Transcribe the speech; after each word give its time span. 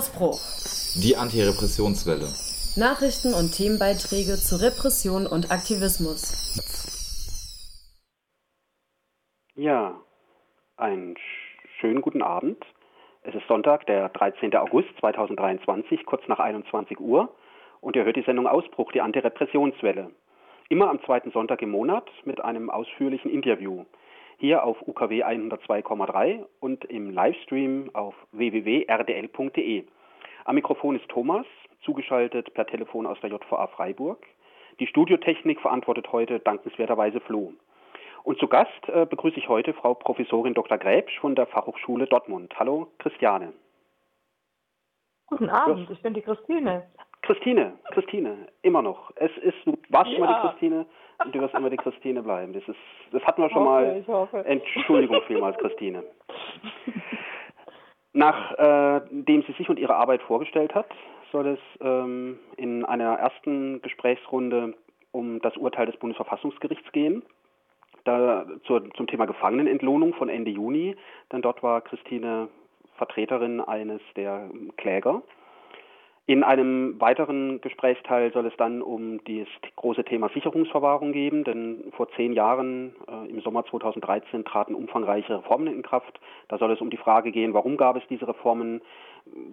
Ausbruch. 0.00 0.40
Die 1.04 1.14
Antirepressionswelle. 1.14 2.24
Nachrichten 2.74 3.34
und 3.34 3.52
Themenbeiträge 3.52 4.40
zu 4.40 4.56
Repression 4.56 5.26
und 5.26 5.52
Aktivismus. 5.52 6.22
Ja, 9.54 10.00
einen 10.78 11.16
schönen 11.80 12.00
guten 12.00 12.22
Abend. 12.22 12.64
Es 13.24 13.34
ist 13.34 13.46
Sonntag, 13.46 13.84
der 13.88 14.08
13. 14.08 14.56
August 14.56 14.88
2023, 15.00 16.06
kurz 16.06 16.26
nach 16.28 16.38
21 16.38 16.98
Uhr. 16.98 17.36
Und 17.82 17.94
ihr 17.94 18.06
hört 18.06 18.16
die 18.16 18.24
Sendung 18.24 18.46
Ausbruch, 18.46 18.92
die 18.92 19.02
Antirepressionswelle. 19.02 20.12
Immer 20.70 20.88
am 20.88 21.04
zweiten 21.04 21.30
Sonntag 21.30 21.60
im 21.60 21.72
Monat 21.72 22.08
mit 22.24 22.42
einem 22.42 22.70
ausführlichen 22.70 23.30
Interview. 23.30 23.84
Hier 24.38 24.64
auf 24.64 24.80
UKW 24.80 25.24
102,3 25.24 26.46
und 26.60 26.86
im 26.86 27.10
Livestream 27.10 27.90
auf 27.92 28.14
www.rdl.de. 28.32 29.84
Am 30.50 30.56
Mikrofon 30.56 30.96
ist 30.96 31.08
Thomas, 31.08 31.46
zugeschaltet 31.82 32.52
per 32.54 32.66
Telefon 32.66 33.06
aus 33.06 33.20
der 33.20 33.30
JVA 33.30 33.68
Freiburg. 33.68 34.26
Die 34.80 34.88
Studiotechnik 34.88 35.60
verantwortet 35.60 36.10
heute 36.10 36.40
dankenswerterweise 36.40 37.20
Flo. 37.20 37.52
Und 38.24 38.36
zu 38.40 38.48
Gast 38.48 38.88
äh, 38.88 39.06
begrüße 39.06 39.38
ich 39.38 39.48
heute 39.48 39.72
Frau 39.74 39.94
Professorin 39.94 40.54
Dr. 40.54 40.76
Gräbsch 40.76 41.16
von 41.20 41.36
der 41.36 41.46
Fachhochschule 41.46 42.08
Dortmund. 42.08 42.52
Hallo, 42.58 42.88
Christiane. 42.98 43.52
Guten 45.28 45.50
Abend, 45.50 45.88
ich 45.88 46.02
bin 46.02 46.14
die 46.14 46.22
Christine. 46.22 46.82
Christine, 47.22 47.74
Christine, 47.92 48.48
immer 48.62 48.82
noch. 48.82 49.12
Es 49.14 49.30
ist, 49.36 49.64
du 49.66 49.78
warst 49.90 50.10
ja. 50.10 50.16
immer 50.16 50.34
die 50.34 50.48
Christine 50.48 50.86
und 51.24 51.32
du 51.32 51.40
wirst 51.42 51.54
immer 51.54 51.70
die 51.70 51.76
Christine 51.76 52.24
bleiben. 52.24 52.54
Das 52.54 52.66
ist, 52.66 52.76
das 53.12 53.22
hatten 53.22 53.40
wir 53.40 53.50
schon 53.50 53.64
hoffe, 54.08 54.38
mal. 54.38 54.46
Entschuldigung 54.46 55.22
vielmals, 55.28 55.56
Christine. 55.58 56.02
Nachdem 58.12 59.40
äh, 59.40 59.44
sie 59.46 59.52
sich 59.52 59.68
und 59.68 59.78
ihre 59.78 59.94
Arbeit 59.94 60.22
vorgestellt 60.22 60.74
hat, 60.74 60.90
soll 61.30 61.46
es 61.46 61.60
ähm, 61.80 62.38
in 62.56 62.84
einer 62.84 63.14
ersten 63.14 63.80
Gesprächsrunde 63.82 64.74
um 65.12 65.40
das 65.40 65.56
Urteil 65.56 65.86
des 65.86 65.96
Bundesverfassungsgerichts 65.96 66.90
gehen 66.92 67.22
da 68.04 68.46
zur, 68.64 68.90
zum 68.94 69.06
Thema 69.06 69.26
Gefangenenentlohnung 69.26 70.14
von 70.14 70.28
Ende 70.28 70.50
Juni, 70.50 70.96
denn 71.32 71.42
dort 71.42 71.62
war 71.62 71.80
Christine 71.80 72.48
Vertreterin 72.96 73.60
eines 73.60 74.00
der 74.16 74.50
Kläger. 74.76 75.22
In 76.26 76.44
einem 76.44 77.00
weiteren 77.00 77.60
Gesprächsteil 77.60 78.32
soll 78.32 78.46
es 78.46 78.56
dann 78.56 78.82
um 78.82 79.18
das 79.24 79.48
große 79.74 80.04
Thema 80.04 80.28
Sicherungsverwahrung 80.28 81.12
gehen, 81.12 81.42
denn 81.42 81.92
vor 81.96 82.08
zehn 82.12 82.32
Jahren, 82.34 82.94
äh, 83.08 83.28
im 83.28 83.40
Sommer 83.40 83.64
2013, 83.64 84.44
traten 84.44 84.74
umfangreiche 84.74 85.38
Reformen 85.38 85.66
in 85.66 85.82
Kraft. 85.82 86.20
Da 86.48 86.58
soll 86.58 86.70
es 86.70 86.80
um 86.80 86.90
die 86.90 86.96
Frage 86.96 87.32
gehen, 87.32 87.52
warum 87.52 87.76
gab 87.76 87.96
es 87.96 88.02
diese 88.08 88.28
Reformen, 88.28 88.80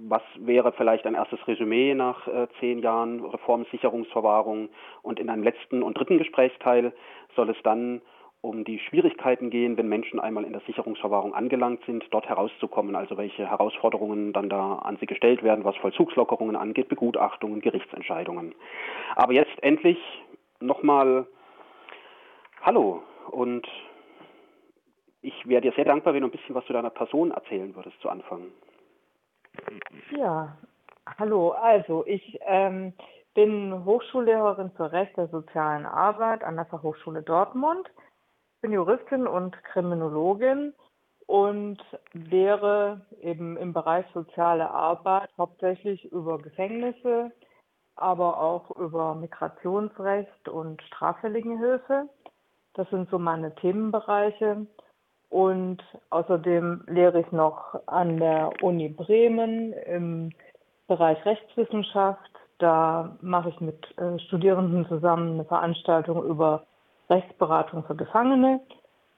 was 0.07 0.21
wäre 0.37 0.71
vielleicht 0.71 1.05
ein 1.07 1.15
erstes 1.15 1.45
Resümee 1.47 1.95
nach 1.95 2.27
äh, 2.27 2.47
zehn 2.59 2.79
Jahren 2.79 3.23
Reform 3.25 3.65
Sicherungsverwahrung 3.71 4.69
und 5.01 5.19
in 5.19 5.29
einem 5.29 5.43
letzten 5.43 5.81
und 5.81 5.97
dritten 5.97 6.19
Gesprächsteil 6.19 6.93
soll 7.35 7.49
es 7.49 7.57
dann 7.63 8.01
um 8.41 8.63
die 8.63 8.79
Schwierigkeiten 8.79 9.49
gehen, 9.49 9.77
wenn 9.77 9.89
Menschen 9.89 10.19
einmal 10.19 10.43
in 10.43 10.53
der 10.53 10.61
Sicherungsverwahrung 10.61 11.33
angelangt 11.33 11.81
sind, 11.85 12.05
dort 12.11 12.29
herauszukommen, 12.29 12.95
also 12.95 13.17
welche 13.17 13.49
Herausforderungen 13.49 14.31
dann 14.33 14.49
da 14.49 14.75
an 14.75 14.97
sie 14.97 15.05
gestellt 15.05 15.43
werden, 15.43 15.63
was 15.63 15.75
Vollzugslockerungen 15.77 16.55
angeht, 16.55 16.89
Begutachtungen, 16.89 17.61
Gerichtsentscheidungen. 17.61 18.53
Aber 19.15 19.33
jetzt 19.33 19.61
endlich 19.63 19.97
nochmal 20.59 21.27
Hallo 22.61 23.01
und 23.31 23.67
ich 25.21 25.47
wäre 25.47 25.61
dir 25.61 25.71
sehr 25.73 25.85
dankbar, 25.85 26.13
wenn 26.13 26.21
du 26.21 26.27
ein 26.27 26.31
bisschen 26.31 26.55
was 26.55 26.65
zu 26.65 26.73
deiner 26.73 26.89
Person 26.89 27.31
erzählen 27.31 27.75
würdest 27.75 27.99
zu 28.01 28.09
Anfang. 28.09 28.47
Ja, 30.11 30.57
hallo. 31.17 31.51
Also 31.51 32.05
ich 32.05 32.39
ähm, 32.45 32.93
bin 33.33 33.85
Hochschullehrerin 33.85 34.71
für 34.71 34.91
Recht 34.91 35.17
der 35.17 35.27
sozialen 35.27 35.85
Arbeit 35.85 36.43
an 36.43 36.55
der 36.55 36.65
Fachhochschule 36.65 37.23
Dortmund 37.23 37.89
bin 38.61 38.71
Juristin 38.71 39.27
und 39.27 39.61
Kriminologin 39.63 40.73
und 41.25 41.77
lehre 42.13 43.01
eben 43.21 43.57
im 43.57 43.73
Bereich 43.73 44.05
soziale 44.13 44.69
Arbeit 44.69 45.29
hauptsächlich 45.37 46.11
über 46.11 46.37
Gefängnisse, 46.37 47.31
aber 47.95 48.39
auch 48.39 48.71
über 48.77 49.15
Migrationsrecht 49.15 50.47
und 50.47 50.81
Straffälligenhilfe. 50.83 52.07
Das 52.75 52.89
sind 52.89 53.09
so 53.09 53.19
meine 53.19 53.55
Themenbereiche. 53.55 54.67
Und 55.29 55.83
außerdem 56.09 56.83
lehre 56.87 57.19
ich 57.19 57.31
noch 57.31 57.75
an 57.87 58.17
der 58.17 58.51
Uni 58.61 58.87
Bremen 58.87 59.73
im 59.73 60.31
Bereich 60.87 61.23
Rechtswissenschaft. 61.25 62.31
Da 62.59 63.17
mache 63.21 63.49
ich 63.49 63.59
mit 63.59 63.85
äh, 63.97 64.17
Studierenden 64.19 64.87
zusammen 64.87 65.33
eine 65.33 65.45
Veranstaltung 65.45 66.23
über 66.23 66.66
Rechtsberatung 67.09 67.83
für 67.85 67.95
Gefangene. 67.95 68.61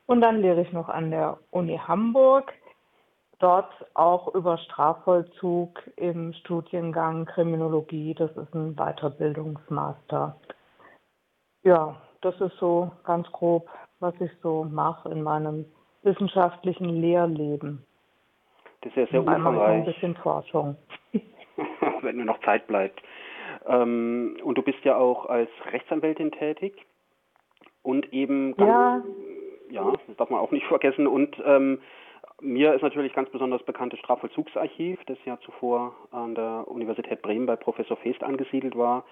Und 0.05 0.21
dann 0.21 0.41
lehre 0.41 0.61
ich 0.61 0.71
noch 0.73 0.89
an 0.89 1.11
der 1.11 1.37
Uni 1.51 1.77
Hamburg, 1.77 2.51
dort 3.39 3.71
auch 3.93 4.33
über 4.33 4.57
Strafvollzug 4.57 5.79
im 5.95 6.33
Studiengang 6.33 7.25
Kriminologie. 7.25 8.15
Das 8.15 8.31
ist 8.35 8.53
ein 8.55 8.75
Weiterbildungsmaster. 8.75 10.35
Ja, 11.63 11.95
das 12.21 12.39
ist 12.41 12.57
so 12.57 12.91
ganz 13.03 13.31
grob, 13.31 13.69
was 13.99 14.13
ich 14.19 14.31
so 14.41 14.63
mache 14.63 15.09
in 15.09 15.21
meinem 15.21 15.65
wissenschaftlichen 16.03 16.89
Lehrleben. 17.01 17.85
Das 18.81 18.91
ist 18.91 18.97
ja 18.97 19.07
sehr 19.07 19.19
umfangreich. 19.19 19.77
ein 19.79 19.85
bisschen 19.85 20.15
Forschung. 20.15 20.77
Wenn 22.01 22.15
nur 22.15 22.25
noch 22.25 22.39
Zeit 22.41 22.65
bleibt. 22.67 23.01
Ähm, 23.67 24.37
und 24.43 24.57
du 24.57 24.61
bist 24.61 24.83
ja 24.83 24.97
auch 24.97 25.25
als 25.25 25.49
Rechtsanwältin 25.71 26.31
tätig 26.31 26.73
und 27.83 28.11
eben 28.13 28.55
ganz, 28.55 29.05
ja. 29.71 29.83
ja, 29.83 29.93
das 30.07 30.17
darf 30.17 30.29
man 30.29 30.39
auch 30.39 30.51
nicht 30.51 30.65
vergessen. 30.67 31.07
Und 31.07 31.35
ähm, 31.45 31.79
mir 32.41 32.73
ist 32.73 32.81
natürlich 32.81 33.13
ganz 33.13 33.29
besonders 33.29 33.63
bekannt 33.63 33.93
das 33.93 33.99
Strafvollzugsarchiv, 33.99 34.99
das 35.05 35.17
ja 35.25 35.37
zuvor 35.41 35.93
an 36.11 36.35
der 36.35 36.65
Universität 36.67 37.21
Bremen 37.21 37.45
bei 37.45 37.55
Professor 37.55 37.97
Feest 37.97 38.23
angesiedelt 38.23 38.77
war. 38.77 39.03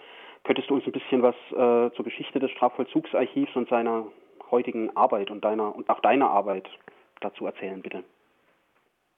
Könntest 0.44 0.70
du 0.70 0.76
uns 0.76 0.86
ein 0.86 0.92
bisschen 0.92 1.22
was 1.22 1.36
äh, 1.52 1.94
zur 1.96 2.06
Geschichte 2.06 2.40
des 2.40 2.52
Strafvollzugsarchivs 2.52 3.56
und 3.56 3.70
seiner 3.70 4.06
heutigen 4.52 4.96
Arbeit 4.96 5.30
und 5.30 5.44
deiner 5.44 5.76
und 5.76 5.90
auch 5.90 6.00
deiner 6.00 6.30
Arbeit 6.30 6.70
dazu 7.20 7.46
erzählen, 7.46 7.82
bitte? 7.82 8.04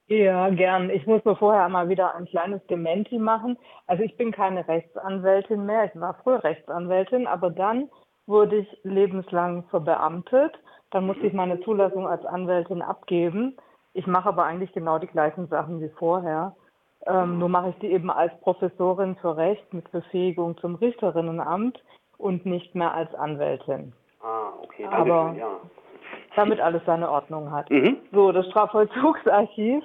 Ja, 0.08 0.50
gern. 0.50 0.90
Ich 0.90 1.06
muss 1.06 1.24
nur 1.24 1.36
vorher 1.36 1.70
mal 1.70 1.88
wieder 1.88 2.16
ein 2.16 2.26
kleines 2.26 2.66
Dementi 2.66 3.20
machen. 3.20 3.60
Also 3.86 4.02
ich 4.02 4.18
bin 4.18 4.32
keine 4.32 4.68
Rechtsanwältin 4.68 5.68
mehr. 5.68 5.86
Ich 5.86 6.02
war 6.02 6.16
früher 6.24 6.44
Rechtsanwältin, 6.44 7.28
aber 7.28 7.52
dann 7.52 7.90
wurde 8.30 8.58
ich 8.58 8.80
lebenslang 8.84 9.64
verbeamtet. 9.70 10.54
Dann 10.92 11.06
musste 11.06 11.26
ich 11.28 11.34
meine 11.34 11.60
Zulassung 11.62 12.08
als 12.08 12.26
Anwältin 12.26 12.82
abgeben. 12.82 13.58
Ich 13.94 14.08
mache 14.08 14.30
aber 14.30 14.46
eigentlich 14.46 14.72
genau 14.72 15.00
die 15.00 15.08
gleichen 15.08 15.48
Sachen 15.48 15.82
wie 15.82 15.90
vorher. 15.90 16.56
Ähm, 17.06 17.40
nur 17.40 17.50
mache 17.50 17.70
ich 17.70 17.76
die 17.80 17.92
eben 17.92 18.12
als 18.12 18.32
Professorin 18.42 19.16
für 19.18 19.36
Recht 19.36 19.74
mit 19.74 19.92
Befähigung 19.92 20.58
zum 20.58 20.76
Richterinnenamt 20.76 21.84
und 22.18 22.46
nicht 22.46 22.76
mehr 22.76 22.94
als 22.94 23.14
Anwältin. 23.16 23.94
Ah, 24.22 24.50
okay. 24.62 24.84
Danke 24.84 24.98
aber 24.98 25.30
schön, 25.30 25.40
ja. 25.40 25.48
damit 26.36 26.60
alles 26.60 26.84
seine 26.86 27.10
Ordnung 27.10 27.52
hat. 27.52 27.70
Mhm. 27.70 27.98
So, 28.12 28.32
das 28.32 28.46
Strafvollzugsarchiv, 28.48 29.84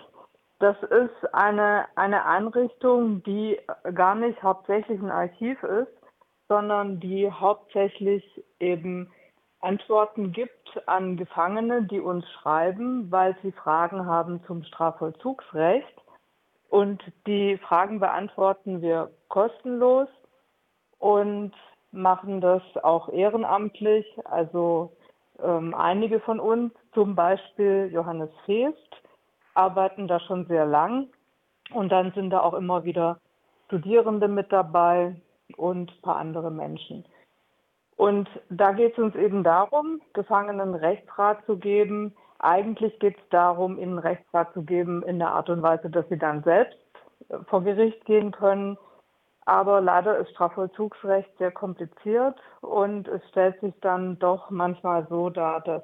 das 0.59 0.77
ist 0.83 1.35
eine, 1.35 1.87
eine 1.95 2.27
Einrichtung, 2.27 3.23
die 3.23 3.59
gar 3.95 4.17
nicht 4.17 4.43
hauptsächlich 4.43 5.01
ein 5.01 5.11
Archiv 5.11 5.63
ist, 5.63 5.93
sondern 6.55 7.01
die 7.01 7.29
hauptsächlich 7.33 8.23
eben 8.61 9.11
Antworten 9.59 10.31
gibt 10.31 10.87
an 10.87 11.17
Gefangene, 11.17 11.83
die 11.83 11.99
uns 11.99 12.25
schreiben, 12.31 13.11
weil 13.11 13.37
sie 13.43 13.51
Fragen 13.51 14.07
haben 14.07 14.41
zum 14.47 14.63
Strafvollzugsrecht. 14.63 16.01
Und 16.69 17.03
die 17.27 17.59
Fragen 17.59 17.99
beantworten 17.99 18.83
wir 18.83 19.11
kostenlos 19.27 20.07
und 21.01 21.51
machen 21.91 22.41
das 22.41 22.63
auch 22.85 23.09
ehrenamtlich. 23.09 24.07
Also 24.27 24.93
ähm, 25.43 25.75
einige 25.75 26.21
von 26.21 26.39
uns, 26.39 26.73
zum 26.93 27.17
Beispiel 27.17 27.91
Johannes 27.93 28.31
Feest, 28.47 29.03
arbeiten 29.55 30.07
da 30.07 30.21
schon 30.21 30.47
sehr 30.47 30.67
lang. 30.67 31.09
Und 31.73 31.91
dann 31.91 32.13
sind 32.13 32.31
da 32.31 32.43
auch 32.43 32.55
immer 32.55 32.85
wieder 32.85 33.19
Studierende 33.67 34.29
mit 34.29 34.53
dabei, 34.53 35.17
und 35.57 35.91
ein 35.91 36.03
paar 36.03 36.17
andere 36.17 36.51
Menschen. 36.51 37.05
Und 37.97 38.29
da 38.51 38.73
geht 38.73 38.93
es 38.93 38.99
uns 38.99 39.15
eben 39.15 39.45
darum, 39.45 40.01
Gefangenen 40.13 40.75
Rechtsrat 40.75 41.45
zu 41.47 41.57
geben. 41.57 42.15
Eigentlich 42.39 42.99
geht 42.99 43.17
es 43.17 43.29
darum, 43.31 43.79
ihnen 43.79 43.99
Rechtsrat 43.99 44.53
zu 44.53 44.63
geben 44.63 45.03
in 45.05 45.19
der 45.19 45.31
Art 45.31 45.49
und 45.49 45.63
Weise, 45.63 45.91
dass 45.91 46.09
sie 46.09 46.19
dann 46.19 46.43
selbst 46.43 46.77
äh, 47.29 47.39
vor 47.49 47.63
Gericht 47.63 48.05
gehen 48.05 48.33
können. 48.33 48.77
Aber 49.47 49.81
leider 49.81 50.19
ist 50.19 50.31
Strafvollzugsrecht 50.31 51.31
sehr 51.39 51.53
kompliziert 51.53 52.37
und 52.63 53.07
es 53.09 53.23
stellt 53.29 53.61
sich 53.61 53.75
dann 53.81 54.19
doch 54.19 54.49
manchmal 54.51 55.07
so 55.09 55.29
dar, 55.29 55.61
dass 55.61 55.83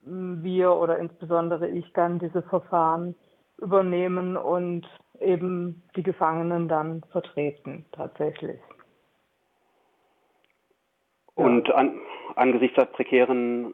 wir 0.00 0.72
oder 0.74 0.98
insbesondere 0.98 1.66
ich 1.68 1.90
dann 1.94 2.18
diese 2.18 2.42
Verfahren 2.42 3.14
übernehmen 3.58 4.36
und 4.36 4.88
eben 5.20 5.82
die 5.96 6.02
Gefangenen 6.02 6.68
dann 6.68 7.02
vertreten, 7.10 7.84
tatsächlich. 7.92 8.60
Und 11.34 11.72
an, 11.72 12.00
angesichts 12.36 12.76
der 12.76 12.86
prekären 12.86 13.72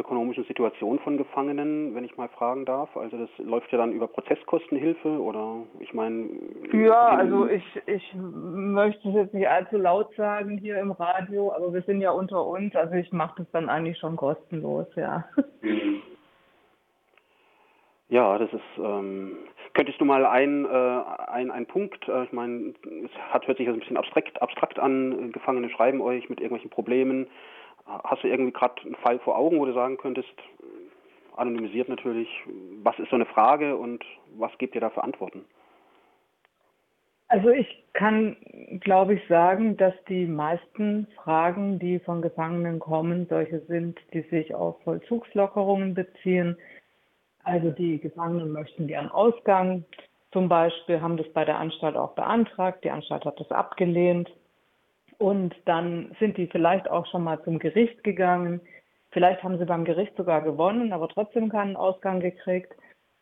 ökonomischen 0.00 0.44
Situation 0.44 0.98
von 1.00 1.16
Gefangenen, 1.16 1.94
wenn 1.94 2.04
ich 2.04 2.16
mal 2.16 2.28
fragen 2.28 2.64
darf? 2.64 2.96
Also 2.96 3.18
das 3.18 3.30
läuft 3.38 3.70
ja 3.70 3.78
dann 3.78 3.92
über 3.92 4.08
Prozesskostenhilfe 4.08 5.20
oder 5.20 5.62
ich 5.78 5.92
meine. 5.92 6.28
Ja, 6.72 7.08
also 7.08 7.46
ich, 7.46 7.64
ich 7.86 8.14
möchte 8.14 9.08
es 9.08 9.14
jetzt 9.14 9.34
nicht 9.34 9.48
allzu 9.48 9.76
laut 9.76 10.14
sagen 10.16 10.58
hier 10.58 10.78
im 10.78 10.92
Radio, 10.92 11.52
aber 11.52 11.72
wir 11.72 11.82
sind 11.82 12.00
ja 12.00 12.10
unter 12.10 12.44
uns, 12.44 12.74
also 12.74 12.94
ich 12.94 13.12
mache 13.12 13.34
das 13.38 13.50
dann 13.52 13.68
eigentlich 13.68 13.98
schon 13.98 14.16
kostenlos, 14.16 14.86
ja. 14.96 15.24
Ja, 18.10 18.36
das 18.38 18.52
ist. 18.52 18.60
Ähm, 18.78 19.38
könntest 19.72 20.00
du 20.00 20.04
mal 20.04 20.26
ein, 20.26 20.64
äh, 20.64 21.28
ein, 21.28 21.52
ein 21.52 21.66
Punkt, 21.66 22.08
äh, 22.08 22.24
ich 22.24 22.32
meine, 22.32 22.74
es 23.04 23.32
hat, 23.32 23.46
hört 23.46 23.56
sich 23.56 23.66
jetzt 23.66 23.76
ein 23.76 23.80
bisschen 23.80 23.96
abstrakt, 23.96 24.42
abstrakt 24.42 24.80
an, 24.80 25.30
Gefangene 25.30 25.70
schreiben 25.70 26.00
euch 26.00 26.28
mit 26.28 26.40
irgendwelchen 26.40 26.70
Problemen. 26.70 27.28
Hast 27.86 28.22
du 28.24 28.28
irgendwie 28.28 28.52
gerade 28.52 28.82
einen 28.82 28.96
Fall 28.96 29.18
vor 29.20 29.38
Augen, 29.38 29.58
wo 29.58 29.64
du 29.64 29.72
sagen 29.72 29.96
könntest, 29.96 30.34
anonymisiert 31.36 31.88
natürlich, 31.88 32.28
was 32.82 32.98
ist 32.98 33.10
so 33.10 33.16
eine 33.16 33.26
Frage 33.26 33.76
und 33.76 34.04
was 34.36 34.56
gebt 34.58 34.74
ihr 34.74 34.80
da 34.80 34.90
für 34.90 35.04
Antworten? 35.04 35.44
Also 37.28 37.50
ich 37.50 37.84
kann, 37.92 38.36
glaube 38.80 39.14
ich, 39.14 39.26
sagen, 39.28 39.76
dass 39.76 39.94
die 40.08 40.26
meisten 40.26 41.06
Fragen, 41.14 41.78
die 41.78 42.00
von 42.00 42.22
Gefangenen 42.22 42.80
kommen, 42.80 43.26
solche 43.30 43.60
sind, 43.66 44.00
die 44.12 44.22
sich 44.22 44.52
auf 44.52 44.82
Vollzugslockerungen 44.82 45.94
beziehen 45.94 46.56
also 47.44 47.70
die 47.70 47.98
Gefangenen 47.98 48.52
möchten 48.52 48.88
ihren 48.88 49.10
Ausgang 49.10 49.84
zum 50.32 50.48
Beispiel, 50.48 51.00
haben 51.00 51.16
das 51.16 51.28
bei 51.32 51.44
der 51.44 51.58
Anstalt 51.58 51.96
auch 51.96 52.12
beantragt. 52.14 52.84
Die 52.84 52.90
Anstalt 52.90 53.24
hat 53.24 53.40
das 53.40 53.50
abgelehnt. 53.50 54.30
Und 55.18 55.54
dann 55.64 56.16
sind 56.20 56.36
die 56.36 56.46
vielleicht 56.46 56.88
auch 56.88 57.06
schon 57.06 57.24
mal 57.24 57.42
zum 57.42 57.58
Gericht 57.58 58.04
gegangen. 58.04 58.60
Vielleicht 59.10 59.42
haben 59.42 59.58
sie 59.58 59.64
beim 59.64 59.84
Gericht 59.84 60.16
sogar 60.16 60.40
gewonnen, 60.40 60.92
aber 60.92 61.08
trotzdem 61.08 61.48
keinen 61.48 61.76
Ausgang 61.76 62.20
gekriegt. 62.20 62.72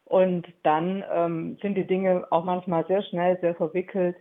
Und 0.05 0.47
dann 0.63 1.03
ähm, 1.13 1.59
sind 1.61 1.75
die 1.75 1.87
Dinge 1.87 2.27
auch 2.31 2.45
manchmal 2.45 2.87
sehr 2.87 3.03
schnell, 3.03 3.39
sehr 3.41 3.55
verwickelt. 3.55 4.17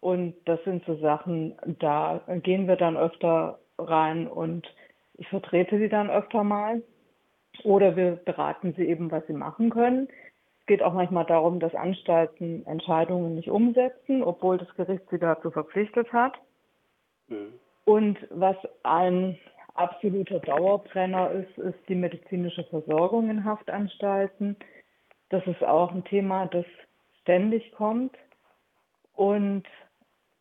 Und 0.00 0.34
das 0.46 0.62
sind 0.64 0.84
so 0.86 0.96
Sachen, 0.96 1.56
da 1.78 2.22
gehen 2.42 2.66
wir 2.66 2.76
dann 2.76 2.96
öfter 2.96 3.58
rein 3.78 4.26
und 4.26 4.66
ich 5.14 5.28
vertrete 5.28 5.78
sie 5.78 5.90
dann 5.90 6.10
öfter 6.10 6.42
mal. 6.42 6.82
Oder 7.64 7.96
wir 7.96 8.12
beraten 8.12 8.74
sie 8.76 8.86
eben, 8.86 9.10
was 9.10 9.26
sie 9.26 9.32
machen 9.32 9.70
können. 9.70 10.08
Es 10.60 10.66
geht 10.66 10.82
auch 10.82 10.94
manchmal 10.94 11.26
darum, 11.26 11.60
dass 11.60 11.74
Anstalten 11.74 12.64
Entscheidungen 12.66 13.34
nicht 13.34 13.50
umsetzen, 13.50 14.22
obwohl 14.22 14.58
das 14.58 14.72
Gericht 14.76 15.04
sie 15.10 15.18
dazu 15.18 15.50
verpflichtet 15.50 16.12
hat. 16.12 16.38
Mhm. 17.28 17.52
Und 17.84 18.18
was 18.30 18.56
ein 18.82 19.38
absoluter 19.74 20.40
Dauerbrenner 20.40 21.30
ist, 21.32 21.58
ist 21.58 21.78
die 21.88 21.94
medizinische 21.94 22.64
Versorgung 22.64 23.30
in 23.30 23.44
Haftanstalten. 23.44 24.56
Das 25.30 25.46
ist 25.46 25.62
auch 25.64 25.92
ein 25.92 26.04
Thema, 26.04 26.46
das 26.46 26.66
ständig 27.22 27.72
kommt. 27.72 28.16
Und 29.14 29.64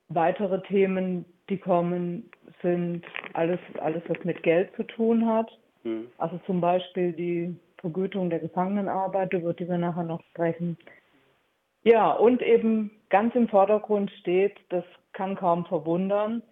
weitere 0.09 0.62
Themen, 0.63 1.25
die 1.50 1.57
kommen, 1.57 2.29
sind 2.62 3.05
alles, 3.33 3.59
alles 3.79 4.03
was 4.07 4.23
mit 4.23 4.44
Geld 4.44 4.75
zu 4.75 4.83
tun 4.83 5.27
hat. 5.27 5.50
Mhm. 5.83 6.07
Also 6.17 6.39
zum 6.45 6.61
Beispiel 6.61 7.13
die 7.13 7.55
Vergütung 7.77 8.29
der 8.29 8.39
Gefangenenarbeit, 8.39 9.33
über 9.33 9.53
die 9.53 9.67
wir 9.67 9.77
nachher 9.77 10.03
noch 10.03 10.21
sprechen. 10.31 10.77
Ja, 11.83 12.11
und 12.11 12.41
eben 12.41 12.91
ganz 13.09 13.33
im 13.35 13.47
Vordergrund 13.47 14.11
steht, 14.19 14.57
das 14.69 14.83
kann 15.13 15.35
kaum 15.35 15.65
verwundern, 15.65 16.43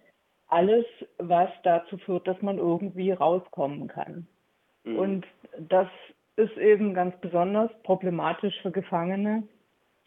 alles, 0.48 0.86
was 1.18 1.50
dazu 1.62 1.98
führt, 1.98 2.26
dass 2.26 2.40
man 2.40 2.58
irgendwie 2.58 3.12
rauskommen 3.12 3.88
kann. 3.88 4.26
Mhm. 4.84 4.98
Und 4.98 5.26
das 5.58 5.88
ist 6.36 6.56
eben 6.56 6.94
ganz 6.94 7.14
besonders 7.20 7.70
problematisch 7.82 8.54
für 8.62 8.70
Gefangene 8.70 9.42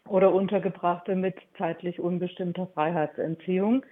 oder 0.08 0.32
Untergebrachte 0.32 1.14
mit 1.14 1.36
zeitlich 1.56 2.00
unbestimmter 2.00 2.66
Freiheitsentziehung. 2.68 3.84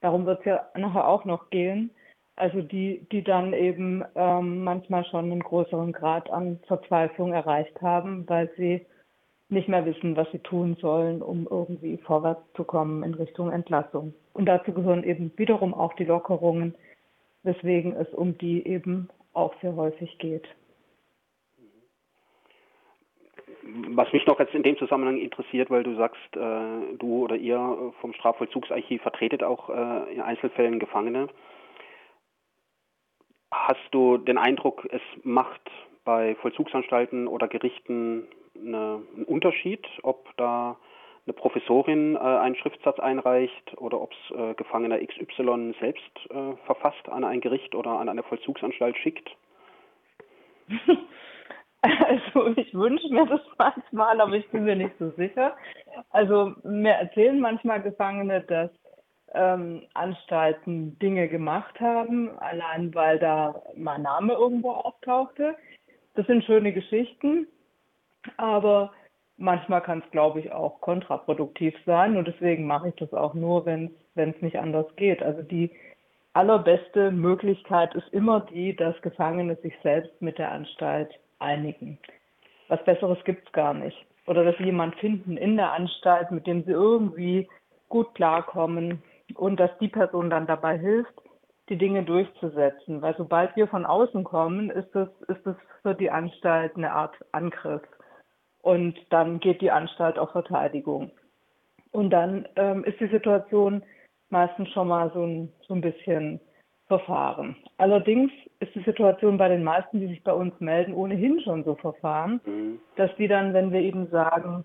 Darum 0.00 0.24
wird 0.24 0.40
es 0.40 0.46
ja 0.46 0.68
nachher 0.74 1.06
auch 1.06 1.24
noch 1.24 1.50
gehen. 1.50 1.90
Also 2.36 2.62
die, 2.62 3.06
die 3.12 3.22
dann 3.22 3.52
eben 3.52 4.04
ähm, 4.14 4.64
manchmal 4.64 5.04
schon 5.04 5.30
einen 5.30 5.40
größeren 5.40 5.92
Grad 5.92 6.30
an 6.30 6.60
Verzweiflung 6.66 7.32
erreicht 7.32 7.80
haben, 7.82 8.28
weil 8.28 8.50
sie 8.56 8.86
nicht 9.50 9.68
mehr 9.68 9.84
wissen, 9.84 10.16
was 10.16 10.30
sie 10.32 10.38
tun 10.38 10.76
sollen, 10.80 11.20
um 11.20 11.46
irgendwie 11.48 11.98
vorwärts 11.98 12.42
zu 12.54 12.64
kommen 12.64 13.02
in 13.02 13.14
Richtung 13.14 13.52
Entlassung. 13.52 14.14
Und 14.32 14.46
dazu 14.46 14.72
gehören 14.72 15.04
eben 15.04 15.30
wiederum 15.36 15.74
auch 15.74 15.92
die 15.94 16.06
Lockerungen, 16.06 16.74
weswegen 17.42 17.94
es 17.94 18.08
um 18.14 18.38
die 18.38 18.66
eben 18.66 19.10
auch 19.34 19.54
sehr 19.60 19.76
häufig 19.76 20.18
geht. 20.18 20.48
Was 23.90 24.12
mich 24.12 24.26
noch 24.26 24.40
jetzt 24.40 24.54
in 24.54 24.62
dem 24.62 24.76
Zusammenhang 24.78 25.18
interessiert, 25.18 25.70
weil 25.70 25.84
du 25.84 25.94
sagst, 25.96 26.18
äh, 26.34 26.96
du 26.98 27.24
oder 27.24 27.36
ihr 27.36 27.92
vom 28.00 28.12
Strafvollzugsarchiv 28.14 29.02
vertretet 29.02 29.42
auch 29.42 29.68
äh, 29.70 30.14
in 30.14 30.20
Einzelfällen 30.20 30.78
Gefangene. 30.78 31.28
Hast 33.64 33.92
du 33.92 34.18
den 34.18 34.38
Eindruck, 34.38 34.88
es 34.90 35.00
macht 35.22 35.60
bei 36.04 36.34
Vollzugsanstalten 36.40 37.28
oder 37.28 37.46
Gerichten 37.46 38.26
eine, 38.56 39.02
einen 39.14 39.24
Unterschied, 39.24 39.86
ob 40.02 40.36
da 40.36 40.76
eine 41.24 41.32
Professorin 41.32 42.16
äh, 42.16 42.18
einen 42.18 42.56
Schriftsatz 42.56 42.98
einreicht 42.98 43.78
oder 43.78 44.00
ob 44.00 44.10
es 44.10 44.36
äh, 44.36 44.54
Gefangener 44.54 44.98
XY 44.98 45.74
selbst 45.78 46.30
äh, 46.30 46.56
verfasst 46.66 47.08
an 47.08 47.22
ein 47.22 47.40
Gericht 47.40 47.76
oder 47.76 48.00
an 48.00 48.08
eine 48.08 48.24
Vollzugsanstalt 48.24 48.96
schickt? 48.96 49.30
Also 51.84 52.46
ich 52.54 52.72
wünsche 52.74 53.08
mir 53.12 53.26
das 53.26 53.40
manchmal, 53.58 54.20
aber 54.20 54.34
ich 54.34 54.48
bin 54.50 54.62
mir 54.62 54.76
nicht 54.76 54.96
so 55.00 55.10
sicher. 55.16 55.56
Also 56.10 56.54
mir 56.62 56.92
erzählen 56.92 57.40
manchmal 57.40 57.82
Gefangene, 57.82 58.40
dass 58.42 58.70
ähm, 59.34 59.82
Anstalten 59.94 60.98
Dinge 60.98 61.28
gemacht 61.28 61.78
haben, 61.80 62.30
allein 62.38 62.94
weil 62.94 63.18
da 63.18 63.62
mein 63.76 64.02
Name 64.02 64.34
irgendwo 64.34 64.70
auftauchte. 64.70 65.56
Das 66.14 66.26
sind 66.26 66.44
schöne 66.44 66.72
Geschichten, 66.72 67.46
aber 68.36 68.92
manchmal 69.36 69.80
kann 69.80 70.02
es, 70.04 70.10
glaube 70.10 70.40
ich, 70.40 70.52
auch 70.52 70.80
kontraproduktiv 70.80 71.74
sein 71.86 72.16
und 72.16 72.28
deswegen 72.28 72.66
mache 72.66 72.88
ich 72.88 72.94
das 72.96 73.12
auch 73.12 73.34
nur, 73.34 73.64
wenn 73.64 73.90
es 74.14 74.42
nicht 74.42 74.58
anders 74.58 74.86
geht. 74.96 75.22
Also 75.22 75.42
die 75.42 75.70
allerbeste 76.34 77.10
Möglichkeit 77.10 77.94
ist 77.94 78.08
immer 78.12 78.40
die, 78.40 78.74
dass 78.76 79.00
Gefangene 79.02 79.56
sich 79.56 79.74
selbst 79.82 80.20
mit 80.20 80.38
der 80.38 80.52
Anstalt 80.52 81.10
einigen. 81.38 81.98
Was 82.68 82.82
Besseres 82.84 83.22
gibt 83.24 83.46
es 83.46 83.52
gar 83.52 83.74
nicht. 83.74 83.96
Oder 84.26 84.44
dass 84.44 84.56
sie 84.56 84.64
jemanden 84.64 84.96
finden 84.98 85.36
in 85.36 85.56
der 85.56 85.72
Anstalt, 85.72 86.30
mit 86.30 86.46
dem 86.46 86.64
sie 86.64 86.70
irgendwie 86.70 87.48
gut 87.88 88.14
klarkommen, 88.14 89.02
und 89.34 89.58
dass 89.58 89.70
die 89.78 89.88
Person 89.88 90.30
dann 90.30 90.46
dabei 90.46 90.78
hilft, 90.78 91.14
die 91.68 91.78
Dinge 91.78 92.02
durchzusetzen. 92.02 93.02
Weil 93.02 93.14
sobald 93.16 93.54
wir 93.56 93.68
von 93.68 93.86
außen 93.86 94.24
kommen, 94.24 94.70
ist 94.70 94.94
es, 94.94 95.08
ist 95.28 95.46
es 95.46 95.56
für 95.82 95.94
die 95.94 96.10
Anstalt 96.10 96.76
eine 96.76 96.92
Art 96.92 97.14
Angriff. 97.32 97.82
Und 98.62 98.98
dann 99.10 99.40
geht 99.40 99.60
die 99.60 99.70
Anstalt 99.70 100.18
auf 100.18 100.30
Verteidigung. 100.30 101.10
Und 101.90 102.10
dann 102.10 102.48
ähm, 102.56 102.84
ist 102.84 103.00
die 103.00 103.08
Situation 103.08 103.82
meistens 104.30 104.70
schon 104.70 104.88
mal 104.88 105.10
so 105.12 105.24
ein, 105.24 105.52
so 105.66 105.74
ein 105.74 105.80
bisschen 105.80 106.40
verfahren. 106.86 107.56
Allerdings 107.78 108.30
ist 108.60 108.74
die 108.74 108.82
Situation 108.82 109.38
bei 109.38 109.48
den 109.48 109.64
meisten, 109.64 110.00
die 110.00 110.08
sich 110.08 110.22
bei 110.22 110.32
uns 110.32 110.58
melden, 110.60 110.94
ohnehin 110.94 111.40
schon 111.40 111.64
so 111.64 111.74
verfahren, 111.74 112.40
mhm. 112.44 112.80
dass 112.96 113.10
die 113.16 113.28
dann, 113.28 113.54
wenn 113.54 113.72
wir 113.72 113.80
eben 113.80 114.08
sagen, 114.08 114.64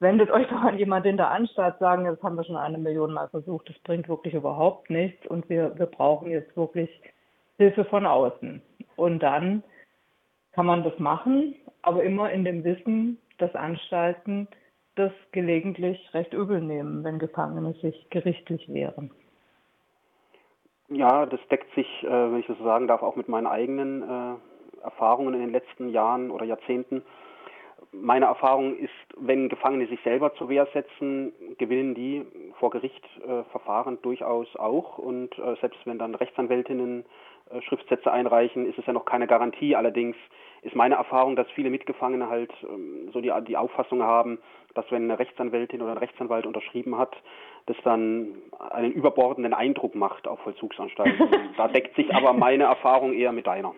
wendet 0.00 0.30
euch 0.30 0.46
doch 0.48 0.62
an 0.62 0.78
jemanden 0.78 1.08
in 1.08 1.16
der 1.16 1.30
Anstalt, 1.30 1.78
sagen, 1.78 2.04
das 2.04 2.22
haben 2.22 2.36
wir 2.36 2.44
schon 2.44 2.56
eine 2.56 2.78
Million 2.78 3.12
Mal 3.12 3.28
versucht, 3.28 3.68
das 3.68 3.78
bringt 3.80 4.08
wirklich 4.08 4.34
überhaupt 4.34 4.90
nichts 4.90 5.26
und 5.26 5.48
wir, 5.48 5.78
wir 5.78 5.86
brauchen 5.86 6.30
jetzt 6.30 6.56
wirklich 6.56 6.90
Hilfe 7.56 7.84
von 7.84 8.06
außen. 8.06 8.62
Und 8.96 9.22
dann 9.22 9.62
kann 10.52 10.66
man 10.66 10.82
das 10.82 10.98
machen, 10.98 11.54
aber 11.82 12.02
immer 12.02 12.30
in 12.30 12.44
dem 12.44 12.64
Wissen, 12.64 13.18
dass 13.38 13.54
Anstalten 13.54 14.48
das 14.94 15.12
gelegentlich 15.32 15.98
recht 16.14 16.32
übel 16.32 16.60
nehmen, 16.60 17.04
wenn 17.04 17.18
Gefangene 17.18 17.74
sich 17.74 18.08
gerichtlich 18.10 18.66
wehren. 18.72 19.10
Ja, 20.88 21.26
das 21.26 21.40
deckt 21.50 21.74
sich, 21.74 21.86
äh, 22.04 22.08
wenn 22.08 22.38
ich 22.38 22.46
das 22.46 22.58
so 22.58 22.64
sagen 22.64 22.86
darf, 22.86 23.02
auch 23.02 23.16
mit 23.16 23.28
meinen 23.28 23.46
eigenen 23.46 24.02
äh, 24.02 24.82
Erfahrungen 24.82 25.34
in 25.34 25.40
den 25.40 25.52
letzten 25.52 25.90
Jahren 25.90 26.30
oder 26.30 26.44
Jahrzehnten 26.44 27.02
meine 28.02 28.26
Erfahrung 28.26 28.76
ist, 28.76 28.90
wenn 29.16 29.48
Gefangene 29.48 29.86
sich 29.86 30.00
selber 30.02 30.34
zur 30.34 30.48
Wehr 30.48 30.66
setzen, 30.72 31.32
gewinnen 31.58 31.94
die 31.94 32.24
vor 32.58 32.70
Gericht 32.70 33.04
äh, 33.26 33.42
Verfahren 33.50 33.98
durchaus 34.02 34.54
auch. 34.56 34.98
Und 34.98 35.38
äh, 35.38 35.56
selbst 35.60 35.80
wenn 35.84 35.98
dann 35.98 36.14
Rechtsanwältinnen 36.14 37.04
äh, 37.50 37.62
Schriftsätze 37.62 38.10
einreichen, 38.12 38.66
ist 38.66 38.78
es 38.78 38.86
ja 38.86 38.92
noch 38.92 39.04
keine 39.04 39.26
Garantie. 39.26 39.76
Allerdings 39.76 40.16
ist 40.62 40.74
meine 40.74 40.96
Erfahrung, 40.96 41.36
dass 41.36 41.50
viele 41.52 41.70
Mitgefangene 41.70 42.28
halt 42.28 42.52
ähm, 42.62 43.10
so 43.12 43.20
die, 43.20 43.32
die 43.46 43.56
Auffassung 43.56 44.02
haben, 44.02 44.38
dass 44.74 44.90
wenn 44.90 45.04
eine 45.04 45.18
Rechtsanwältin 45.18 45.80
oder 45.80 45.92
ein 45.92 45.98
Rechtsanwalt 45.98 46.46
unterschrieben 46.46 46.98
hat, 46.98 47.16
das 47.66 47.76
dann 47.84 48.36
einen 48.70 48.92
überbordenden 48.92 49.54
Eindruck 49.54 49.94
macht 49.94 50.28
auf 50.28 50.40
Vollzugsanstalten. 50.40 51.28
da 51.56 51.68
deckt 51.68 51.96
sich 51.96 52.14
aber 52.14 52.32
meine 52.32 52.64
Erfahrung 52.64 53.12
eher 53.12 53.32
mit 53.32 53.46
deiner. 53.46 53.74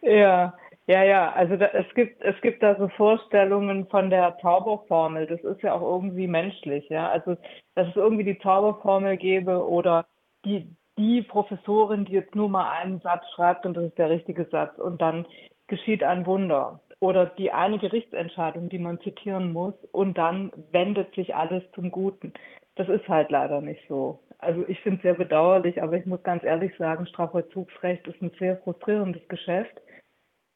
Ja, 0.00 0.54
ja, 0.86 1.02
ja. 1.02 1.32
Also 1.32 1.56
da, 1.56 1.66
es 1.66 1.86
gibt 1.94 2.22
es 2.22 2.38
gibt 2.42 2.62
da 2.62 2.76
so 2.76 2.88
Vorstellungen 2.88 3.86
von 3.88 4.10
der 4.10 4.36
Zauberformel. 4.40 5.26
Das 5.26 5.40
ist 5.42 5.62
ja 5.62 5.74
auch 5.74 5.82
irgendwie 5.82 6.26
menschlich, 6.26 6.88
ja. 6.88 7.08
Also 7.08 7.36
dass 7.74 7.88
es 7.88 7.96
irgendwie 7.96 8.24
die 8.24 8.38
Zauberformel 8.38 9.16
gäbe 9.16 9.66
oder 9.66 10.06
die 10.44 10.68
die 10.98 11.22
Professorin, 11.22 12.04
die 12.04 12.12
jetzt 12.12 12.34
nur 12.34 12.48
mal 12.48 12.70
einen 12.70 13.00
Satz 13.00 13.24
schreibt 13.34 13.66
und 13.66 13.76
das 13.76 13.84
ist 13.84 13.98
der 13.98 14.10
richtige 14.10 14.44
Satz 14.46 14.78
und 14.78 15.00
dann 15.02 15.26
geschieht 15.66 16.04
ein 16.04 16.26
Wunder. 16.26 16.80
Oder 17.00 17.26
die 17.26 17.50
eine 17.50 17.78
Gerichtsentscheidung, 17.78 18.68
die 18.68 18.78
man 18.78 19.00
zitieren 19.00 19.52
muss 19.52 19.74
und 19.92 20.16
dann 20.16 20.52
wendet 20.70 21.14
sich 21.14 21.34
alles 21.34 21.62
zum 21.74 21.90
Guten. 21.90 22.32
Das 22.76 22.88
ist 22.88 23.08
halt 23.08 23.30
leider 23.30 23.60
nicht 23.60 23.82
so. 23.88 24.20
Also 24.38 24.64
ich 24.68 24.80
finde 24.80 24.98
es 24.98 25.02
sehr 25.02 25.14
bedauerlich, 25.14 25.82
aber 25.82 25.96
ich 25.96 26.06
muss 26.06 26.22
ganz 26.22 26.44
ehrlich 26.44 26.76
sagen, 26.76 27.06
Strafvollzugsrecht 27.06 28.06
ist 28.06 28.20
ein 28.22 28.32
sehr 28.38 28.58
frustrierendes 28.58 29.26
Geschäft. 29.28 29.80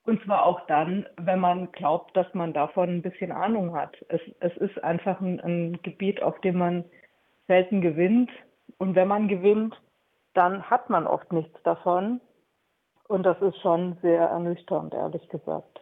Und 0.08 0.24
zwar 0.24 0.46
auch 0.46 0.62
dann, 0.68 1.06
wenn 1.18 1.38
man 1.38 1.70
glaubt, 1.70 2.16
dass 2.16 2.32
man 2.32 2.54
davon 2.54 2.88
ein 2.88 3.02
bisschen 3.02 3.30
Ahnung 3.30 3.76
hat. 3.76 3.94
Es, 4.08 4.22
es 4.40 4.56
ist 4.56 4.82
einfach 4.82 5.20
ein, 5.20 5.38
ein 5.40 5.78
Gebiet, 5.82 6.22
auf 6.22 6.40
dem 6.40 6.56
man 6.56 6.84
selten 7.46 7.82
gewinnt. 7.82 8.30
Und 8.78 8.94
wenn 8.94 9.06
man 9.06 9.28
gewinnt, 9.28 9.78
dann 10.32 10.62
hat 10.62 10.88
man 10.88 11.06
oft 11.06 11.30
nichts 11.30 11.62
davon. 11.62 12.22
Und 13.06 13.24
das 13.24 13.38
ist 13.42 13.60
schon 13.60 13.98
sehr 14.00 14.22
ernüchternd, 14.22 14.94
ehrlich 14.94 15.28
gesagt. 15.28 15.78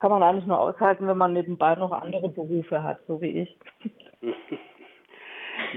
Kann 0.00 0.10
man 0.10 0.24
eigentlich 0.24 0.46
nur 0.46 0.58
aushalten, 0.58 1.06
wenn 1.06 1.16
man 1.16 1.32
nebenbei 1.32 1.76
noch 1.76 1.92
andere 1.92 2.30
Berufe 2.30 2.82
hat, 2.82 2.98
so 3.06 3.20
wie 3.20 3.42
ich. 3.42 3.58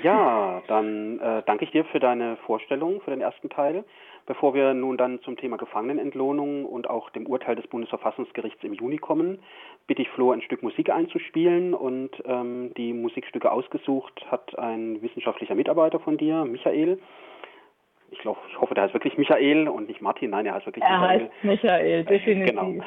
Ja, 0.02 0.62
dann 0.68 1.20
äh, 1.20 1.44
danke 1.46 1.66
ich 1.66 1.72
dir 1.72 1.86
für 1.86 2.00
deine 2.00 2.38
Vorstellung, 2.46 3.02
für 3.02 3.12
den 3.12 3.22
ersten 3.22 3.50
Teil. 3.50 3.84
Bevor 4.26 4.54
wir 4.54 4.74
nun 4.74 4.98
dann 4.98 5.22
zum 5.22 5.36
Thema 5.36 5.58
Gefangenenentlohnung 5.58 6.66
und 6.66 6.90
auch 6.90 7.10
dem 7.10 7.28
Urteil 7.28 7.56
des 7.56 7.68
Bundesverfassungsgerichts 7.68 8.64
im 8.64 8.74
Juni 8.74 8.98
kommen, 8.98 9.40
bitte 9.88 10.02
ich 10.02 10.10
Flo 10.10 10.32
ein 10.32 10.42
Stück 10.42 10.64
Musik 10.64 10.90
einzuspielen 10.90 11.74
und 11.74 12.12
ähm, 12.26 12.74
die 12.76 12.94
Musikstücke 12.94 13.52
ausgesucht 13.52 14.26
hat 14.32 14.58
ein 14.58 15.02
wissenschaftlicher 15.02 15.56
Mitarbeiter 15.56 16.00
von 16.00 16.18
dir, 16.18 16.46
Michael 16.46 17.00
ich, 18.14 18.20
glaub, 18.20 18.38
ich 18.48 18.60
hoffe, 18.60 18.76
der 18.76 18.84
heißt 18.84 18.94
wirklich 18.94 19.18
Michael 19.18 19.68
und 19.68 19.88
nicht 19.88 20.02
Martin. 20.02 20.30
Nein, 20.30 20.46
er 20.46 20.54
heißt 20.54 20.66
wirklich 20.66 20.84
er 20.84 21.00
Michael. 21.00 21.20
Er 21.20 21.26
heißt 21.26 21.44
Michael, 21.44 21.86
äh, 21.86 22.04
definitiv. 22.04 22.56
Genau. 22.56 22.84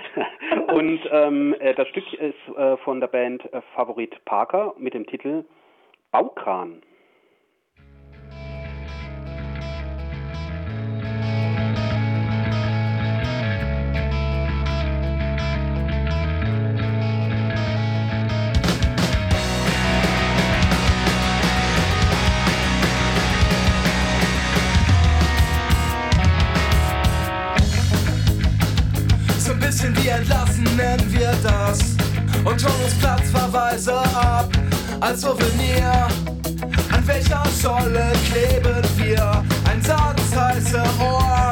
Und 0.75 1.01
ähm, 1.11 1.55
äh, 1.59 1.75
das 1.75 1.89
Stück 1.89 2.13
ist 2.15 2.57
äh, 2.57 2.77
von 2.79 3.01
der 3.01 3.09
Band 3.09 3.53
äh, 3.53 3.61
Favorit 3.75 4.25
Parker 4.25 4.75
mit 4.79 4.95
dem 4.95 5.07
Titel 5.07 5.45
Baukran. 6.13 6.83
Nennen 30.77 31.13
wir 31.13 31.33
das 31.43 31.97
und 32.45 32.61
tun 32.61 32.71
uns 32.85 32.95
Platzverweise 32.95 33.97
ab 33.97 34.49
als 35.01 35.21
Souvenir. 35.23 36.07
An 36.93 37.07
welcher 37.07 37.43
Scholle 37.61 38.13
kleben 38.31 38.83
wir? 38.97 39.43
Ein 39.69 39.83
Satz 39.83 40.35
heiße 40.35 40.83
Ohren. 41.01 41.46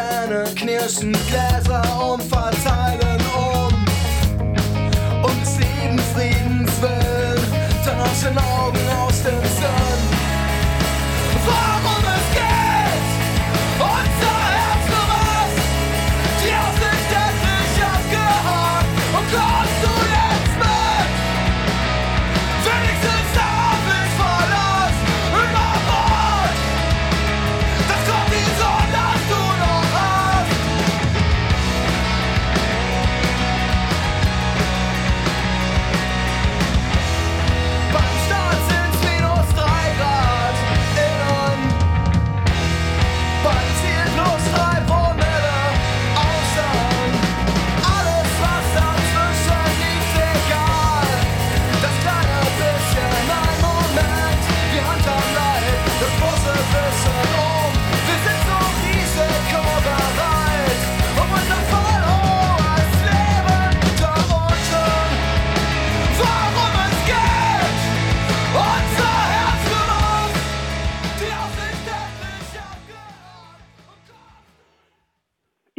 Susanne 0.00 0.44
Knirsen 0.54 1.12
Glad. 1.28 1.49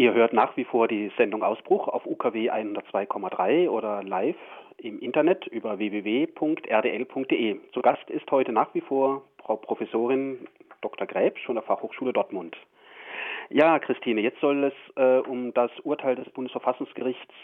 Ihr 0.02 0.16
hört 0.16 0.34
nach 0.34 0.58
wie 0.58 0.64
vor 0.64 0.88
die 0.88 1.12
Sendung 1.16 1.44
Ausbruch 1.44 1.88
auf 1.88 2.08
UKW 2.08 2.50
102,3 2.50 3.70
oder 3.70 4.02
live 4.02 4.36
im 4.78 4.98
Internet 4.98 5.46
über 5.46 5.78
www.rdl.de. 5.78 7.60
Zu 7.72 7.82
Gast 7.84 8.10
ist 8.10 8.32
heute 8.32 8.52
nach 8.52 8.74
wie 8.74 8.82
vor 8.82 9.22
Frau 9.44 9.58
Professorin 9.58 10.48
Dr. 10.82 11.06
Gräbsch 11.06 11.46
von 11.46 11.54
der 11.54 11.64
Fachhochschule 11.64 12.14
Dortmund. 12.14 12.58
Ja, 13.52 13.78
Christine, 13.78 14.22
jetzt 14.22 14.42
soll 14.42 14.64
es 14.64 14.74
äh, 14.96 15.20
um 15.30 15.54
das 15.54 15.70
Urteil 15.84 16.16
des 16.16 16.28
Bundesverfassungsgerichts 16.32 17.36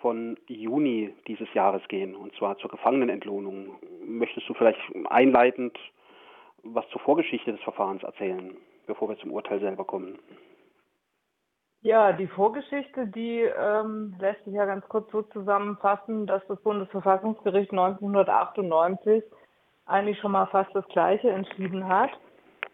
von 0.00 0.36
Juni 0.46 1.12
dieses 1.26 1.52
Jahres 1.52 1.82
gehen, 1.88 2.14
und 2.14 2.32
zwar 2.36 2.56
zur 2.58 2.70
Gefangenenentlohnung. 2.70 3.74
Möchtest 4.06 4.48
du 4.48 4.54
vielleicht 4.54 4.78
einleitend 5.10 5.76
was 6.62 6.88
zur 6.90 7.00
Vorgeschichte 7.00 7.50
des 7.50 7.62
Verfahrens 7.62 8.04
erzählen? 8.04 8.56
bevor 8.86 9.08
wir 9.08 9.18
zum 9.18 9.32
Urteil 9.32 9.60
selber 9.60 9.84
kommen. 9.84 10.18
Ja, 11.84 12.12
die 12.12 12.28
Vorgeschichte, 12.28 13.06
die 13.08 13.40
ähm, 13.40 14.16
lässt 14.18 14.42
sich 14.46 14.54
ja 14.54 14.64
ganz 14.64 14.88
kurz 14.88 15.12
so 15.12 15.20
zusammenfassen, 15.20 16.26
dass 16.26 16.42
das 16.48 16.58
Bundesverfassungsgericht 16.62 17.72
1998 17.72 19.22
eigentlich 19.84 20.18
schon 20.18 20.32
mal 20.32 20.46
fast 20.46 20.74
das 20.74 20.86
Gleiche 20.88 21.28
entschieden 21.28 21.86
hat, 21.86 22.08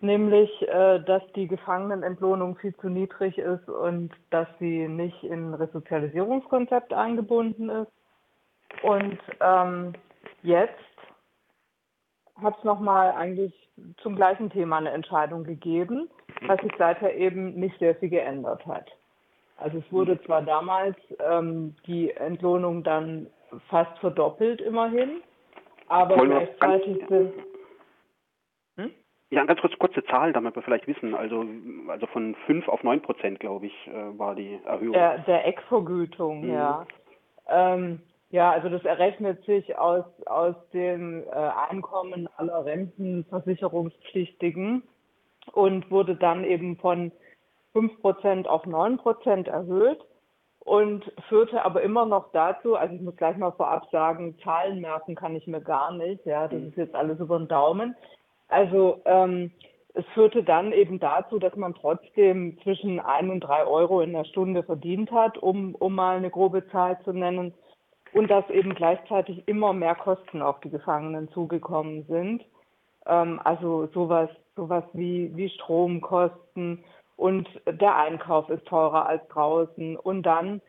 nämlich, 0.00 0.48
äh, 0.68 1.00
dass 1.00 1.24
die 1.34 1.48
Gefangenenentlohnung 1.48 2.56
viel 2.58 2.72
zu 2.76 2.88
niedrig 2.88 3.36
ist 3.36 3.68
und 3.68 4.12
dass 4.30 4.46
sie 4.60 4.86
nicht 4.86 5.24
in 5.24 5.54
Resozialisierungskonzept 5.54 6.92
eingebunden 6.92 7.68
ist. 7.68 7.92
Und 8.84 9.18
ähm, 9.40 9.92
jetzt 10.42 10.78
hat 12.40 12.56
es 12.56 12.62
nochmal 12.62 13.10
eigentlich 13.10 13.52
zum 14.04 14.14
gleichen 14.14 14.50
Thema 14.50 14.76
eine 14.76 14.92
Entscheidung 14.92 15.42
gegeben, 15.42 16.08
was 16.46 16.60
sich 16.60 16.72
seither 16.78 17.12
eben 17.16 17.54
nicht 17.58 17.76
sehr 17.80 17.96
viel 17.96 18.10
geändert 18.10 18.64
hat. 18.66 18.88
Also 19.60 19.78
es 19.78 19.92
wurde 19.92 20.20
zwar 20.22 20.42
damals 20.42 20.96
ähm, 21.18 21.76
die 21.86 22.10
Entlohnung 22.10 22.82
dann 22.82 23.28
fast 23.68 23.96
verdoppelt 23.98 24.60
immerhin, 24.60 25.22
aber 25.88 26.16
gleichzeitig 26.16 26.98
sind... 27.08 27.32
Hm? 28.76 28.90
Ja, 29.30 29.44
ganz 29.44 29.60
kurz, 29.60 29.76
kurze 29.78 30.04
Zahl, 30.04 30.32
damit 30.32 30.56
wir 30.56 30.62
vielleicht 30.62 30.86
wissen. 30.86 31.14
Also, 31.14 31.44
also 31.88 32.06
von 32.06 32.34
5 32.46 32.68
auf 32.68 32.82
9 32.82 33.02
Prozent, 33.02 33.40
glaube 33.40 33.66
ich, 33.66 33.88
äh, 33.88 34.18
war 34.18 34.34
die 34.34 34.58
Erhöhung. 34.64 34.92
Der, 34.92 35.18
der 35.18 35.46
Eckvergütung, 35.46 36.46
mhm. 36.46 36.52
ja. 36.52 36.86
Ähm, 37.48 38.00
ja, 38.30 38.52
also 38.52 38.68
das 38.68 38.84
errechnet 38.84 39.44
sich 39.44 39.76
aus, 39.76 40.04
aus 40.26 40.54
dem 40.72 41.24
äh, 41.24 41.50
Einkommen 41.68 42.28
aller 42.36 42.64
Rentenversicherungspflichtigen 42.64 44.84
und 45.52 45.90
wurde 45.90 46.14
dann 46.14 46.44
eben 46.44 46.76
von 46.76 47.10
5% 47.74 48.46
auf 48.46 48.64
9% 48.64 49.48
erhöht 49.48 50.00
und 50.60 51.10
führte 51.28 51.64
aber 51.64 51.82
immer 51.82 52.06
noch 52.06 52.32
dazu, 52.32 52.76
also 52.76 52.94
ich 52.94 53.00
muss 53.00 53.16
gleich 53.16 53.36
mal 53.36 53.52
vorab 53.52 53.88
sagen, 53.90 54.36
Zahlen 54.44 54.80
merken 54.80 55.14
kann 55.14 55.34
ich 55.34 55.46
mir 55.46 55.60
gar 55.60 55.92
nicht, 55.92 56.24
ja, 56.26 56.48
das 56.48 56.62
ist 56.62 56.76
jetzt 56.76 56.94
alles 56.94 57.18
über 57.18 57.38
den 57.38 57.48
Daumen. 57.48 57.96
Also 58.48 59.00
ähm, 59.04 59.52
es 59.94 60.04
führte 60.14 60.42
dann 60.42 60.72
eben 60.72 61.00
dazu, 61.00 61.38
dass 61.38 61.56
man 61.56 61.74
trotzdem 61.74 62.58
zwischen 62.62 63.00
1 63.00 63.30
und 63.30 63.40
3 63.40 63.64
Euro 63.66 64.00
in 64.00 64.12
der 64.12 64.24
Stunde 64.24 64.62
verdient 64.62 65.10
hat, 65.10 65.38
um, 65.38 65.74
um 65.74 65.94
mal 65.94 66.16
eine 66.16 66.30
grobe 66.30 66.66
Zahl 66.68 67.00
zu 67.02 67.12
nennen 67.12 67.54
und 68.12 68.30
dass 68.30 68.48
eben 68.50 68.74
gleichzeitig 68.74 69.46
immer 69.46 69.72
mehr 69.72 69.94
Kosten 69.94 70.42
auf 70.42 70.60
die 70.60 70.70
Gefangenen 70.70 71.28
zugekommen 71.30 72.04
sind. 72.08 72.44
Ähm, 73.06 73.40
also 73.42 73.86
sowas, 73.94 74.30
sowas 74.56 74.84
wie, 74.92 75.34
wie 75.36 75.48
Stromkosten 75.48 76.84
und 77.20 77.46
der 77.66 77.96
Einkauf 77.96 78.48
ist 78.48 78.64
teurer 78.64 79.04
als 79.04 79.20
draußen. 79.28 79.98
Und 79.98 80.22
dann 80.22 80.62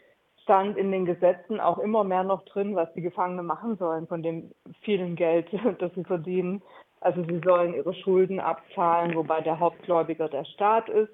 stand 0.43 0.75
in 0.75 0.91
den 0.91 1.05
Gesetzen 1.05 1.61
auch 1.61 1.77
immer 1.77 2.03
mehr 2.03 2.25
noch 2.25 2.43
drin, 2.43 2.75
was 2.75 2.91
die 2.93 3.01
Gefangenen 3.01 3.45
machen 3.45 3.77
sollen 3.77 4.05
von 4.05 4.21
dem 4.21 4.51
vielen 4.81 5.15
Geld, 5.15 5.47
das 5.79 5.93
sie 5.95 6.03
verdienen. 6.03 6.61
Also 6.99 7.23
sie 7.23 7.39
sollen 7.39 7.73
ihre 7.73 7.93
Schulden 7.93 8.41
abzahlen, 8.41 9.15
wobei 9.15 9.39
der 9.39 9.61
Hauptgläubiger 9.61 10.27
der 10.27 10.43
Staat 10.43 10.89
ist 10.89 11.13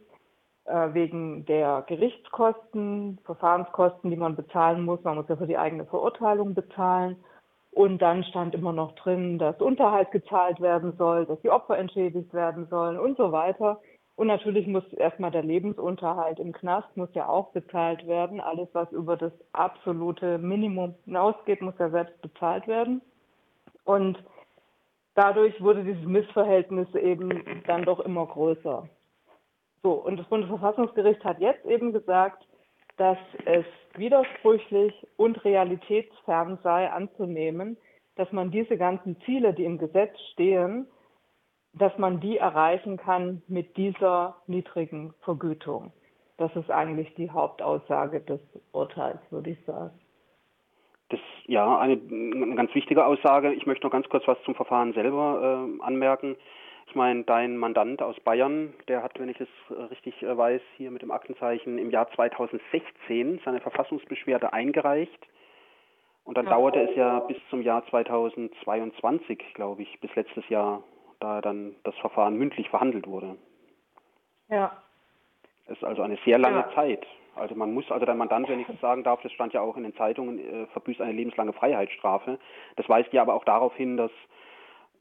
äh, 0.65 0.94
wegen 0.94 1.46
der 1.46 1.84
Gerichtskosten, 1.86 3.20
Verfahrenskosten, 3.24 4.10
die 4.10 4.17
man 4.17 4.36
bezahlen 4.36 4.84
muss. 4.86 5.03
Man 5.03 5.17
muss 5.17 5.29
ja 5.29 5.36
für 5.36 5.46
die 5.46 5.60
eigene 5.60 5.86
Verurteilung 5.86 6.56
bezahlen. 6.56 7.15
Und 7.70 8.01
dann 8.01 8.24
stand 8.24 8.56
immer 8.56 8.74
noch 8.74 8.96
drin, 8.96 9.38
dass 9.38 9.62
Unterhalt 9.62 10.10
gezahlt 10.10 10.60
werden 10.62 10.94
soll, 10.98 11.27
dass 11.27 11.39
die 11.41 11.51
Opfer 11.51 11.77
entschädigt 11.77 12.34
werden 12.34 12.65
sollen 12.72 12.98
und 12.98 13.17
so 13.17 13.32
weiter. 13.32 13.79
Und 14.18 14.28
natürlich 14.28 14.66
muss 14.66 14.84
erstmal 14.94 15.30
der 15.30 15.44
Lebensunterhalt 15.44 16.40
im 16.40 16.52
Knast 16.52 16.98
muss 16.98 17.14
ja 17.14 17.30
auch 17.30 17.52
bezahlt 17.52 18.08
werden. 18.08 18.42
Alles, 18.42 18.68
was 18.74 18.92
über 18.92 19.16
das 19.16 19.32
absolute 19.54 20.40
Minimum 20.40 20.96
hinausgeht, 21.06 21.62
muss 21.62 21.76
ja 21.78 21.91
selbst 21.91 22.20
bezahlt 22.24 22.68
werden. 22.68 23.04
Und 23.86 24.18
dadurch 25.13 25.62
wurde 25.62 25.84
dieses 25.84 26.04
Missverhältnis 26.04 26.88
eben 26.96 27.62
dann 27.68 27.84
doch 27.84 28.00
immer 28.00 28.26
größer. 28.26 28.89
So, 29.84 29.91
und 29.91 30.18
das 30.18 30.28
Bundesverfassungsgericht 30.30 31.24
hat 31.24 31.39
jetzt 31.39 31.63
eben 31.68 31.94
gesagt, 31.94 32.44
dass 32.98 33.20
es 33.46 33.65
widersprüchlich 33.98 34.96
und 35.18 35.46
realitätsfern 35.46 36.58
sei 36.63 36.89
anzunehmen, 36.89 37.78
dass 38.15 38.32
man 38.32 38.50
diese 38.50 38.78
ganzen 38.78 39.22
Ziele, 39.22 39.54
die 39.54 39.65
im 39.65 39.78
Gesetz 39.78 40.20
stehen, 40.34 40.88
dass 41.78 41.98
man 41.98 42.20
die 42.20 42.38
erreichen 42.38 42.98
kann 42.98 43.42
mit 43.48 43.78
dieser 43.78 44.36
niedrigen 44.48 45.13
Vergütung. 45.22 45.92
Das 46.38 46.56
ist 46.56 46.70
eigentlich 46.70 47.13
die 47.16 47.32
Hauptaussage 47.32 48.22
des 48.22 48.40
Urteils, 48.72 49.20
würde 49.32 49.52
ich 49.52 49.66
sagen. 49.66 50.00
Das 51.10 51.20
ja 51.46 51.80
eine, 51.80 51.94
eine 51.94 52.56
ganz 52.56 52.74
wichtige 52.76 53.06
Aussage. 53.06 53.54
Ich 53.54 53.66
möchte 53.66 53.86
noch 53.86 53.92
ganz 53.92 54.08
kurz 54.10 54.28
was 54.28 54.38
zum 54.44 54.56
Verfahren 54.56 54.94
selber 54.94 55.68
äh, 55.68 55.84
anmerken. 55.84 56.36
Ich 56.88 56.96
meine, 56.96 57.24
dein 57.24 57.58
Mandant 57.58 58.02
aus 58.02 58.18
Bayern, 58.22 58.74
der 58.88 59.04
hat, 59.04 59.20
wenn 59.20 59.30
ich 59.30 59.40
es 59.40 59.50
richtig 59.90 60.22
äh, 60.22 60.38
weiß, 60.38 60.62
hier 60.78 60.92
mit 60.92 61.02
dem 61.02 61.12
Aktenzeichen 61.12 61.78
im 61.78 61.90
Jahr 61.90 62.10
2016 62.12 63.42
seine 63.44 63.60
Verfassungsbeschwerde 63.60 64.54
eingereicht. 64.54 65.28
Und 66.24 66.38
dann 66.38 66.46
ja. 66.46 66.52
dauerte 66.52 66.82
es 66.82 66.96
ja 66.96 67.20
bis 67.22 67.38
zum 67.50 67.62
Jahr 67.62 67.86
2022, 67.88 69.54
glaube 69.54 69.84
ich, 69.84 70.00
bis 70.02 70.13
letztes 70.16 70.48
Jahr, 70.50 70.84
da 71.19 71.41
dann 71.41 71.75
das 71.84 71.95
Verfahren 71.95 72.38
mündlich 72.38 72.69
verhandelt 72.69 73.08
wurde. 73.08 73.38
Ja. 74.49 74.71
Es 75.65 75.77
ist 75.77 75.84
also 75.84 76.01
eine 76.01 76.17
sehr 76.25 76.38
lange 76.38 76.60
ja. 76.60 76.71
Zeit. 76.73 77.06
Also 77.36 77.56
man 77.56 77.73
muss, 77.73 77.89
also 77.91 78.06
dein 78.06 78.17
Mandant, 78.17 78.49
wenn 78.49 78.60
ich 78.60 78.67
das 78.67 78.80
sagen 78.80 79.03
darf, 79.03 79.21
das 79.21 79.32
stand 79.32 79.53
ja 79.53 79.62
auch 79.62 79.77
in 79.77 79.84
den 79.84 79.95
Zeitungen, 79.95 80.39
äh, 80.39 80.65
verbüßt 80.67 81.01
eine 81.01 81.12
lebenslange 81.12 81.53
Freiheitsstrafe. 81.53 82.39
Das 82.75 82.89
weist 82.89 83.13
ja 83.13 83.21
aber 83.21 83.36
auch 83.36 83.45
darauf 83.45 83.75
hin, 83.75 83.97
dass 83.97 84.12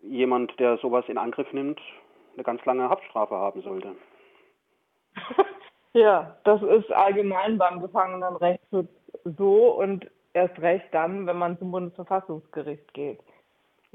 jemand, 0.03 0.59
der 0.61 0.77
sowas 0.79 1.05
in 1.09 1.19
Angriff 1.19 1.53
nimmt, 1.53 1.81
eine 2.35 2.45
ganz 2.45 2.65
lange 2.65 2.89
Haftstrafe 2.89 3.35
haben 3.35 3.63
sollte. 3.63 3.97
ja, 5.95 6.37
das 6.45 6.63
ist 6.63 6.93
allgemein 6.93 7.57
beim 7.57 7.81
Gefangenenrecht 7.81 8.63
so 9.25 9.73
und 9.73 10.11
erst 10.35 10.61
recht 10.61 10.87
dann, 10.93 11.27
wenn 11.27 11.39
man 11.39 11.59
zum 11.59 11.73
Bundesverfassungsgericht 11.73 12.93
geht. 12.93 13.21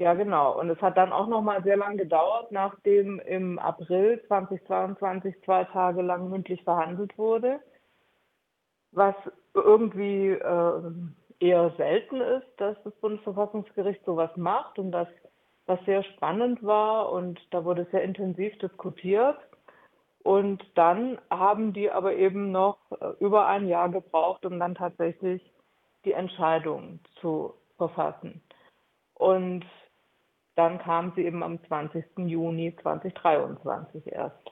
Ja, 0.02 0.14
genau. 0.14 0.58
Und 0.58 0.68
es 0.68 0.82
hat 0.82 0.96
dann 0.96 1.12
auch 1.12 1.28
noch 1.28 1.42
mal 1.42 1.62
sehr 1.62 1.76
lange 1.76 1.98
gedauert, 1.98 2.50
nachdem 2.50 3.20
im 3.20 3.60
April 3.60 4.20
2022 4.26 5.40
zwei 5.44 5.62
Tage 5.62 6.02
lang 6.02 6.28
mündlich 6.28 6.60
verhandelt 6.64 7.16
wurde, 7.16 7.60
was 8.90 9.14
irgendwie 9.54 10.30
äh, 10.30 10.92
eher 11.38 11.70
selten 11.76 12.20
ist, 12.20 12.48
dass 12.56 12.76
das 12.82 12.92
Bundesverfassungsgericht 12.96 14.04
sowas 14.04 14.36
macht 14.36 14.80
und 14.80 14.90
dass 14.90 15.06
was 15.66 15.78
sehr 15.84 16.02
spannend 16.02 16.64
war 16.64 17.12
und 17.12 17.38
da 17.52 17.64
wurde 17.64 17.86
sehr 17.92 18.02
intensiv 18.02 18.58
diskutiert. 18.58 19.38
Und 20.24 20.64
dann 20.74 21.20
haben 21.30 21.72
die 21.72 21.92
aber 21.92 22.16
eben 22.16 22.50
noch 22.50 22.78
äh, 23.00 23.12
über 23.20 23.46
ein 23.46 23.68
Jahr 23.68 23.88
gebraucht, 23.88 24.44
um 24.46 24.58
dann 24.58 24.74
tatsächlich 24.74 25.48
die 26.04 26.12
Entscheidung 26.12 26.98
zu 27.20 27.54
verfassen. 27.76 28.42
Und 29.14 29.64
dann 30.62 30.78
kam 30.78 31.12
sie 31.16 31.24
eben 31.24 31.42
am 31.42 31.62
20. 31.64 32.04
Juni 32.18 32.74
2023 32.82 34.12
erst. 34.12 34.50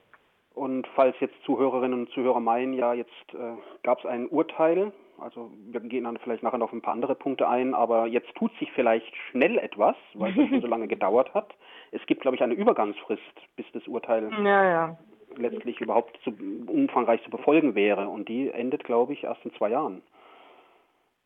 Und 0.55 0.87
falls 0.95 1.15
jetzt 1.21 1.35
Zuhörerinnen 1.45 2.01
und 2.01 2.11
Zuhörer 2.11 2.41
meinen, 2.41 2.73
ja, 2.73 2.93
jetzt 2.93 3.11
äh, 3.33 3.55
gab 3.83 4.01
es 4.01 4.07
ein 4.07 4.29
Urteil, 4.29 4.93
also 5.21 5.51
wir 5.71 5.81
gehen 5.81 6.05
dann 6.05 6.17
vielleicht 6.19 6.43
nachher 6.43 6.59
noch 6.59 6.69
auf 6.69 6.73
ein 6.73 6.83
paar 6.83 6.95
andere 6.95 7.15
Punkte 7.15 7.49
ein, 7.49 7.75
aber 7.75 8.07
jetzt 8.07 8.35
tut 8.35 8.53
sich 8.59 8.73
vielleicht 8.73 9.15
schnell 9.31 9.59
etwas, 9.59 9.95
weil 10.15 10.39
es 10.39 10.49
schon 10.49 10.61
so 10.61 10.67
lange 10.67 10.89
gedauert 10.89 11.33
hat. 11.35 11.55
Es 11.93 12.05
gibt, 12.07 12.23
glaube 12.23 12.37
ich, 12.37 12.43
eine 12.43 12.55
Übergangsfrist, 12.55 13.23
bis 13.57 13.67
das 13.73 13.87
Urteil 13.87 14.31
ja, 14.45 14.65
ja. 14.65 14.99
letztlich 15.37 15.81
überhaupt 15.81 16.19
zu, 16.25 16.33
umfangreich 16.67 17.23
zu 17.23 17.31
befolgen 17.31 17.75
wäre. 17.75 18.09
Und 18.09 18.29
die 18.29 18.51
endet, 18.51 18.85
glaube 18.85 19.13
ich, 19.13 19.25
erst 19.25 19.45
in 19.45 19.53
zwei 19.55 19.71
Jahren. 19.71 20.03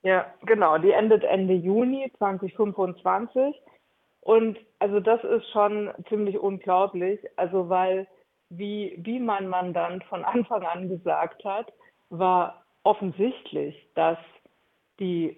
Ja, 0.03 0.27
genau. 0.45 0.77
Die 0.79 0.91
endet 0.91 1.25
Ende 1.25 1.55
Juni 1.55 2.13
2025. 2.19 3.55
Und 4.25 4.59
also 4.79 5.01
das 5.01 5.23
ist 5.23 5.49
schon 5.51 5.93
ziemlich 6.09 6.39
unglaublich. 6.39 7.21
Also 7.37 7.69
weil, 7.69 8.09
wie, 8.49 8.95
wie 8.97 9.21
mein 9.21 9.49
Mandant 9.49 10.03
von 10.05 10.25
Anfang 10.25 10.65
an 10.65 10.89
gesagt 10.89 11.45
hat, 11.45 11.71
war 12.09 12.65
offensichtlich, 12.85 13.87
dass 13.95 14.19
die 14.99 15.37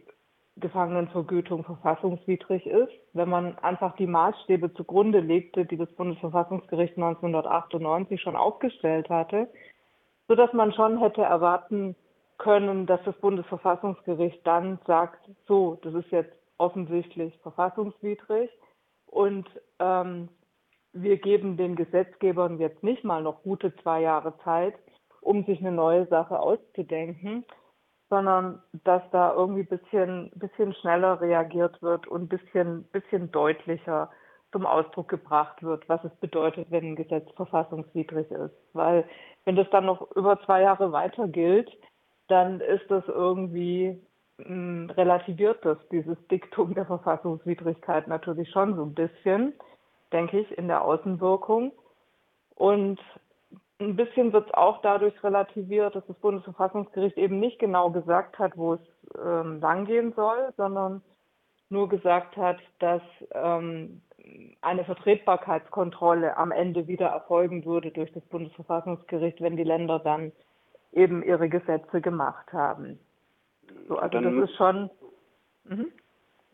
Gefangenenvergütung 0.58 1.64
verfassungswidrig 1.64 2.64
ist, 2.66 2.92
wenn 3.12 3.28
man 3.28 3.58
einfach 3.58 3.96
die 3.96 4.06
Maßstäbe 4.06 4.72
zugrunde 4.74 5.18
legte, 5.18 5.64
die 5.66 5.76
das 5.76 5.92
Bundesverfassungsgericht 5.92 6.96
1998 6.96 8.20
schon 8.20 8.36
aufgestellt 8.36 9.10
hatte, 9.10 9.48
so 10.28 10.36
dass 10.36 10.52
man 10.52 10.72
schon 10.72 10.98
hätte 10.98 11.22
erwarten 11.22 11.96
können, 12.38 12.86
dass 12.86 13.00
das 13.04 13.16
Bundesverfassungsgericht 13.16 14.46
dann 14.46 14.78
sagt, 14.86 15.28
so, 15.48 15.78
das 15.82 15.94
ist 15.94 16.10
jetzt 16.12 16.32
offensichtlich 16.58 17.36
verfassungswidrig 17.42 18.48
und 19.16 19.48
ähm, 19.78 20.28
wir 20.92 21.16
geben 21.16 21.56
den 21.56 21.74
Gesetzgebern 21.74 22.60
jetzt 22.60 22.82
nicht 22.82 23.02
mal 23.02 23.22
noch 23.22 23.42
gute 23.44 23.74
zwei 23.76 24.02
Jahre 24.02 24.36
Zeit, 24.44 24.74
um 25.22 25.42
sich 25.46 25.58
eine 25.60 25.72
neue 25.72 26.06
Sache 26.08 26.38
auszudenken, 26.38 27.46
sondern 28.10 28.62
dass 28.84 29.02
da 29.12 29.32
irgendwie 29.32 29.62
ein 29.62 29.78
bisschen, 29.78 30.30
bisschen 30.34 30.74
schneller 30.74 31.18
reagiert 31.18 31.80
wird 31.80 32.06
und 32.06 32.24
ein 32.24 32.28
bisschen, 32.28 32.84
bisschen 32.92 33.32
deutlicher 33.32 34.10
zum 34.52 34.66
Ausdruck 34.66 35.08
gebracht 35.08 35.62
wird, 35.62 35.88
was 35.88 36.04
es 36.04 36.14
bedeutet, 36.16 36.70
wenn 36.70 36.84
ein 36.84 36.96
Gesetz 36.96 37.26
verfassungswidrig 37.36 38.30
ist. 38.30 38.54
Weil 38.74 39.08
wenn 39.46 39.56
das 39.56 39.68
dann 39.70 39.86
noch 39.86 40.10
über 40.14 40.38
zwei 40.44 40.60
Jahre 40.60 40.92
weiter 40.92 41.26
gilt, 41.26 41.70
dann 42.28 42.60
ist 42.60 42.84
das 42.90 43.04
irgendwie 43.08 43.98
relativiert 44.38 45.64
das, 45.64 45.78
dieses 45.90 46.16
Diktum 46.28 46.74
der 46.74 46.84
Verfassungswidrigkeit 46.84 48.06
natürlich 48.06 48.50
schon 48.50 48.76
so 48.76 48.82
ein 48.82 48.94
bisschen, 48.94 49.54
denke 50.12 50.40
ich, 50.40 50.58
in 50.58 50.68
der 50.68 50.82
Außenwirkung. 50.82 51.72
Und 52.54 53.00
ein 53.78 53.96
bisschen 53.96 54.32
wird 54.32 54.48
es 54.48 54.54
auch 54.54 54.82
dadurch 54.82 55.22
relativiert, 55.22 55.94
dass 55.94 56.06
das 56.06 56.16
Bundesverfassungsgericht 56.18 57.16
eben 57.16 57.40
nicht 57.40 57.58
genau 57.58 57.90
gesagt 57.90 58.38
hat, 58.38 58.56
wo 58.56 58.74
es 58.74 58.80
ähm, 59.22 59.60
langgehen 59.60 60.12
soll, 60.14 60.52
sondern 60.56 61.02
nur 61.68 61.88
gesagt 61.88 62.36
hat, 62.36 62.58
dass 62.78 63.02
ähm, 63.32 64.02
eine 64.60 64.84
Vertretbarkeitskontrolle 64.84 66.36
am 66.36 66.52
Ende 66.52 66.86
wieder 66.88 67.08
erfolgen 67.08 67.64
würde 67.64 67.90
durch 67.90 68.12
das 68.12 68.24
Bundesverfassungsgericht, 68.24 69.40
wenn 69.40 69.56
die 69.56 69.64
Länder 69.64 69.98
dann 69.98 70.32
eben 70.92 71.22
ihre 71.22 71.48
Gesetze 71.48 72.00
gemacht 72.00 72.52
haben. 72.52 72.98
So, 73.88 73.96
also 73.96 74.08
dann, 74.20 74.38
das 74.38 74.50
ist 74.50 74.56
schon. 74.56 74.90
Mhm. 75.64 75.92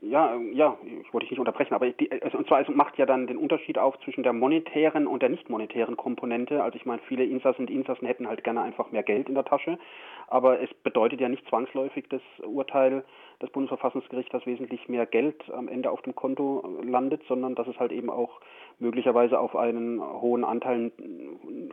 Ja, 0.04 0.34
ja, 0.52 0.76
ich 0.82 1.12
wollte 1.14 1.26
dich 1.26 1.30
nicht 1.30 1.38
unterbrechen, 1.38 1.74
aber 1.74 1.88
die, 1.88 2.10
und 2.32 2.48
zwar 2.48 2.60
es 2.60 2.68
macht 2.68 2.98
ja 2.98 3.06
dann 3.06 3.28
den 3.28 3.36
Unterschied 3.36 3.78
auch 3.78 3.96
zwischen 3.98 4.24
der 4.24 4.32
monetären 4.32 5.06
und 5.06 5.22
der 5.22 5.28
nicht 5.28 5.48
monetären 5.48 5.96
Komponente. 5.96 6.60
Also 6.60 6.74
ich 6.74 6.84
meine, 6.84 7.00
viele 7.06 7.24
Insassen 7.24 7.62
und 7.62 7.70
Insassen 7.70 8.08
hätten 8.08 8.26
halt 8.26 8.42
gerne 8.42 8.62
einfach 8.62 8.90
mehr 8.90 9.04
Geld 9.04 9.28
in 9.28 9.36
der 9.36 9.44
Tasche, 9.44 9.78
aber 10.26 10.60
es 10.60 10.74
bedeutet 10.82 11.20
ja 11.20 11.28
nicht 11.28 11.46
zwangsläufig 11.48 12.08
das 12.08 12.20
Urteil 12.44 13.04
des 13.40 13.50
Bundesverfassungsgerichts, 13.50 14.32
dass 14.32 14.44
wesentlich 14.44 14.88
mehr 14.88 15.06
Geld 15.06 15.40
am 15.52 15.68
Ende 15.68 15.92
auf 15.92 16.02
dem 16.02 16.16
Konto 16.16 16.80
landet, 16.82 17.22
sondern 17.28 17.54
dass 17.54 17.68
es 17.68 17.78
halt 17.78 17.92
eben 17.92 18.10
auch 18.10 18.40
möglicherweise 18.80 19.38
auf 19.38 19.54
einen 19.54 20.00
hohen 20.02 20.42
Anteil 20.42 20.90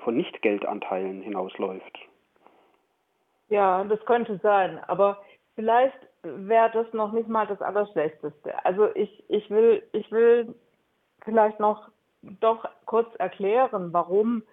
von 0.03 0.15
Nichtgeldanteilen 0.15 1.23
hinausläuft. 1.23 1.97
Ja, 3.47 3.83
das 3.85 4.05
könnte 4.05 4.37
sein, 4.43 4.79
aber 4.87 5.17
vielleicht 5.59 5.99
wäre 6.23 6.71
das 6.71 6.93
noch 6.93 7.11
nicht 7.11 7.27
mal 7.27 7.45
das 7.45 7.61
Allerschlechteste. 7.61 8.65
Also 8.65 8.95
ich, 8.95 9.25
ich 9.27 9.49
will, 9.49 9.83
ich 9.91 10.09
will 10.09 10.55
vielleicht 11.25 11.59
noch 11.59 11.89
doch 12.21 12.65
kurz 12.85 13.13
erklären, 13.15 13.91
warum 13.91 14.43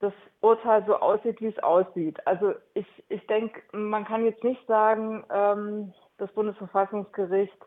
das 0.00 0.14
Urteil 0.40 0.82
so 0.86 0.96
aussieht, 0.96 1.42
wie 1.42 1.48
es 1.48 1.58
aussieht. 1.58 2.26
Also 2.26 2.54
ich, 2.72 2.86
ich 3.10 3.26
denke, 3.26 3.60
man 3.76 4.06
kann 4.06 4.24
jetzt 4.24 4.42
nicht 4.44 4.66
sagen, 4.66 5.24
ähm, 5.30 5.92
das 6.16 6.32
Bundesverfassungsgericht 6.32 7.58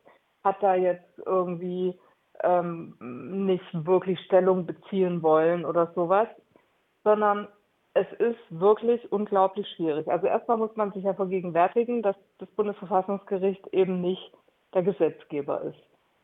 hat 0.44 0.64
da 0.64 0.74
jetzt 0.74 1.20
irgendwie 1.24 2.00
ähm, 2.42 2.96
nicht 3.46 3.86
wirklich 3.86 4.20
Stellung 4.22 4.66
beziehen 4.66 5.22
wollen 5.22 5.64
oder 5.64 5.92
sowas, 5.94 6.28
sondern 7.04 7.48
es 7.94 8.08
ist 8.20 8.40
wirklich 8.50 9.12
unglaublich 9.12 9.68
schwierig. 9.76 10.08
Also 10.08 10.28
erstmal 10.28 10.58
muss 10.58 10.76
man 10.76 10.92
sich 10.94 11.04
ja 11.04 11.14
vergegenwärtigen, 11.14 12.02
dass 12.02 12.16
das 12.38 12.50
Bundesverfassungsgericht 12.52 13.68
eben 13.74 14.00
nicht 14.02 14.32
der 14.74 14.84
Gesetzgeber 14.84 15.62
ist, 15.62 15.80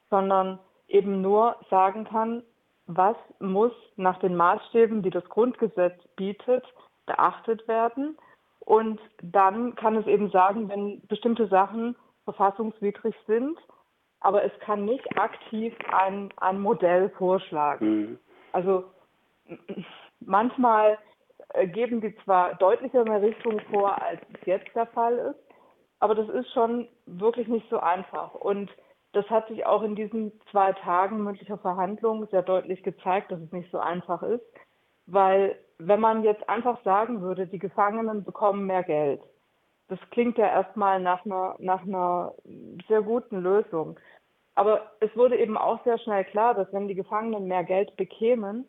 sondern 0.09 0.59
eben 0.87 1.21
nur 1.21 1.57
sagen 1.69 2.05
kann, 2.05 2.43
was 2.85 3.17
muss 3.39 3.73
nach 3.97 4.17
den 4.19 4.35
Maßstäben, 4.37 5.01
die 5.03 5.09
das 5.09 5.25
Grundgesetz 5.25 6.01
bietet, 6.15 6.63
beachtet 7.05 7.67
werden. 7.67 8.17
Und 8.61 8.99
dann 9.21 9.75
kann 9.75 9.97
es 9.97 10.07
eben 10.07 10.29
sagen, 10.29 10.69
wenn 10.69 11.05
bestimmte 11.07 11.47
Sachen 11.47 11.97
verfassungswidrig 12.23 13.15
sind, 13.27 13.57
aber 14.21 14.43
es 14.43 14.57
kann 14.59 14.85
nicht 14.85 15.17
aktiv 15.17 15.73
ein, 15.91 16.29
ein 16.37 16.59
Modell 16.61 17.09
vorschlagen. 17.09 17.87
Mhm. 17.87 18.19
Also 18.53 18.85
manchmal 20.21 20.97
geben 21.73 22.01
die 22.01 22.15
zwar 22.23 22.55
deutlicher 22.55 23.01
eine 23.01 23.21
Richtung 23.21 23.59
vor, 23.71 24.01
als 24.01 24.21
es 24.33 24.45
jetzt 24.45 24.75
der 24.75 24.87
Fall 24.87 25.17
ist, 25.17 25.55
aber 25.99 26.15
das 26.15 26.29
ist 26.29 26.51
schon 26.51 26.87
wirklich 27.05 27.47
nicht 27.47 27.69
so 27.69 27.79
einfach. 27.79 28.33
Und 28.35 28.69
das 29.13 29.27
hat 29.29 29.47
sich 29.47 29.65
auch 29.65 29.81
in 29.81 29.95
diesen 29.95 30.31
zwei 30.51 30.73
Tagen 30.73 31.23
mündlicher 31.23 31.57
Verhandlungen 31.57 32.27
sehr 32.27 32.43
deutlich 32.43 32.83
gezeigt, 32.83 33.31
dass 33.31 33.39
es 33.39 33.51
nicht 33.51 33.71
so 33.71 33.79
einfach 33.79 34.21
ist, 34.21 34.43
weil 35.05 35.57
wenn 35.79 35.99
man 35.99 36.23
jetzt 36.23 36.47
einfach 36.49 36.81
sagen 36.83 37.21
würde, 37.21 37.47
die 37.47 37.59
Gefangenen 37.59 38.23
bekommen 38.23 38.65
mehr 38.65 38.83
Geld, 38.83 39.21
das 39.87 39.99
klingt 40.11 40.37
ja 40.37 40.47
erstmal 40.47 40.99
nach 40.99 41.25
einer, 41.25 41.55
nach 41.59 41.83
einer 41.83 42.33
sehr 42.87 43.01
guten 43.01 43.37
Lösung. 43.37 43.97
Aber 44.55 44.91
es 44.99 45.15
wurde 45.15 45.37
eben 45.37 45.55
auch 45.55 45.83
sehr 45.83 45.97
schnell 45.99 46.25
klar, 46.25 46.55
dass 46.55 46.71
wenn 46.73 46.87
die 46.87 46.95
Gefangenen 46.95 47.45
mehr 47.45 47.63
Geld 47.63 47.95
bekämen, 47.95 48.67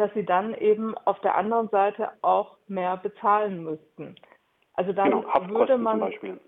dass 0.00 0.12
sie 0.14 0.24
dann 0.24 0.54
eben 0.54 0.96
auf 1.04 1.20
der 1.20 1.34
anderen 1.34 1.68
Seite 1.68 2.10
auch 2.22 2.56
mehr 2.68 2.96
bezahlen 2.96 3.62
müssten. 3.62 4.16
Also 4.74 4.92
dann 4.92 5.10
genau, 5.10 5.50
würde 5.50 5.76
man 5.76 5.98
zum 5.98 6.08
Beispiel. 6.08 6.40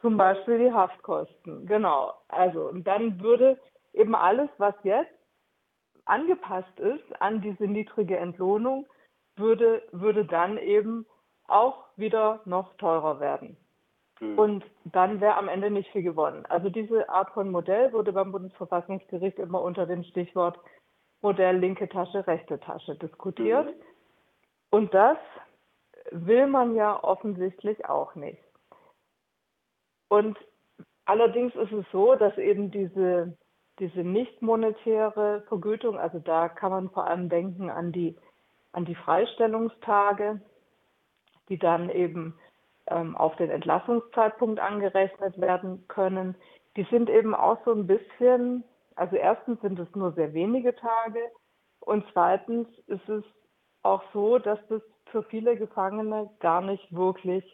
zum 0.00 0.16
Beispiel 0.16 0.58
die 0.58 0.72
Haftkosten, 0.72 1.66
genau. 1.66 2.12
Also 2.28 2.68
und 2.68 2.84
dann 2.86 3.20
würde 3.20 3.56
eben 3.92 4.16
alles, 4.16 4.50
was 4.58 4.74
jetzt 4.82 5.12
angepasst 6.06 6.80
ist 6.80 7.22
an 7.22 7.40
diese 7.40 7.68
niedrige 7.68 8.16
Entlohnung, 8.16 8.86
würde, 9.36 9.82
würde 9.92 10.24
dann 10.24 10.58
eben 10.58 11.06
auch 11.46 11.84
wieder 11.96 12.40
noch 12.44 12.76
teurer 12.78 13.20
werden. 13.20 13.56
Mhm. 14.18 14.38
Und 14.38 14.64
dann 14.84 15.20
wäre 15.20 15.36
am 15.36 15.48
Ende 15.48 15.70
nicht 15.70 15.90
viel 15.92 16.02
gewonnen. 16.02 16.44
Also 16.48 16.68
diese 16.68 17.08
Art 17.08 17.30
von 17.30 17.50
Modell 17.50 17.92
wurde 17.92 18.12
beim 18.12 18.32
Bundesverfassungsgericht 18.32 19.38
immer 19.38 19.62
unter 19.62 19.86
dem 19.86 20.02
Stichwort 20.02 20.58
Modell 21.22 21.58
linke 21.58 21.88
Tasche, 21.88 22.26
rechte 22.26 22.60
Tasche 22.60 22.96
diskutiert. 22.96 23.66
Mhm. 23.66 23.82
Und 24.70 24.94
das 24.94 25.18
will 26.10 26.46
man 26.46 26.74
ja 26.74 27.02
offensichtlich 27.02 27.86
auch 27.86 28.14
nicht. 28.14 28.42
Und 30.08 30.36
allerdings 31.04 31.54
ist 31.54 31.72
es 31.72 31.86
so, 31.92 32.16
dass 32.16 32.36
eben 32.36 32.70
diese, 32.70 33.36
diese 33.78 34.00
nicht 34.00 34.42
monetäre 34.42 35.42
Vergütung, 35.48 35.98
also 35.98 36.18
da 36.18 36.48
kann 36.48 36.70
man 36.70 36.90
vor 36.90 37.06
allem 37.06 37.28
denken 37.28 37.70
an 37.70 37.92
die, 37.92 38.16
an 38.72 38.84
die 38.84 38.94
Freistellungstage, 38.94 40.40
die 41.48 41.58
dann 41.58 41.88
eben 41.88 42.38
ähm, 42.88 43.16
auf 43.16 43.36
den 43.36 43.50
Entlassungszeitpunkt 43.50 44.60
angerechnet 44.60 45.40
werden 45.40 45.86
können, 45.88 46.34
die 46.76 46.84
sind 46.84 47.08
eben 47.10 47.34
auch 47.34 47.58
so 47.64 47.72
ein 47.72 47.86
bisschen 47.86 48.64
also 48.96 49.16
erstens 49.16 49.60
sind 49.60 49.78
es 49.78 49.94
nur 49.94 50.12
sehr 50.12 50.34
wenige 50.34 50.74
Tage 50.74 51.20
und 51.80 52.04
zweitens 52.12 52.68
ist 52.86 53.08
es 53.08 53.24
auch 53.82 54.02
so, 54.12 54.38
dass 54.38 54.58
das 54.68 54.82
für 55.06 55.22
viele 55.24 55.56
Gefangene 55.56 56.30
gar 56.40 56.60
nicht 56.60 56.94
wirklich 56.94 57.44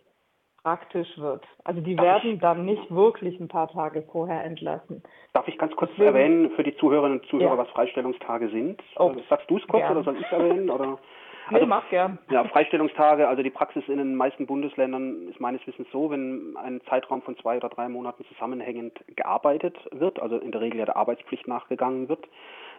praktisch 0.62 1.08
wird. 1.16 1.44
Also 1.64 1.80
die 1.80 1.96
Darf 1.96 2.04
werden 2.04 2.34
ich, 2.34 2.40
dann 2.40 2.64
nicht 2.64 2.90
wirklich 2.90 3.38
ein 3.40 3.48
paar 3.48 3.68
Tage 3.68 4.02
vorher 4.02 4.44
entlassen. 4.44 5.02
Darf 5.32 5.48
ich 5.48 5.56
ganz 5.56 5.74
kurz 5.76 5.90
Deswegen, 5.92 6.08
erwähnen 6.14 6.50
für 6.50 6.62
die 6.62 6.76
Zuhörerinnen 6.76 7.20
und 7.20 7.26
Zuhörer, 7.28 7.52
ja. 7.52 7.58
was 7.58 7.68
Freistellungstage 7.70 8.50
sind? 8.50 8.82
Oh, 8.96 9.14
Sagst 9.30 9.48
du 9.50 9.56
es 9.56 9.66
kurz 9.66 9.82
gern. 9.82 9.92
oder 9.96 10.04
soll 10.04 10.16
ich 10.16 10.26
es 10.26 10.32
erwähnen? 10.32 10.70
Oder? 10.70 10.98
Also, 11.48 11.64
nee, 11.64 11.66
mach 11.66 11.88
gern. 11.88 12.18
Ja, 12.30 12.44
Freistellungstage, 12.44 13.26
also 13.26 13.42
die 13.42 13.50
Praxis 13.50 13.82
in 13.88 13.98
den 13.98 14.14
meisten 14.14 14.46
Bundesländern 14.46 15.28
ist 15.28 15.40
meines 15.40 15.66
Wissens 15.66 15.88
so, 15.92 16.10
wenn 16.10 16.56
ein 16.56 16.80
Zeitraum 16.88 17.22
von 17.22 17.36
zwei 17.38 17.56
oder 17.56 17.68
drei 17.68 17.88
Monaten 17.88 18.24
zusammenhängend 18.26 18.98
gearbeitet 19.16 19.76
wird, 19.92 20.20
also 20.20 20.36
in 20.38 20.52
der 20.52 20.60
Regel 20.60 20.78
ja 20.78 20.84
der 20.84 20.96
Arbeitspflicht 20.96 21.48
nachgegangen 21.48 22.08
wird, 22.08 22.26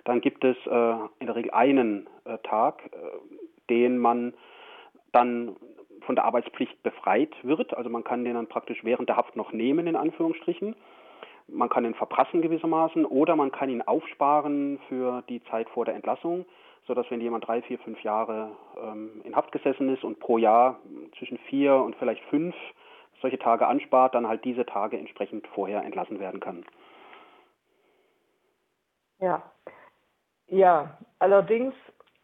dann 0.06 0.22
gibt 0.22 0.44
es 0.44 0.56
äh, 0.68 0.94
in 1.20 1.26
der 1.26 1.36
Regel 1.36 1.52
einen 1.52 2.08
äh, 2.26 2.38
Tag, 2.44 2.84
äh, 2.86 2.98
den 3.70 3.98
man 3.98 4.34
dann 5.12 5.56
von 6.06 6.16
der 6.16 6.26
Arbeitspflicht 6.26 6.82
befreit 6.84 7.34
wird. 7.44 7.76
Also 7.76 7.90
man 7.90 8.04
kann 8.04 8.24
den 8.24 8.36
dann 8.36 8.48
praktisch 8.48 8.84
während 8.84 9.10
der 9.10 9.18
Haft 9.18 9.36
noch 9.36 9.52
nehmen, 9.52 9.88
in 9.88 9.96
Anführungsstrichen. 9.96 10.76
Man 11.48 11.70
kann 11.70 11.86
ihn 11.86 11.96
verprassen 11.96 12.42
gewissermaßen 12.42 13.06
oder 13.06 13.36
man 13.36 13.52
kann 13.52 13.70
ihn 13.70 13.82
aufsparen 13.82 14.80
für 14.88 15.24
die 15.30 15.44
Zeit 15.46 15.68
vor 15.70 15.86
der 15.86 15.96
Entlassung 15.96 16.46
sodass 16.90 17.10
wenn 17.12 17.22
jemand 17.22 17.48
drei, 17.48 17.62
vier, 17.62 17.78
fünf 17.78 18.02
Jahre 18.02 18.50
ähm, 18.82 19.22
in 19.24 19.36
Haft 19.36 19.52
gesessen 19.52 19.94
ist 19.94 20.04
und 20.04 20.20
pro 20.20 20.40
Jahr 20.40 20.80
zwischen 21.20 21.38
vier 21.38 21.76
und 21.76 21.96
vielleicht 21.98 22.24
fünf 22.26 22.56
solche 23.22 23.38
Tage 23.38 23.68
anspart, 23.68 24.16
dann 24.16 24.28
halt 24.28 24.44
diese 24.44 24.66
Tage 24.66 24.98
entsprechend 24.98 25.46
vorher 25.50 25.84
entlassen 25.84 26.20
werden 26.20 26.40
kann. 26.40 26.66
Ja, 29.20 29.44
ja, 30.48 30.98
allerdings 31.20 31.76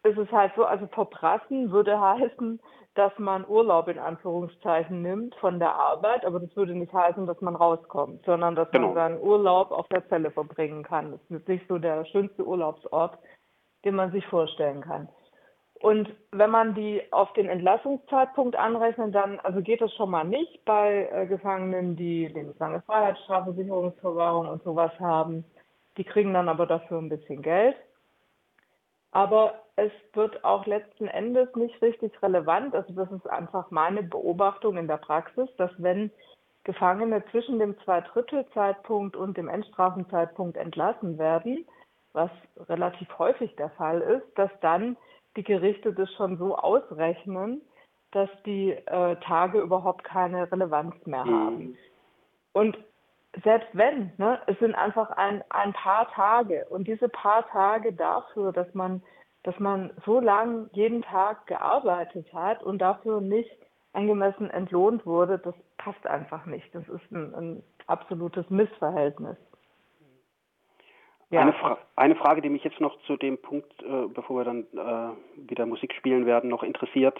ist 0.01 0.17
es 0.17 0.32
halt 0.32 0.51
so, 0.56 0.65
also 0.65 0.88
verprassen 0.88 1.69
würde 1.69 1.99
heißen, 1.99 2.60
dass 2.95 3.12
man 3.19 3.45
Urlaub 3.47 3.88
in 3.88 3.99
Anführungszeichen 3.99 5.04
nimmt 5.04 5.36
von 5.36 5.60
der 5.60 5.75
Arbeit, 5.75 6.25
aber 6.25 6.39
das 6.39 6.56
würde 6.56 6.73
nicht 6.73 6.93
heißen, 6.93 7.28
dass 7.28 7.39
man 7.41 7.56
rauskommt, 7.56 8.25
sondern 8.25 8.56
dass 8.56 8.71
genau. 8.71 8.88
man 8.88 8.95
seinen 8.95 9.21
Urlaub 9.21 9.69
auf 9.69 9.88
der 9.89 10.08
Zelle 10.08 10.32
verbringen 10.32 10.82
kann. 10.82 11.12
Das 11.12 11.21
ist 11.39 11.47
nicht 11.47 11.67
so 11.67 11.78
der 11.78 12.06
schönste 12.06 12.43
Urlaubsort, 12.47 13.19
den 13.86 13.95
man 13.95 14.12
sich 14.12 14.26
vorstellen 14.28 14.82
kann. 14.82 15.08
Und 15.80 16.10
wenn 16.32 16.50
man 16.50 16.74
die 16.74 17.02
auf 17.12 17.32
den 17.34 17.48
Entlassungszeitpunkt 17.48 18.56
anrechnet, 18.56 19.13
dann 19.13 19.39
also 19.41 19.62
geht 19.62 19.82
das 19.82 19.93
schon 19.93 20.10
mal 20.10 20.24
nicht 20.24 20.65
bei 20.65 21.10
äh, 21.12 21.28
Gefangenen, 21.28 21.95
die 21.95 22.28
lebenslange 22.28 22.82
Freiheitsstrafe, 22.82 23.54
Sicherungsverwahrung 23.54 24.48
und 24.48 24.63
sowas 24.63 24.91
haben. 25.00 25.45
Die 25.98 26.04
kriegen 26.04 26.34
dann 26.34 26.50
aber 26.50 26.65
dafür 26.65 26.98
ein 26.98 27.10
bisschen 27.10 27.41
Geld. 27.41 27.76
Aber 29.12 29.62
es 29.76 29.91
wird 30.13 30.43
auch 30.43 30.65
letzten 30.65 31.08
Endes 31.08 31.56
nicht 31.56 31.82
richtig 31.82 32.21
relevant. 32.24 32.74
Also 32.74 32.93
das 32.93 33.12
ist 33.12 33.30
einfach 33.30 33.69
meine 33.69 34.04
Beobachtung 34.04 34.78
in 34.78 34.88
der 34.88 34.98
Praxis, 34.98 35.50
dass 35.58 35.71
wenn 35.78 36.10
Gefangene 36.63 37.24
zwischen 37.32 37.60
dem 37.60 37.78
Zweidrittelzeitpunkt 37.82 39.15
und 39.15 39.38
dem 39.38 39.50
Endstrafenzeitpunkt 39.50 40.58
entlassen 40.58 41.17
werden, 41.19 41.65
was 42.15 42.32
relativ 42.69 43.08
häufig 43.19 43.56
der 43.58 43.69
Fall 43.71 44.01
ist, 44.01 44.25
dass 44.38 44.51
dann 44.62 44.97
die 45.36 45.43
Gerichte 45.43 45.93
das 45.93 46.12
schon 46.13 46.38
so 46.38 46.56
ausrechnen, 46.56 47.62
dass 48.12 48.30
die 48.45 48.71
äh, 48.71 49.15
Tage 49.17 49.60
überhaupt 49.60 50.04
keine 50.04 50.49
Relevanz 50.51 50.95
mehr 51.06 51.25
mhm. 51.25 51.45
haben. 51.45 51.78
Und 52.54 52.78
selbst 53.43 53.67
wenn, 53.73 54.13
ne, 54.17 54.39
es 54.47 54.58
sind 54.60 54.75
einfach 54.75 55.12
ein, 55.12 55.43
ein 55.49 55.73
paar 55.73 56.10
Tage 56.12 56.65
und 56.69 56.88
diese 56.88 57.10
paar 57.10 57.45
Tage 57.49 57.91
dafür, 57.91 58.54
dass 58.54 58.73
man, 58.73 59.01
dass 59.43 59.60
man 59.60 59.91
so 60.06 60.21
lange 60.21 60.69
jeden 60.71 61.01
Tag 61.01 61.45
gearbeitet 61.47 62.32
hat 62.34 62.63
und 62.63 62.80
dafür 62.80 63.19
nicht 63.19 63.51
angemessen 63.91 64.49
entlohnt 64.49 65.06
wurde, 65.06 65.39
das 65.39 65.56
passt 65.78 66.06
einfach 66.08 66.45
nicht. 66.45 66.73
Das 66.73 66.88
ist 66.88 67.12
ein, 67.12 67.36
ein 67.36 67.63
absolutes 67.88 68.49
Missverhältnis. 68.49 69.38
Ja. 71.32 71.42
Eine, 71.42 71.54
Fra 71.54 71.78
eine, 71.96 72.16
Frage, 72.16 72.42
die 72.42 72.50
mich 72.50 72.64
jetzt 72.64 72.80
noch 72.80 72.98
zu 73.08 73.18
dem 73.18 73.38
Punkt, 73.38 73.72
äh, 73.82 74.08
bevor 74.14 74.38
wir 74.38 74.44
dann 74.46 74.66
äh, 74.74 75.50
wieder 75.50 75.66
Musik 75.66 75.94
spielen 75.94 76.26
werden, 76.26 76.50
noch 76.50 76.64
interessiert. 76.64 77.20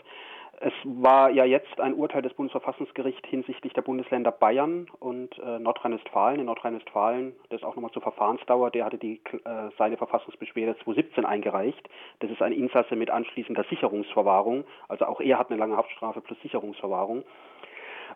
Es 0.62 0.74
war 0.86 1.32
ja 1.32 1.44
jetzt 1.44 1.82
ein 1.82 1.96
Urteil 1.96 2.22
des 2.22 2.34
Bundesverfassungsgerichts 2.34 3.28
hinsichtlich 3.28 3.74
der 3.74 3.82
Bundesländer 3.82 4.32
Bayern 4.32 4.88
und 5.00 5.38
äh, 5.40 5.60
Nordrhein-Westfalen. 5.60 6.40
In 6.40 6.46
Nordrhein-Westfalen, 6.46 7.34
das 7.50 7.64
auch 7.64 7.76
nochmal 7.76 7.92
zur 7.92 8.04
Verfahrensdauer, 8.04 8.72
der 8.72 8.86
hatte 8.86 8.98
die, 8.98 9.20
äh, 9.44 9.70
seine 9.78 9.98
Verfassungsbeschwerde 9.98 10.78
2017 10.84 11.26
eingereicht. 11.26 11.90
Das 12.20 12.32
ist 12.32 12.42
ein 12.42 12.54
Insasse 12.54 12.96
mit 12.96 13.10
anschließender 13.10 13.66
Sicherungsverwahrung. 13.70 14.64
Also 14.88 15.06
auch 15.06 15.20
er 15.20 15.40
hat 15.40 15.50
eine 15.50 15.60
lange 15.60 15.76
Haftstrafe 15.76 16.22
plus 16.22 16.40
Sicherungsverwahrung. 16.42 17.24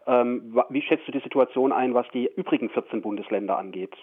Ähm, 0.08 0.64
wie 0.70 0.82
schätzt 0.82 1.08
du 1.08 1.12
die 1.12 1.20
Situation 1.20 1.74
ein, 1.74 1.94
was 1.94 2.08
die 2.10 2.32
übrigen 2.36 2.70
14 2.70 3.02
Bundesländer 3.02 3.58
angeht? 3.58 3.96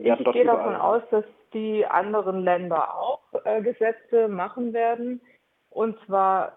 Ich 0.00 0.32
gehe 0.32 0.44
davon 0.44 0.76
aus, 0.76 1.02
dass 1.10 1.24
die 1.52 1.86
anderen 1.86 2.42
Länder 2.42 2.94
auch 2.98 3.20
äh, 3.44 3.62
Gesetze 3.62 4.28
machen 4.28 4.72
werden. 4.72 5.20
Und 5.70 5.98
zwar 6.06 6.52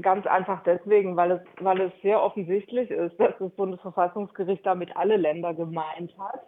ganz 0.00 0.26
einfach 0.26 0.62
deswegen, 0.64 1.16
weil 1.16 1.32
es, 1.32 1.40
weil 1.60 1.80
es 1.80 1.92
sehr 2.00 2.22
offensichtlich 2.22 2.90
ist, 2.90 3.18
dass 3.20 3.36
das 3.38 3.50
Bundesverfassungsgericht 3.52 4.64
damit 4.64 4.96
alle 4.96 5.16
Länder 5.16 5.52
gemeint 5.52 6.16
hat, 6.18 6.40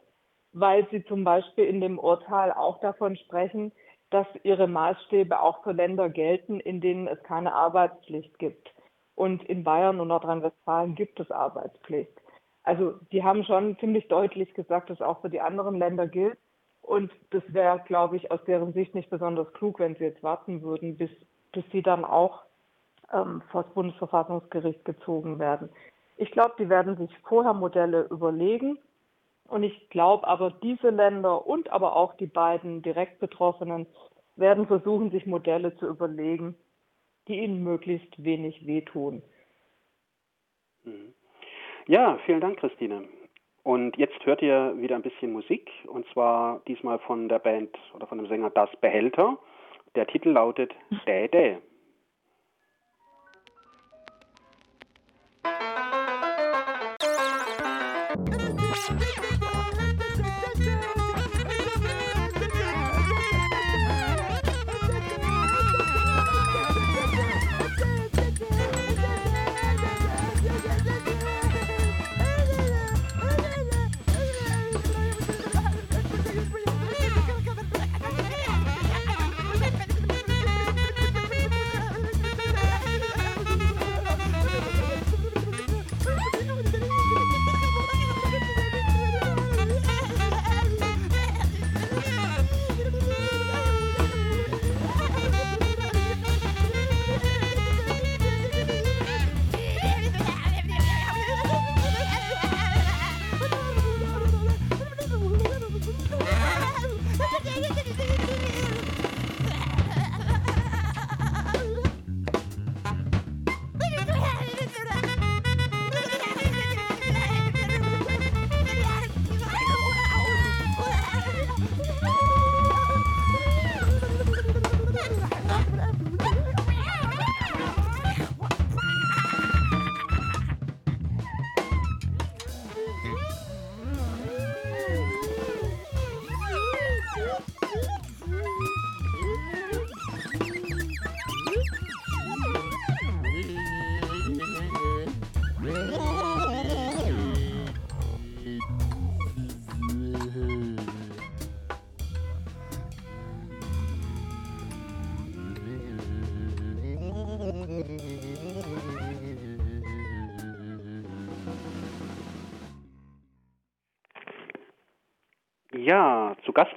weil 0.52 0.88
sie 0.90 1.04
zum 1.04 1.24
Beispiel 1.24 1.64
in 1.64 1.82
dem 1.82 1.98
Urteil 1.98 2.52
auch 2.52 2.80
davon 2.80 3.16
sprechen, 3.16 3.72
dass 4.10 4.26
ihre 4.42 4.68
Maßstäbe 4.68 5.38
auch 5.40 5.62
für 5.64 5.72
Länder 5.72 6.08
gelten, 6.08 6.60
in 6.60 6.80
denen 6.80 7.08
es 7.08 7.22
keine 7.24 7.52
Arbeitspflicht 7.52 8.38
gibt. 8.38 8.72
Und 9.14 9.42
in 9.44 9.62
Bayern 9.62 10.00
und 10.00 10.08
Nordrhein-Westfalen 10.08 10.94
gibt 10.94 11.20
es 11.20 11.30
Arbeitspflicht. 11.30 12.23
Also 12.64 12.94
die 13.12 13.22
haben 13.22 13.44
schon 13.44 13.78
ziemlich 13.78 14.08
deutlich 14.08 14.52
gesagt, 14.54 14.90
dass 14.90 15.00
auch 15.02 15.20
für 15.20 15.30
die 15.30 15.40
anderen 15.40 15.76
Länder 15.76 16.08
gilt. 16.08 16.38
Und 16.80 17.10
das 17.30 17.42
wäre, 17.48 17.82
glaube 17.86 18.16
ich, 18.16 18.30
aus 18.30 18.42
deren 18.46 18.72
Sicht 18.72 18.94
nicht 18.94 19.10
besonders 19.10 19.52
klug, 19.52 19.78
wenn 19.78 19.94
sie 19.96 20.04
jetzt 20.04 20.22
warten 20.22 20.62
würden, 20.62 20.96
bis, 20.96 21.10
bis 21.52 21.64
sie 21.72 21.82
dann 21.82 22.04
auch 22.04 22.42
ähm, 23.12 23.42
vor 23.50 23.64
das 23.64 23.72
Bundesverfassungsgericht 23.74 24.84
gezogen 24.84 25.38
werden. 25.38 25.68
Ich 26.16 26.30
glaube, 26.30 26.54
die 26.58 26.68
werden 26.68 26.96
sich 26.96 27.10
vorher 27.28 27.54
Modelle 27.54 28.06
überlegen. 28.10 28.78
Und 29.46 29.62
ich 29.62 29.90
glaube 29.90 30.26
aber, 30.26 30.50
diese 30.50 30.88
Länder 30.88 31.46
und 31.46 31.70
aber 31.70 31.96
auch 31.96 32.14
die 32.14 32.26
beiden 32.26 32.80
direkt 32.80 33.18
Betroffenen 33.18 33.86
werden 34.36 34.66
versuchen, 34.66 35.10
sich 35.10 35.26
Modelle 35.26 35.76
zu 35.76 35.86
überlegen, 35.86 36.56
die 37.28 37.40
ihnen 37.40 37.62
möglichst 37.62 38.22
wenig 38.22 38.66
wehtun. 38.66 39.22
Mhm. 40.84 41.14
Ja, 41.86 42.18
vielen 42.24 42.40
Dank, 42.40 42.58
Christine. 42.58 43.04
Und 43.62 43.96
jetzt 43.98 44.24
hört 44.24 44.40
ihr 44.40 44.74
wieder 44.78 44.94
ein 44.96 45.02
bisschen 45.02 45.32
Musik 45.32 45.70
und 45.86 46.06
zwar 46.12 46.60
diesmal 46.66 46.98
von 47.00 47.28
der 47.28 47.38
Band 47.38 47.76
oder 47.94 48.06
von 48.06 48.18
dem 48.18 48.26
Sänger 48.26 48.50
Das 48.50 48.70
Behälter. 48.80 49.38
Der 49.94 50.06
Titel 50.06 50.30
lautet 50.30 50.72
Dä 51.06 51.28
Dä. 51.28 51.58
Ja, 58.84 59.00
zu 59.16 59.23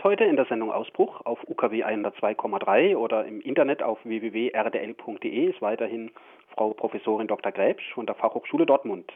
heute 0.08 0.24
in 0.24 0.38
der 0.38 0.46
Sendung 0.46 0.72
Ausbruch 0.72 1.20
auf 1.26 1.38
UKW 1.50 1.84
102,3 1.84 2.96
oder 2.96 3.26
im 3.26 3.41
Internet 3.41 3.84
auf 3.84 4.00
www.rdl.de 4.06 5.50
ist 5.50 5.62
weiterhin 5.62 6.12
Frau 6.56 6.70
Professorin 6.70 7.28
Dr. 7.28 7.52
Gräbsch 7.52 7.93
von 7.93 8.06
der 8.06 8.15
Fachhochschule 8.15 8.65
Dortmund. 8.65 9.12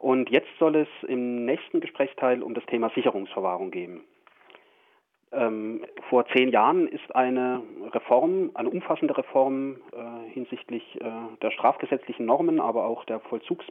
Und 0.00 0.28
jetzt 0.28 0.48
soll 0.58 0.74
es 0.74 0.88
im 1.06 1.44
nächsten 1.44 1.78
Gesprächsteil 1.80 2.42
um 2.42 2.52
das 2.52 2.66
Thema 2.66 2.90
Sicherungsverwahrung 2.96 3.70
gehen. 3.70 4.00
Ähm, 5.30 5.84
vor 6.08 6.26
zehn 6.34 6.48
Jahren 6.48 6.88
ist 6.88 7.14
eine 7.14 7.62
Reform, 7.92 8.50
eine 8.54 8.70
umfassende 8.70 9.16
Reform 9.16 9.76
äh, 9.92 10.32
hinsichtlich 10.32 11.00
äh, 11.00 11.10
der 11.42 11.52
strafgesetzlichen 11.52 12.26
Normen, 12.26 12.60
aber 12.60 12.86
auch 12.86 13.04
der 13.04 13.20
Vollzugs 13.20 13.64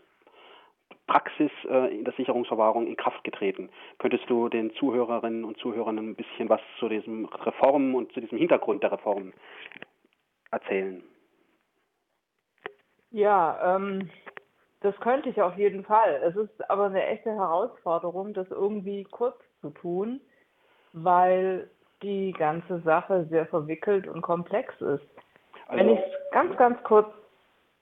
Praxis 1.07 1.51
äh, 1.69 1.95
in 1.95 2.03
der 2.03 2.13
Sicherungsverwahrung 2.13 2.87
in 2.87 2.97
Kraft 2.97 3.23
getreten. 3.23 3.69
Könntest 3.99 4.29
du 4.29 4.49
den 4.49 4.73
Zuhörerinnen 4.75 5.43
und 5.43 5.57
Zuhörern 5.57 5.97
ein 5.97 6.15
bisschen 6.15 6.49
was 6.49 6.61
zu 6.79 6.89
diesem 6.89 7.25
Reform 7.25 7.95
und 7.95 8.11
zu 8.13 8.21
diesem 8.21 8.37
Hintergrund 8.37 8.83
der 8.83 8.91
Reform 8.91 9.33
erzählen? 10.51 11.03
Ja, 13.11 13.75
ähm, 13.75 14.09
das 14.81 14.95
könnte 14.99 15.29
ich 15.29 15.41
auf 15.41 15.57
jeden 15.57 15.83
Fall. 15.83 16.21
Es 16.23 16.35
ist 16.35 16.69
aber 16.69 16.85
eine 16.85 17.05
echte 17.05 17.31
Herausforderung, 17.31 18.33
das 18.33 18.49
irgendwie 18.49 19.03
kurz 19.03 19.37
zu 19.61 19.69
tun, 19.69 20.21
weil 20.93 21.69
die 22.01 22.33
ganze 22.33 22.79
Sache 22.81 23.25
sehr 23.29 23.45
verwickelt 23.45 24.07
und 24.07 24.21
komplex 24.21 24.73
ist. 24.75 25.05
Also, 25.67 25.79
Wenn 25.79 25.89
ich 25.89 25.99
es 25.99 26.31
ganz, 26.31 26.57
ganz 26.57 26.81
kurz 26.83 27.09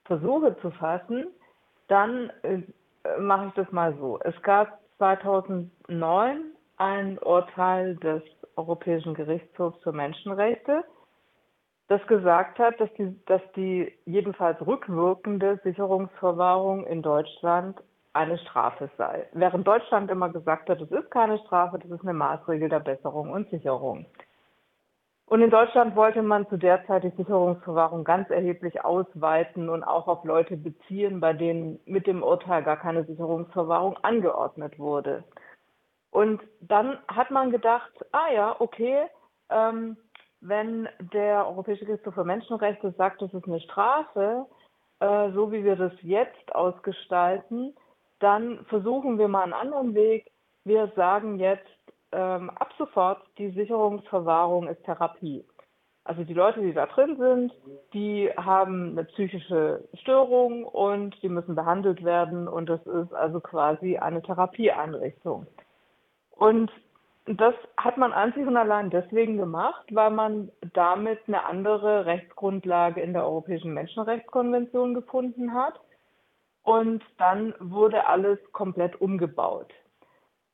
versuche 0.05 0.57
zu 0.59 0.71
fassen, 0.71 1.27
dann 1.87 2.31
äh, 2.43 2.61
mache 3.19 3.47
ich 3.47 3.53
das 3.53 3.71
mal 3.71 3.95
so. 3.97 4.19
Es 4.23 4.39
gab 4.41 4.79
2009 4.97 5.71
ein 6.77 7.17
Urteil 7.19 7.95
des 7.97 8.21
Europäischen 8.55 9.13
Gerichtshofs 9.13 9.81
für 9.83 9.91
Menschenrechte, 9.91 10.83
das 11.87 12.05
gesagt 12.07 12.59
hat, 12.59 12.79
dass 12.79 12.93
die, 12.93 13.19
dass 13.25 13.41
die 13.55 13.91
jedenfalls 14.05 14.59
rückwirkende 14.65 15.59
Sicherungsverwahrung 15.63 16.85
in 16.85 17.01
Deutschland 17.01 17.81
eine 18.13 18.37
Strafe 18.39 18.89
sei. 18.97 19.27
Während 19.33 19.67
Deutschland 19.67 20.11
immer 20.11 20.29
gesagt 20.29 20.69
hat, 20.69 20.81
es 20.81 20.91
ist 20.91 21.09
keine 21.11 21.39
Strafe, 21.39 21.79
das 21.79 21.89
ist 21.89 22.01
eine 22.01 22.13
Maßregel 22.13 22.69
der 22.69 22.79
Besserung 22.79 23.31
und 23.31 23.49
Sicherung. 23.49 24.05
Und 25.29 25.43
in 25.43 25.51
Deutschland 25.51 25.95
wollte 25.95 26.23
man 26.23 26.49
zu 26.49 26.57
der 26.57 26.83
Zeit 26.87 27.03
die 27.03 27.15
Sicherungsverwahrung 27.15 28.03
ganz 28.03 28.31
erheblich 28.31 28.83
ausweiten 28.83 29.69
und 29.69 29.83
auch 29.83 30.07
auf 30.07 30.23
Leute 30.23 30.57
beziehen, 30.57 31.19
bei 31.19 31.33
denen 31.33 31.79
mit 31.85 32.07
dem 32.07 32.23
Urteil 32.23 32.63
gar 32.63 32.77
keine 32.77 33.03
Sicherungsverwahrung 33.03 33.95
angeordnet 34.01 34.79
wurde. 34.79 35.23
Und 36.09 36.41
dann 36.61 36.97
hat 37.07 37.29
man 37.29 37.51
gedacht, 37.51 37.91
ah 38.11 38.31
ja, 38.33 38.55
okay, 38.57 39.05
ähm, 39.51 39.97
wenn 40.41 40.89
der 41.13 41.45
Europäische 41.45 41.85
Gerichtshof 41.85 42.15
für 42.15 42.23
Menschenrechte 42.23 42.91
sagt, 42.97 43.21
das 43.21 43.31
ist 43.31 43.45
eine 43.45 43.59
Strafe, 43.59 44.47
äh, 44.99 45.31
so 45.33 45.51
wie 45.51 45.63
wir 45.63 45.75
das 45.75 45.93
jetzt 46.01 46.55
ausgestalten, 46.55 47.75
dann 48.17 48.65
versuchen 48.65 49.19
wir 49.19 49.27
mal 49.27 49.43
einen 49.43 49.53
anderen 49.53 49.93
Weg. 49.93 50.31
Wir 50.63 50.91
sagen 50.95 51.37
jetzt 51.37 51.69
ähm, 52.11 52.49
ab 52.51 52.73
sofort, 52.77 53.21
die 53.37 53.51
Sicherungsverwahrung 53.51 54.67
ist 54.67 54.83
Therapie. 54.83 55.45
Also 56.03 56.23
die 56.23 56.33
Leute, 56.33 56.61
die 56.61 56.73
da 56.73 56.87
drin 56.87 57.17
sind, 57.17 57.53
die 57.93 58.31
haben 58.35 58.91
eine 58.91 59.03
psychische 59.03 59.87
Störung 60.01 60.65
und 60.65 61.21
die 61.21 61.29
müssen 61.29 61.53
behandelt 61.53 62.03
werden 62.03 62.47
und 62.47 62.67
das 62.67 62.83
ist 62.87 63.13
also 63.13 63.39
quasi 63.39 63.97
eine 63.97 64.21
Therapieeinrichtung. 64.23 65.45
Und 66.31 66.71
das 67.25 67.53
hat 67.77 67.97
man 67.97 68.11
einzig 68.11 68.47
und 68.47 68.57
allein 68.57 68.89
deswegen 68.89 69.37
gemacht, 69.37 69.85
weil 69.91 70.09
man 70.09 70.51
damit 70.73 71.19
eine 71.27 71.45
andere 71.45 72.07
Rechtsgrundlage 72.07 73.01
in 73.01 73.13
der 73.13 73.23
Europäischen 73.23 73.73
Menschenrechtskonvention 73.73 74.95
gefunden 74.95 75.53
hat. 75.53 75.79
Und 76.63 77.03
dann 77.19 77.53
wurde 77.59 78.07
alles 78.07 78.39
komplett 78.51 78.99
umgebaut. 78.99 79.71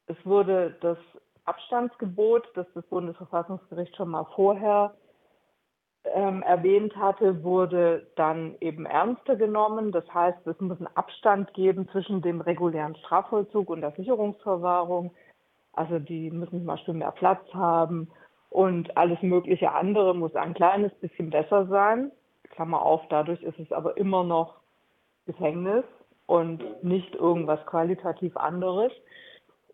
Es 0.08 0.18
wurde 0.26 0.76
das 0.82 0.98
Abstandsgebot, 1.46 2.50
das 2.56 2.68
das 2.74 2.86
Bundesverfassungsgericht 2.88 3.96
schon 3.96 4.10
mal 4.10 4.26
vorher 4.36 4.96
ähm, 6.14 6.42
erwähnt 6.44 6.96
hatte, 6.96 7.44
wurde 7.44 8.08
dann 8.16 8.56
eben 8.62 8.86
ernster 8.86 9.36
genommen. 9.36 9.92
Das 9.92 10.06
heißt, 10.14 10.46
es 10.46 10.60
muss 10.60 10.78
einen 10.78 10.96
Abstand 10.96 11.54
geben 11.54 11.88
zwischen 11.90 12.22
dem 12.22 12.42
regulären 12.42 12.96
Strafvollzug 12.98 13.70
und 13.70 13.82
der 13.82 13.92
Sicherungsverwahrung. 13.92 15.14
Also 15.74 16.00
die 16.00 16.32
müssen 16.32 16.60
zum 16.60 16.66
Beispiel 16.66 16.94
mehr 16.94 17.12
Platz 17.12 17.42
haben 17.54 18.10
und 18.50 18.96
alles 18.96 19.22
mögliche 19.22 19.72
andere 19.72 20.16
muss 20.16 20.36
ein 20.36 20.54
kleines 20.54 20.94
bisschen 20.96 21.30
besser 21.30 21.66
sein. 21.68 22.12
Klammer 22.52 22.82
auf, 22.82 23.02
dadurch 23.10 23.44
ist 23.44 23.60
es 23.60 23.72
aber 23.72 23.98
immer 23.98 24.24
noch 24.24 24.56
Gefängnis 25.26 25.84
und 26.26 26.84
nicht 26.84 27.14
irgendwas 27.16 27.66
qualitativ 27.66 28.38
anderes. 28.38 28.92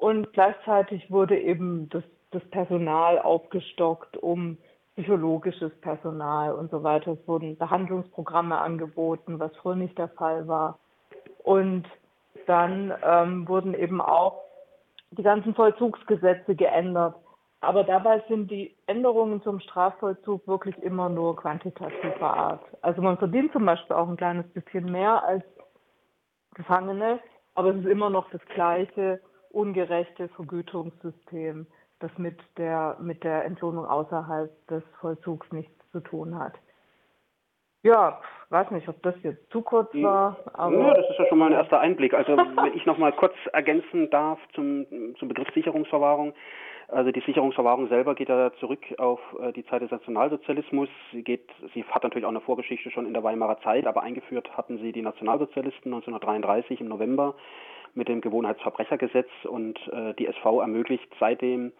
Und 0.02 0.34
gleichzeitig 0.34 1.12
wurde 1.12 1.40
eben 1.40 1.88
das, 1.90 2.04
das 2.32 2.44
Personal 2.50 3.20
aufgestockt, 3.20 4.18
um 4.18 4.58
psychologisches 4.96 5.72
Personal 5.82 6.56
und 6.56 6.72
so 6.72 6.82
weiter. 6.82 7.12
Es 7.12 7.28
wurden 7.28 7.56
Behandlungsprogramme 7.56 8.58
angeboten, 8.58 9.40
was 9.40 9.56
früher 9.58 9.76
nicht 9.76 9.96
der 10.00 10.08
Fall 10.08 10.48
war. 10.48 10.80
Und 11.44 11.84
dann 12.48 12.92
ähm, 13.04 13.48
wurden 13.48 13.76
eben 13.76 14.02
auch 14.02 14.42
die 15.12 15.22
ganzen 15.22 15.54
Vollzugsgesetze 15.54 16.56
geändert. 16.56 17.14
Aber 17.60 17.84
dabei 17.84 18.24
sind 18.28 18.50
die 18.50 18.76
Änderungen 18.88 19.44
zum 19.44 19.60
Strafvollzug 19.60 20.48
wirklich 20.48 20.76
immer 20.80 21.10
nur 21.10 21.36
quantitativer 21.36 22.34
Art. 22.34 22.64
Also 22.82 23.04
man 23.04 23.20
verdient 23.20 23.52
zum 23.52 23.68
Beispiel 23.68 23.96
auch 23.96 24.10
ein 24.10 24.18
kleines 24.18 24.52
bisschen 24.52 24.92
mehr 24.92 25.24
als 25.24 25.44
Gefangene, 26.56 27.20
aber 27.54 27.70
es 27.70 27.78
ist 27.78 27.86
immer 27.86 28.10
noch 28.10 28.28
das 28.32 28.42
gleiche 28.56 29.22
ungerechte 29.54 30.30
Vergütungssystem, 30.30 31.68
das 32.00 32.12
mit 32.18 32.40
der, 32.58 32.98
mit 33.00 33.24
der 33.24 33.46
Entlohnung 33.46 33.86
außerhalb 33.86 34.52
des 34.68 34.84
Vollzugs 35.00 35.52
nichts 35.52 35.74
zu 35.92 36.00
tun 36.00 36.38
hat. 36.38 36.54
Ja, 37.84 38.20
weiß 38.50 38.70
nicht, 38.72 38.88
ob 38.88 39.02
das 39.02 39.16
jetzt 39.24 39.52
zu 39.52 39.62
kurz 39.62 39.92
hm. 39.94 40.04
war. 40.04 40.38
Aber 40.54 40.78
ja, 40.78 40.94
das 40.94 41.10
ist 41.10 41.18
ja 41.18 41.26
schon 41.28 41.40
mal 41.40 41.48
ein 41.48 41.58
erster 41.58 41.80
Einblick. 41.80 42.14
Also 42.14 42.38
wenn 42.38 42.74
ich 42.76 42.86
noch 42.86 42.98
mal 42.98 43.12
kurz 43.12 43.34
ergänzen 43.54 44.10
darf 44.10 44.40
zum, 44.54 44.86
zum 45.18 45.28
Begriff 45.28 45.52
Sicherungsverwahrung. 45.54 46.34
Also 46.88 47.12
die 47.12 47.22
Sicherungsverwahrung 47.22 47.88
selber 47.88 48.16
geht 48.16 48.28
ja 48.28 48.52
zurück 48.60 48.82
auf 48.98 49.20
äh, 49.42 49.54
die 49.54 49.66
Zeit 49.66 49.82
des 49.82 49.92
Nationalsozialismus. 49.92 50.90
Sie 51.14 51.24
geht, 51.24 51.50
sie 51.74 51.86
hat 51.86 52.04
natürlich 52.04 52.26
auch 52.26 52.32
eine 52.32 52.42
Vorgeschichte 52.42 52.92
schon 52.92 53.08
in 53.08 53.14
der 53.14 53.24
Weimarer 53.24 53.62
Zeit, 53.62 53.88
aber 53.88 54.04
eingeführt 54.04 54.58
hatten 54.58 54.78
sie 54.80 54.92
die 54.92 55.02
Nationalsozialisten 55.02 55.94
1933 55.94 56.82
im 56.82 56.90
November 56.90 57.36
mit 57.94 58.08
dem 58.08 58.22
Gewohnheitsverbrechergesetz 58.22 59.30
und 59.44 59.80
äh, 59.90 60.14
die 60.16 60.28
SV 60.28 60.62
ermöglicht 60.62 61.08
seitdem 61.20 61.72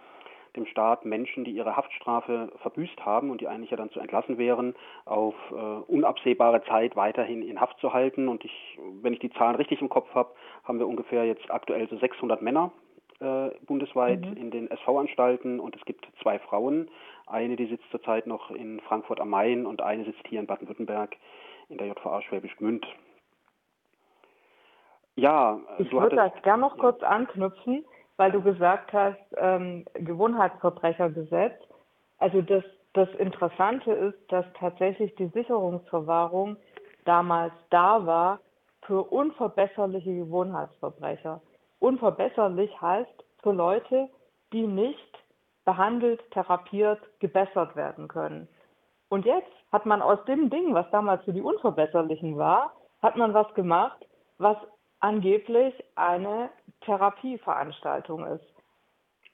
dem 0.56 0.66
Staat 0.66 1.06
Menschen, 1.06 1.46
die 1.46 1.52
ihre 1.52 1.78
Haftstrafe 1.78 2.52
verbüßt 2.62 3.06
haben 3.06 3.30
und 3.30 3.42
die 3.42 3.48
eigentlich 3.48 3.72
ja 3.72 3.78
dann 3.78 3.90
zu 3.92 4.00
entlassen 4.00 4.38
wären, 4.38 4.76
auf 5.06 5.36
äh, 5.52 5.56
unabsehbare 5.56 6.64
Zeit 6.66 6.96
weiterhin 6.96 7.42
in 7.42 7.62
Haft 7.62 7.80
zu 7.80 7.94
halten. 7.94 8.28
Und 8.28 8.44
ich, 8.44 8.80
wenn 9.02 9.14
ich 9.14 9.20
die 9.20 9.32
Zahlen 9.32 9.56
richtig 9.56 9.82
im 9.82 9.90
Kopf 9.90 10.14
habe, 10.14 10.32
haben 10.64 10.80
wir 10.80 10.88
ungefähr 10.88 11.26
jetzt 11.26 11.50
aktuell 11.50 11.88
so 11.88 11.98
600 11.98 12.42
Männer 12.42 12.72
äh, 13.20 13.50
bundesweit 13.66 14.22
mhm. 14.22 14.38
in 14.38 14.52
den 14.52 14.72
SV-Anstalten 14.72 15.60
und 15.60 15.76
es 15.76 15.86
gibt 15.86 16.08
zwei 16.22 16.40
Frauen. 16.40 16.90
Eine, 17.28 17.56
die 17.56 17.68
sitzt 17.68 17.90
zurzeit 17.92 18.28
noch 18.28 18.52
in 18.52 18.80
Frankfurt 18.82 19.22
am 19.22 19.30
Main 19.30 19.66
und 19.66 19.82
eine 19.82 20.04
sitzt 20.04 20.28
hier 20.28 20.40
in 20.40 20.48
Baden-Württemberg 20.48 21.16
in 21.70 21.78
der 21.78 21.88
JVA 21.88 22.22
Schwäbisch 22.24 22.58
Gmünd. 22.58 22.86
Ja, 25.16 25.60
ich 25.78 25.92
würde 25.92 26.16
da 26.16 26.28
gerne 26.30 26.62
noch 26.62 26.76
ja. 26.76 26.82
kurz 26.82 27.04
anknüpfen 27.04 27.86
weil 28.22 28.32
du 28.32 28.42
gesagt 28.44 28.94
hast, 28.94 29.18
ähm, 29.38 29.84
Gewohnheitsverbrechergesetz. 29.96 31.60
Also 32.20 32.44
das, 32.44 32.64
das 32.94 33.10
Interessante 33.16 33.92
ist, 33.92 34.32
dass 34.32 34.46
tatsächlich 34.60 35.16
die 35.16 35.30
Sicherungsverwahrung 35.30 36.58
damals 37.06 37.52
da 37.72 38.06
war 38.06 38.40
für 38.84 39.02
unverbesserliche 39.02 40.14
Gewohnheitsverbrecher. 40.14 41.42
Unverbesserlich 41.80 42.80
heißt 42.80 43.26
für 43.42 43.54
Leute, 43.54 44.08
die 44.54 44.68
nicht 44.68 45.18
behandelt, 45.66 46.22
therapiert, 46.30 47.00
gebessert 47.22 47.76
werden 47.76 48.08
können. 48.08 48.48
Und 49.10 49.26
jetzt 49.26 49.52
hat 49.72 49.88
man 49.88 50.04
aus 50.04 50.24
dem 50.26 50.52
Ding, 50.52 50.76
was 50.76 50.86
damals 50.92 51.24
für 51.24 51.34
die 51.34 51.42
Unverbesserlichen 51.42 52.38
war, 52.38 52.74
hat 53.02 53.16
man 53.18 53.34
was 53.34 53.52
gemacht, 53.56 54.06
was 54.38 54.58
angeblich 55.02 55.74
eine 55.96 56.50
Therapieveranstaltung 56.82 58.26
ist. 58.28 58.46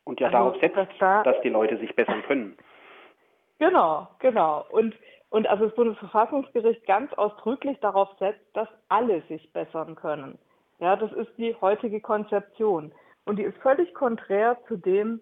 Und 0.04 0.20
ja 0.20 0.28
also, 0.28 0.38
darauf 0.38 0.60
setzt, 0.60 0.78
dass, 0.78 0.88
da, 1.00 1.24
dass 1.24 1.42
die 1.42 1.50
Leute 1.50 1.78
sich 1.78 1.96
bessern 1.96 2.24
können. 2.24 2.58
Genau, 3.60 4.08
genau. 4.20 4.66
Und, 4.70 4.96
und 5.30 5.48
also 5.48 5.66
das 5.66 5.76
Bundesverfassungsgericht 5.76 6.86
ganz 6.86 7.12
ausdrücklich 7.14 7.78
darauf 7.80 8.10
setzt, 8.18 8.44
dass 8.54 8.68
alle 8.88 9.22
sich 9.24 9.52
bessern 9.52 9.96
können. 9.96 10.38
Ja, 10.80 10.96
das 10.96 11.12
ist 11.12 11.32
die 11.38 11.56
heutige 11.60 12.00
Konzeption. 12.00 12.92
Und 13.26 13.38
die 13.38 13.44
ist 13.44 13.58
völlig 13.58 13.94
konträr 13.94 14.58
zu 14.68 14.78
dem, 14.78 15.22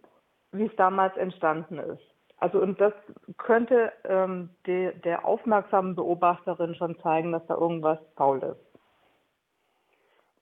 wie 0.52 0.66
es 0.66 0.76
damals 0.76 1.16
entstanden 1.18 1.80
ist. 1.80 2.04
Also 2.38 2.60
und 2.60 2.80
das 2.80 2.94
könnte 3.38 3.94
ähm, 4.04 4.50
de, 4.68 4.94
der 5.00 5.26
aufmerksamen 5.26 5.96
Beobachterin 5.96 6.76
schon 6.76 7.00
zeigen, 7.00 7.32
dass 7.32 7.46
da 7.48 7.56
irgendwas 7.56 7.98
faul 8.16 8.44
ist. 8.44 8.65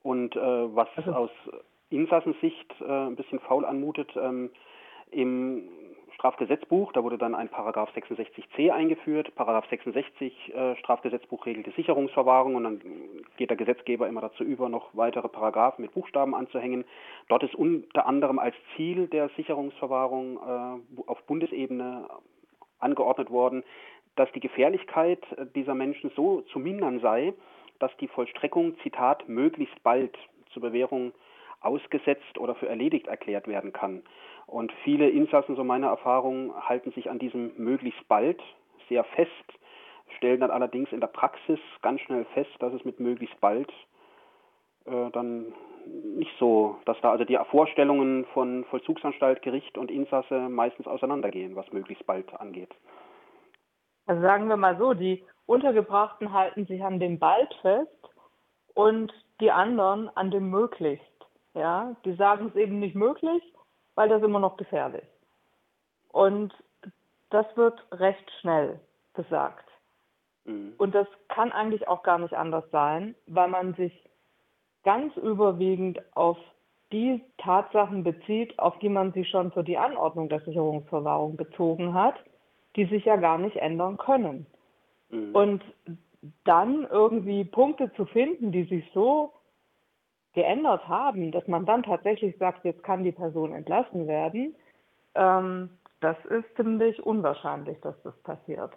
Und 0.04 0.36
äh, 0.36 0.40
was 0.40 0.88
also, 0.96 1.14
aus 1.14 1.32
Insassensicht 1.90 2.74
äh, 2.82 3.08
ein 3.08 3.16
bisschen 3.16 3.40
faul 3.40 3.66
anmutet, 3.66 4.12
ähm, 4.16 4.52
im 5.12 5.70
Strafgesetzbuch, 6.16 6.94
da 6.94 7.04
wurde 7.04 7.18
dann 7.18 7.36
ein 7.36 7.50
Paragraph 7.50 7.90
66c 7.96 8.70
eingeführt. 8.70 9.34
Paragraph 9.36 9.68
66 9.70 10.54
äh, 10.54 10.76
Strafgesetzbuch 10.78 11.46
regelt 11.46 11.68
die 11.68 11.72
Sicherungsverwahrung 11.72 12.56
und 12.56 12.64
dann 12.64 12.82
geht 13.38 13.50
der 13.50 13.58
Gesetzgeber 13.58 14.08
immer 14.08 14.22
dazu 14.22 14.44
über, 14.44 14.70
noch 14.70 14.90
weitere 14.94 15.28
Paragraphen 15.28 15.82
mit 15.84 15.94
Buchstaben 15.94 16.36
anzuhängen. 16.36 16.86
Dort 17.30 17.44
ist 17.44 17.56
unter 17.56 18.06
anderem 18.06 18.40
als 18.40 18.56
Ziel 18.76 19.08
der 19.08 19.30
Sicherungsverwahrung 19.36 20.38
äh, 20.38 21.02
auf 21.08 21.24
Bundesebene 21.24 22.08
angeordnet 22.80 23.30
worden, 23.30 23.64
dass 24.16 24.32
die 24.34 24.40
Gefährlichkeit 24.40 25.24
dieser 25.56 25.74
Menschen 25.74 26.12
so 26.16 26.42
zu 26.42 26.60
mindern 26.60 27.00
sei, 27.00 27.34
dass 27.80 27.96
die 27.98 28.08
Vollstreckung, 28.08 28.78
Zitat, 28.84 29.28
möglichst 29.28 29.82
bald 29.84 30.18
zur 30.52 30.62
Bewährung 30.62 31.14
ausgesetzt 31.62 32.38
oder 32.38 32.56
für 32.56 32.68
erledigt 32.68 33.08
erklärt 33.08 33.48
werden 33.48 33.74
kann. 33.74 34.04
Und 34.46 34.72
viele 34.84 35.10
Insassen, 35.10 35.56
so 35.56 35.64
meine 35.64 35.88
Erfahrung, 35.88 36.54
halten 36.68 36.92
sich 36.92 37.10
an 37.10 37.20
diesem 37.20 37.54
möglichst 37.58 38.08
bald 38.08 38.42
sehr 38.90 39.04
fest, 39.04 39.32
stellen 40.18 40.42
dann 40.42 40.52
allerdings 40.52 40.92
in 40.92 41.00
der 41.00 41.08
Praxis 41.08 41.60
ganz 41.82 42.02
schnell 42.02 42.26
fest, 42.34 42.52
dass 42.60 42.74
es 42.74 42.84
mit 42.86 43.00
möglichst 43.00 43.40
bald 43.40 43.72
äh, 44.86 45.10
dann 45.12 45.54
nicht 46.16 46.32
so, 46.40 46.78
dass 46.86 47.00
da 47.02 47.12
also 47.12 47.26
die 47.26 47.38
Vorstellungen 47.50 48.26
von 48.34 48.64
Vollzugsanstalt, 48.66 49.42
Gericht 49.42 49.78
und 49.78 49.92
Insasse 49.92 50.50
meistens 50.50 50.88
auseinandergehen, 50.88 51.56
was 51.56 51.72
möglichst 51.72 52.06
bald 52.06 52.34
angeht. 52.40 52.74
Also 54.06 54.22
sagen 54.22 54.48
wir 54.48 54.58
mal 54.58 54.78
so, 54.78 54.94
die 54.94 55.24
Untergebrachten 55.46 56.34
halten 56.34 56.66
sich 56.66 56.84
an 56.84 57.00
dem 57.00 57.20
bald 57.20 57.54
fest 57.62 57.92
und 58.74 59.14
die 59.40 59.52
anderen 59.52 60.10
an 60.16 60.32
dem 60.32 60.50
möglichst. 60.50 61.06
Ja, 61.54 61.96
die 62.06 62.14
sagen 62.16 62.48
es 62.48 62.56
eben 62.56 62.80
nicht 62.80 62.96
möglich, 62.96 63.44
weil 63.96 64.10
das 64.10 64.24
immer 64.24 64.40
noch 64.40 64.58
gefährlich. 64.58 65.06
Und 66.10 66.54
das 67.30 67.46
wird 67.56 67.86
recht 67.92 68.32
schnell 68.40 68.80
gesagt. 69.14 69.68
Mhm. 70.46 70.74
Und 70.78 70.96
das 70.96 71.08
kann 71.28 71.52
eigentlich 71.52 71.88
auch 71.88 72.04
gar 72.04 72.18
nicht 72.18 72.34
anders 72.34 72.66
sein, 72.72 73.16
weil 73.28 73.50
man 73.50 73.74
sich 73.76 74.10
ganz 74.84 75.16
überwiegend 75.18 76.02
auf 76.16 76.38
die 76.92 77.24
Tatsachen 77.38 78.04
bezieht, 78.04 78.58
auf 78.60 78.78
die 78.80 78.90
man 78.90 79.14
sich 79.14 79.30
schon 79.30 79.52
für 79.52 79.64
die 79.64 79.78
Anordnung 79.78 80.30
der 80.30 80.42
Sicherungsverwahrung 80.42 81.38
bezogen 81.38 81.94
hat, 81.94 82.16
die 82.76 82.86
sich 82.86 83.06
ja 83.06 83.16
gar 83.16 83.38
nicht 83.38 83.58
ändern 83.58 83.98
können. 83.98 84.46
Mhm. 85.14 85.36
Und 85.36 85.64
dann 86.46 86.88
irgendwie 86.90 87.44
Punkte 87.44 87.92
zu 87.94 88.06
finden, 88.06 88.52
die 88.52 88.64
sich 88.64 88.90
so 88.94 89.34
geändert 90.34 90.88
haben, 90.88 91.32
dass 91.32 91.48
man 91.48 91.66
dann 91.66 91.84
tatsächlich 91.84 92.36
sagt, 92.38 92.66
jetzt 92.66 92.84
kann 92.84 93.04
die 93.04 93.12
Person 93.12 93.54
entlassen 93.54 94.08
werden, 94.08 94.56
ähm, 95.16 95.70
das 96.00 96.18
ist 96.26 96.56
ziemlich 96.56 97.02
unwahrscheinlich, 97.04 97.80
dass 97.82 97.96
das 98.04 98.18
passiert. 98.24 98.72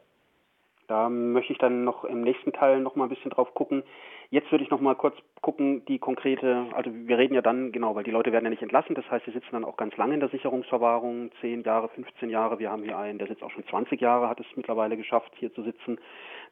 Da 0.88 1.08
möchte 1.08 1.52
ich 1.52 1.58
dann 1.58 1.84
noch 1.84 2.04
im 2.04 2.22
nächsten 2.22 2.52
Teil 2.52 2.80
noch 2.80 2.96
mal 2.96 3.04
ein 3.04 3.10
bisschen 3.10 3.30
drauf 3.30 3.54
gucken. 3.54 3.82
Jetzt 4.30 4.50
würde 4.50 4.64
ich 4.64 4.70
noch 4.70 4.80
mal 4.80 4.96
kurz 4.96 5.16
gucken, 5.40 5.84
die 5.86 6.00
konkrete, 6.00 6.66
also 6.74 6.90
wir 6.92 7.16
reden 7.16 7.34
ja 7.34 7.42
dann, 7.42 7.70
genau, 7.70 7.94
weil 7.94 8.02
die 8.02 8.10
Leute 8.10 8.32
werden 8.32 8.44
ja 8.44 8.50
nicht 8.50 8.62
entlassen, 8.62 8.96
das 8.96 9.08
heißt, 9.08 9.24
sie 9.24 9.30
sitzen 9.30 9.52
dann 9.52 9.64
auch 9.64 9.76
ganz 9.76 9.96
lange 9.96 10.14
in 10.14 10.20
der 10.20 10.30
Sicherungsverwahrung, 10.30 11.30
10 11.40 11.62
Jahre, 11.62 11.88
15 11.90 12.28
Jahre. 12.30 12.58
Wir 12.58 12.72
haben 12.72 12.82
hier 12.82 12.98
einen, 12.98 13.18
der 13.18 13.28
sitzt 13.28 13.44
auch 13.44 13.52
schon 13.52 13.66
20 13.68 14.00
Jahre, 14.00 14.28
hat 14.28 14.40
es 14.40 14.46
mittlerweile 14.56 14.96
geschafft, 14.96 15.32
hier 15.36 15.54
zu 15.54 15.62
sitzen. 15.62 15.98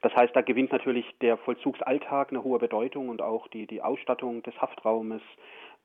Das 0.02 0.14
heißt, 0.14 0.36
da 0.36 0.42
gewinnt 0.42 0.70
natürlich 0.70 1.06
der 1.20 1.36
Vollzugsalltag 1.38 2.30
eine 2.30 2.44
hohe 2.44 2.60
Bedeutung 2.60 3.08
und 3.08 3.22
auch 3.22 3.48
die, 3.48 3.66
die 3.66 3.82
Ausstattung 3.82 4.42
des 4.44 4.56
Haftraumes, 4.60 5.22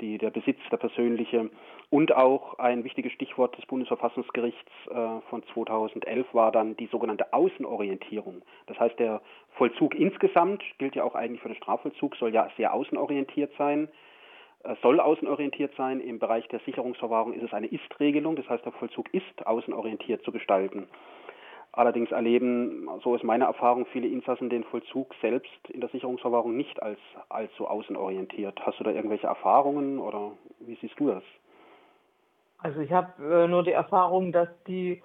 die, 0.02 0.18
der 0.18 0.30
Besitz, 0.30 0.60
der 0.72 0.78
persönliche 0.78 1.50
und 1.90 2.16
auch 2.16 2.60
ein 2.60 2.84
wichtiges 2.84 3.12
Stichwort 3.14 3.58
des 3.58 3.66
Bundesverfassungsgerichts 3.66 4.72
äh, 4.90 5.22
von 5.30 5.44
2011 5.54 6.34
war 6.34 6.52
dann 6.52 6.76
die 6.78 6.88
sogenannte 6.88 7.34
Außenorientierung. 7.34 8.42
Das 8.68 8.80
heißt, 8.80 9.00
der 9.00 9.22
Vollzug 9.58 9.96
insgesamt 9.96 10.64
gilt 10.78 10.96
ja 10.96 11.04
auch 11.04 11.16
eigentlich 11.16 11.42
für 11.42 11.50
den 11.50 11.58
Strafvollzug, 11.58 12.16
soll 12.16 12.34
ja 12.34 12.50
sehr 12.58 12.74
außenorientiert 12.74 13.52
sein, 13.58 13.90
äh, 14.64 14.76
soll 14.82 15.00
außenorientiert 15.00 15.74
sein. 15.76 16.00
Im 16.00 16.20
Bereich 16.20 16.48
der 16.50 16.60
Sicherungsverwahrung 16.60 17.34
ist 17.34 17.44
es 17.44 17.54
eine 17.54 17.68
Ist-Regelung, 17.68 18.36
das 18.36 18.48
heißt, 18.50 18.66
der 18.66 18.74
Vollzug 18.74 19.14
ist 19.14 19.48
außenorientiert 19.48 20.24
zu 20.24 20.32
gestalten. 20.32 20.88
Allerdings 21.80 22.12
erleben, 22.12 22.90
so 23.06 23.16
ist 23.16 23.24
meine 23.24 23.46
Erfahrung, 23.46 23.86
viele 23.86 24.10
Insassen 24.10 24.50
den 24.50 24.66
Vollzug 24.66 25.16
selbst 25.22 25.50
in 25.70 25.80
der 25.80 25.90
Sicherungsverwahrung 25.92 26.58
nicht 26.58 26.84
als 26.84 27.00
allzu 27.30 27.66
außenorientiert. 27.66 28.60
Hast 28.66 28.82
du 28.82 28.84
da 28.84 28.92
irgendwelche 28.92 29.28
Erfahrungen 29.28 29.98
oder 29.98 30.34
wie 30.60 30.76
siehst 30.82 31.00
du 31.00 31.08
das? 31.08 31.24
Also 32.58 32.82
ich 32.82 32.92
habe 32.92 33.24
äh, 33.24 33.48
nur 33.48 33.64
die 33.64 33.72
Erfahrung, 33.72 34.34
dass 34.34 34.50
die 34.68 35.02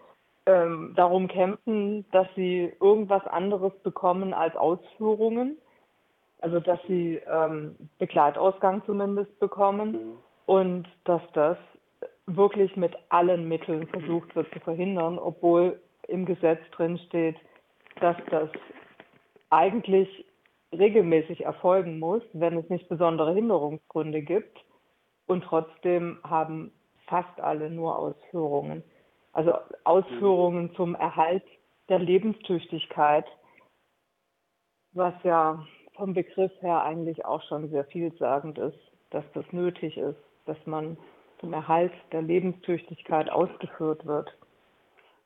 ähm, 0.47 0.95
darum 0.97 1.29
kämpfen, 1.29 2.07
dass 2.11 2.27
sie 2.35 2.73
irgendwas 2.81 3.25
anderes 3.29 3.73
bekommen 3.85 4.35
als 4.35 4.57
Ausführungen. 4.57 5.59
Also 6.41 6.59
dass 6.59 6.81
sie 6.89 7.21
ähm, 7.33 7.77
Begleitausgang 8.01 8.83
zumindest 8.85 9.39
bekommen 9.39 9.93
mhm. 9.93 10.19
und 10.47 10.89
dass 11.05 11.23
das 11.35 11.57
wirklich 12.27 12.75
mit 12.75 12.97
allen 13.11 13.47
Mitteln 13.47 13.87
versucht 13.87 14.35
wird 14.35 14.53
zu 14.53 14.59
verhindern, 14.59 15.21
obwohl 15.21 15.79
im 16.09 16.27
Gesetz 16.27 16.61
drin 16.73 16.99
steht, 17.09 17.37
dass 18.01 18.17
das 18.31 18.51
eigentlich 19.51 20.25
regelmäßig 20.73 21.45
erfolgen 21.45 21.99
muss, 21.99 22.23
wenn 22.33 22.57
es 22.57 22.69
nicht 22.69 22.89
besondere 22.89 23.35
Hinderungsgründe 23.35 24.23
gibt. 24.23 24.59
Und 25.27 25.45
trotzdem 25.45 26.19
haben 26.25 26.73
fast 27.07 27.41
alle 27.41 27.71
nur 27.71 27.99
Ausführungen. 27.99 28.83
Also 29.33 29.53
Ausführungen 29.85 30.75
zum 30.75 30.95
Erhalt 30.95 31.45
der 31.89 31.99
Lebenstüchtigkeit, 31.99 33.27
was 34.93 35.15
ja 35.23 35.65
vom 35.97 36.15
Begriff 36.15 36.53
her 36.61 36.83
eigentlich 36.83 37.25
auch 37.25 37.43
schon 37.43 37.69
sehr 37.71 37.85
vielsagend 37.85 38.59
ist, 38.59 38.79
dass 39.11 39.25
das 39.35 39.45
nötig 39.53 39.97
ist, 39.97 40.19
dass 40.47 40.57
man 40.67 40.97
zum 41.41 41.53
Erhalt 41.53 41.93
der 42.13 42.23
Lebenstüchtigkeit 42.23 43.31
ausgeführt 43.31 44.07
wird. 44.07 44.35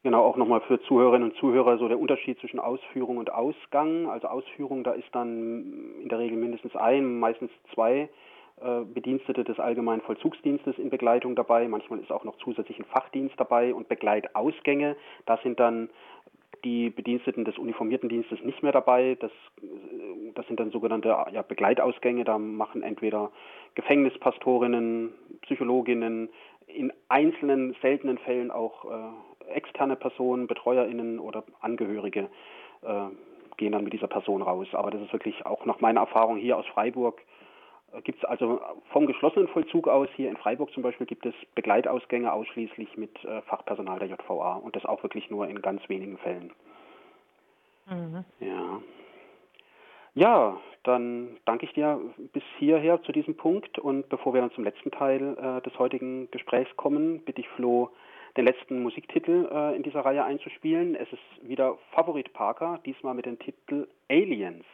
Genau, 0.04 0.24
auch 0.24 0.36
nochmal 0.36 0.60
für 0.60 0.80
Zuhörerinnen 0.82 1.30
und 1.30 1.36
Zuhörer 1.38 1.76
so 1.78 1.88
der 1.88 1.98
Unterschied 1.98 2.38
zwischen 2.38 2.60
Ausführung 2.60 3.16
und 3.16 3.32
Ausgang. 3.32 4.08
Also 4.08 4.28
Ausführung, 4.28 4.84
da 4.84 4.92
ist 4.92 5.08
dann 5.12 6.00
in 6.02 6.08
der 6.08 6.20
Regel 6.20 6.38
mindestens 6.38 6.76
ein, 6.76 7.18
meistens 7.18 7.50
zwei 7.74 8.08
äh, 8.60 8.84
Bedienstete 8.84 9.42
des 9.42 9.58
allgemeinen 9.58 10.00
Vollzugsdienstes 10.02 10.78
in 10.78 10.90
Begleitung 10.90 11.34
dabei. 11.34 11.66
Manchmal 11.66 11.98
ist 11.98 12.12
auch 12.12 12.22
noch 12.22 12.36
zusätzlich 12.38 12.78
ein 12.78 12.84
Fachdienst 12.84 13.34
dabei 13.38 13.74
und 13.74 13.88
Begleitausgänge. 13.88 14.96
Da 15.26 15.38
sind 15.42 15.58
dann 15.58 15.90
die 16.64 16.90
Bediensteten 16.90 17.44
des 17.44 17.58
uniformierten 17.58 18.08
Dienstes 18.08 18.40
nicht 18.42 18.62
mehr 18.62 18.72
dabei. 18.72 19.16
Das, 19.20 19.32
das 20.34 20.46
sind 20.46 20.60
dann 20.60 20.70
sogenannte 20.70 21.08
ja, 21.32 21.42
Begleitausgänge. 21.42 22.24
Da 22.24 22.38
machen 22.38 22.82
entweder 22.82 23.30
Gefängnispastorinnen, 23.74 25.12
Psychologinnen, 25.42 26.28
in 26.66 26.92
einzelnen 27.08 27.74
seltenen 27.80 28.18
Fällen 28.18 28.50
auch 28.50 28.84
äh, 28.84 29.37
externe 29.48 29.96
Personen, 29.96 30.46
BetreuerInnen 30.46 31.18
oder 31.18 31.44
Angehörige 31.60 32.28
äh, 32.82 33.08
gehen 33.56 33.72
dann 33.72 33.84
mit 33.84 33.92
dieser 33.92 34.08
Person 34.08 34.42
raus. 34.42 34.68
Aber 34.72 34.90
das 34.90 35.02
ist 35.02 35.12
wirklich 35.12 35.44
auch 35.44 35.64
nach 35.64 35.80
meiner 35.80 36.00
Erfahrung 36.00 36.38
hier 36.38 36.56
aus 36.56 36.66
Freiburg, 36.66 37.20
äh, 37.92 38.00
gibt 38.02 38.18
es 38.18 38.24
also 38.24 38.60
vom 38.92 39.06
geschlossenen 39.06 39.48
Vollzug 39.48 39.88
aus, 39.88 40.08
hier 40.16 40.28
in 40.30 40.36
Freiburg 40.36 40.72
zum 40.72 40.82
Beispiel, 40.82 41.06
gibt 41.06 41.26
es 41.26 41.34
Begleitausgänge 41.54 42.32
ausschließlich 42.32 42.96
mit 42.96 43.24
äh, 43.24 43.42
Fachpersonal 43.42 43.98
der 43.98 44.08
JVA 44.08 44.54
und 44.56 44.76
das 44.76 44.84
auch 44.84 45.02
wirklich 45.02 45.30
nur 45.30 45.48
in 45.48 45.60
ganz 45.60 45.86
wenigen 45.88 46.18
Fällen. 46.18 46.52
Mhm. 47.86 48.24
Ja. 48.40 48.80
Ja, 50.14 50.60
dann 50.82 51.36
danke 51.44 51.66
ich 51.66 51.72
dir 51.74 52.00
bis 52.32 52.42
hierher 52.58 53.00
zu 53.02 53.12
diesem 53.12 53.36
Punkt 53.36 53.78
und 53.78 54.08
bevor 54.08 54.34
wir 54.34 54.40
dann 54.40 54.50
zum 54.52 54.64
letzten 54.64 54.90
Teil 54.90 55.36
äh, 55.38 55.62
des 55.62 55.78
heutigen 55.78 56.30
Gesprächs 56.30 56.74
kommen, 56.76 57.20
bitte 57.24 57.40
ich 57.40 57.48
Flo, 57.50 57.90
den 58.36 58.44
letzten 58.44 58.82
Musiktitel 58.82 59.48
äh, 59.50 59.76
in 59.76 59.82
dieser 59.82 60.00
Reihe 60.00 60.24
einzuspielen. 60.24 60.94
Es 60.94 61.08
ist 61.12 61.48
wieder 61.48 61.78
Favorit 61.92 62.32
Parker, 62.32 62.80
diesmal 62.84 63.14
mit 63.14 63.26
dem 63.26 63.38
Titel 63.38 63.88
Aliens. 64.08 64.64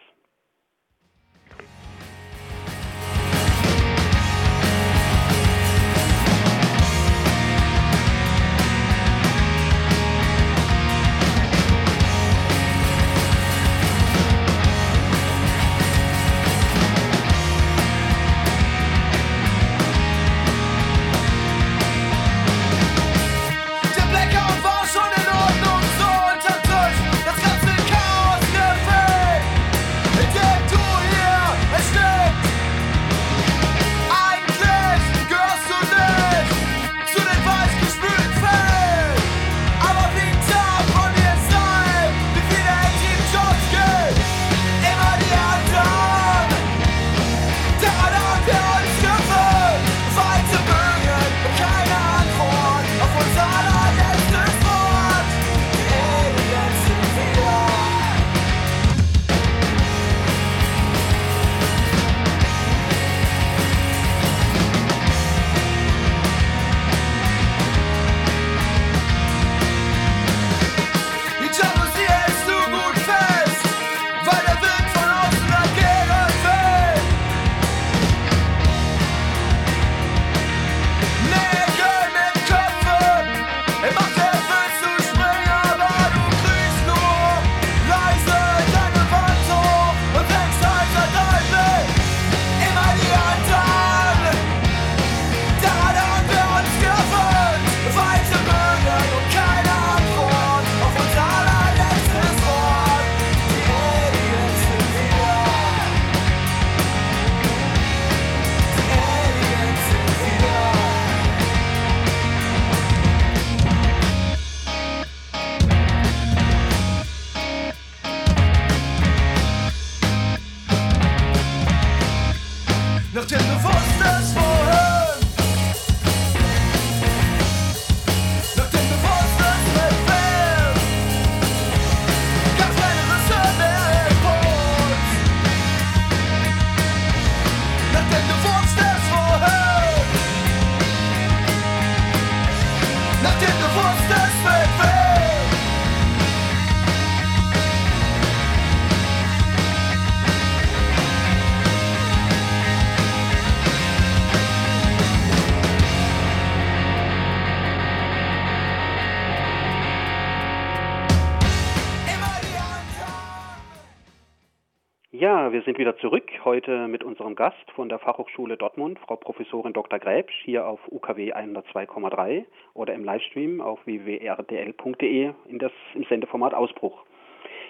Sind 165.64 165.78
wieder 165.78 165.96
zurück, 165.98 166.30
heute 166.44 166.88
mit 166.88 167.02
unserem 167.02 167.34
Gast 167.34 167.70
von 167.74 167.88
der 167.88 167.98
Fachhochschule 167.98 168.56
Dortmund, 168.56 168.98
Frau 168.98 169.16
Professorin 169.16 169.72
Dr. 169.72 169.98
Gräbsch, 169.98 170.34
hier 170.44 170.66
auf 170.66 170.80
UKW 170.90 171.32
102,3 171.32 172.44
oder 172.74 172.92
im 172.92 173.02
Livestream 173.02 173.60
auf 173.60 173.78
www.rdl.de 173.86 175.32
in 175.48 175.58
das, 175.58 175.72
im 175.94 176.04
Sendeformat 176.04 176.52
Ausbruch. 176.52 177.04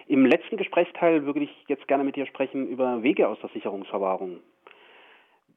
Im 0.08 0.26
letzten 0.26 0.56
Gesprächsteil 0.56 1.24
würde 1.24 1.40
ich 1.40 1.64
jetzt 1.68 1.86
gerne 1.86 2.04
mit 2.04 2.16
dir 2.16 2.26
sprechen 2.26 2.68
über 2.68 3.02
Wege 3.02 3.28
aus 3.28 3.38
der 3.40 3.50
Sicherungsverwahrung. 3.50 4.40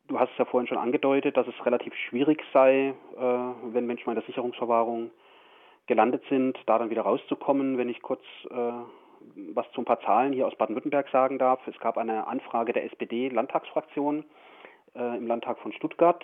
Du 0.08 0.20
hast 0.20 0.32
es 0.32 0.38
ja 0.38 0.46
vorhin 0.46 0.68
schon 0.68 0.78
angedeutet, 0.78 1.36
dass 1.36 1.48
es 1.48 1.66
relativ 1.66 1.94
schwierig 2.08 2.44
sei, 2.54 2.94
äh, 3.18 3.22
wenn 3.74 3.88
Menschen 3.88 4.10
in 4.10 4.16
der 4.16 4.26
Sicherungsverwahrung 4.26 5.10
gelandet 5.88 6.24
sind, 6.30 6.58
da 6.66 6.78
dann 6.78 6.90
wieder 6.92 7.02
rauszukommen. 7.02 7.78
Wenn 7.78 7.90
ich 7.90 8.02
kurz 8.02 8.22
äh, 8.50 8.72
was 9.54 9.70
zu 9.72 9.82
ein 9.82 9.86
paar 9.86 10.00
Zahlen 10.02 10.34
hier 10.34 10.48
aus 10.48 10.56
Baden-Württemberg 10.56 11.10
sagen 11.10 11.38
darf. 11.38 11.66
Es 11.68 11.80
gab 11.80 11.98
eine 11.98 12.28
Anfrage 12.28 12.74
der 12.74 12.86
SPD-Landtagsfraktion 12.86 14.24
äh, 14.96 15.18
im 15.18 15.28
Landtag 15.28 15.60
von 15.60 15.74
Stuttgart. 15.74 16.24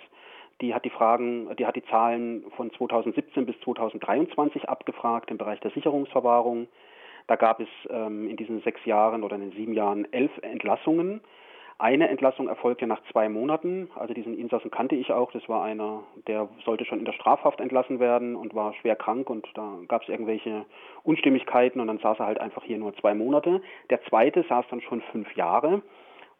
Die 0.60 0.74
hat 0.74 0.84
die 0.84 0.90
Fragen, 0.90 1.54
die 1.56 1.66
hat 1.66 1.76
die 1.76 1.84
Zahlen 1.84 2.44
von 2.56 2.72
2017 2.72 3.46
bis 3.46 3.58
2023 3.60 4.68
abgefragt 4.68 5.30
im 5.30 5.38
Bereich 5.38 5.60
der 5.60 5.72
Sicherungsverwahrung. 5.72 6.68
Da 7.26 7.36
gab 7.36 7.60
es 7.60 7.68
ähm, 7.90 8.28
in 8.28 8.36
diesen 8.36 8.60
sechs 8.62 8.84
Jahren 8.84 9.24
oder 9.24 9.36
in 9.36 9.42
den 9.42 9.52
sieben 9.52 9.72
Jahren 9.72 10.10
elf 10.12 10.30
Entlassungen. 10.42 11.20
Eine 11.78 12.08
Entlassung 12.08 12.46
erfolgte 12.48 12.86
nach 12.86 13.02
zwei 13.10 13.28
Monaten. 13.28 13.90
Also 13.96 14.14
diesen 14.14 14.38
Insassen 14.38 14.70
kannte 14.70 14.94
ich 14.94 15.12
auch. 15.12 15.32
Das 15.32 15.48
war 15.48 15.64
einer, 15.64 16.04
der 16.28 16.48
sollte 16.64 16.84
schon 16.84 17.00
in 17.00 17.04
der 17.04 17.12
Strafhaft 17.12 17.60
entlassen 17.60 17.98
werden 17.98 18.36
und 18.36 18.54
war 18.54 18.74
schwer 18.74 18.94
krank 18.94 19.28
und 19.28 19.46
da 19.54 19.78
gab 19.88 20.02
es 20.02 20.08
irgendwelche 20.08 20.66
Unstimmigkeiten 21.02 21.80
und 21.80 21.88
dann 21.88 21.98
saß 21.98 22.20
er 22.20 22.26
halt 22.26 22.40
einfach 22.40 22.62
hier 22.62 22.78
nur 22.78 22.94
zwei 22.96 23.14
Monate. 23.14 23.60
Der 23.90 24.02
zweite 24.04 24.44
saß 24.48 24.66
dann 24.70 24.82
schon 24.82 25.02
fünf 25.12 25.34
Jahre. 25.36 25.82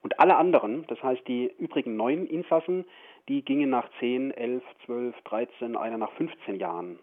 Und 0.03 0.21
alle 0.21 0.37
anderen, 0.37 0.87
das 0.87 1.03
heißt 1.03 1.27
die 1.27 1.51
übrigen 1.59 1.97
neun 1.97 2.27
Insassen, 2.27 2.85
die 3.29 3.43
gingen 3.43 3.71
nach 3.71 3.89
10, 4.01 4.33
11, 4.33 4.63
12, 4.85 5.15
13, 5.25 5.77
einer 5.77 5.97
nach 5.97 6.13
15 6.13 6.57
Jahren. 6.57 6.99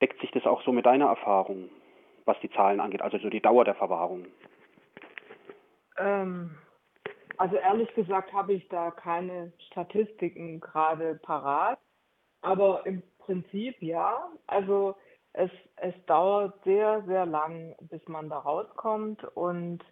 Deckt 0.00 0.20
sich 0.20 0.30
das 0.30 0.46
auch 0.46 0.62
so 0.62 0.72
mit 0.72 0.86
deiner 0.86 1.06
Erfahrung, 1.06 1.68
was 2.24 2.38
die 2.40 2.50
Zahlen 2.50 2.80
angeht, 2.80 3.02
also 3.02 3.18
so 3.18 3.28
die 3.28 3.40
Dauer 3.40 3.64
der 3.64 3.74
Verwahrung? 3.74 4.26
Ähm, 5.98 6.56
also 7.38 7.56
ehrlich 7.56 7.92
gesagt 7.94 8.32
habe 8.32 8.52
ich 8.52 8.68
da 8.68 8.90
keine 8.90 9.52
Statistiken 9.70 10.60
gerade 10.60 11.16
parat, 11.16 11.78
aber 12.42 12.86
im 12.86 13.02
Prinzip 13.18 13.80
ja. 13.82 14.28
Also 14.46 14.96
es, 15.32 15.50
es 15.76 15.94
dauert 16.06 16.62
sehr, 16.64 17.02
sehr 17.06 17.26
lang, 17.26 17.74
bis 17.80 18.06
man 18.06 18.28
da 18.28 18.38
rauskommt 18.38 19.24
und 19.36 19.82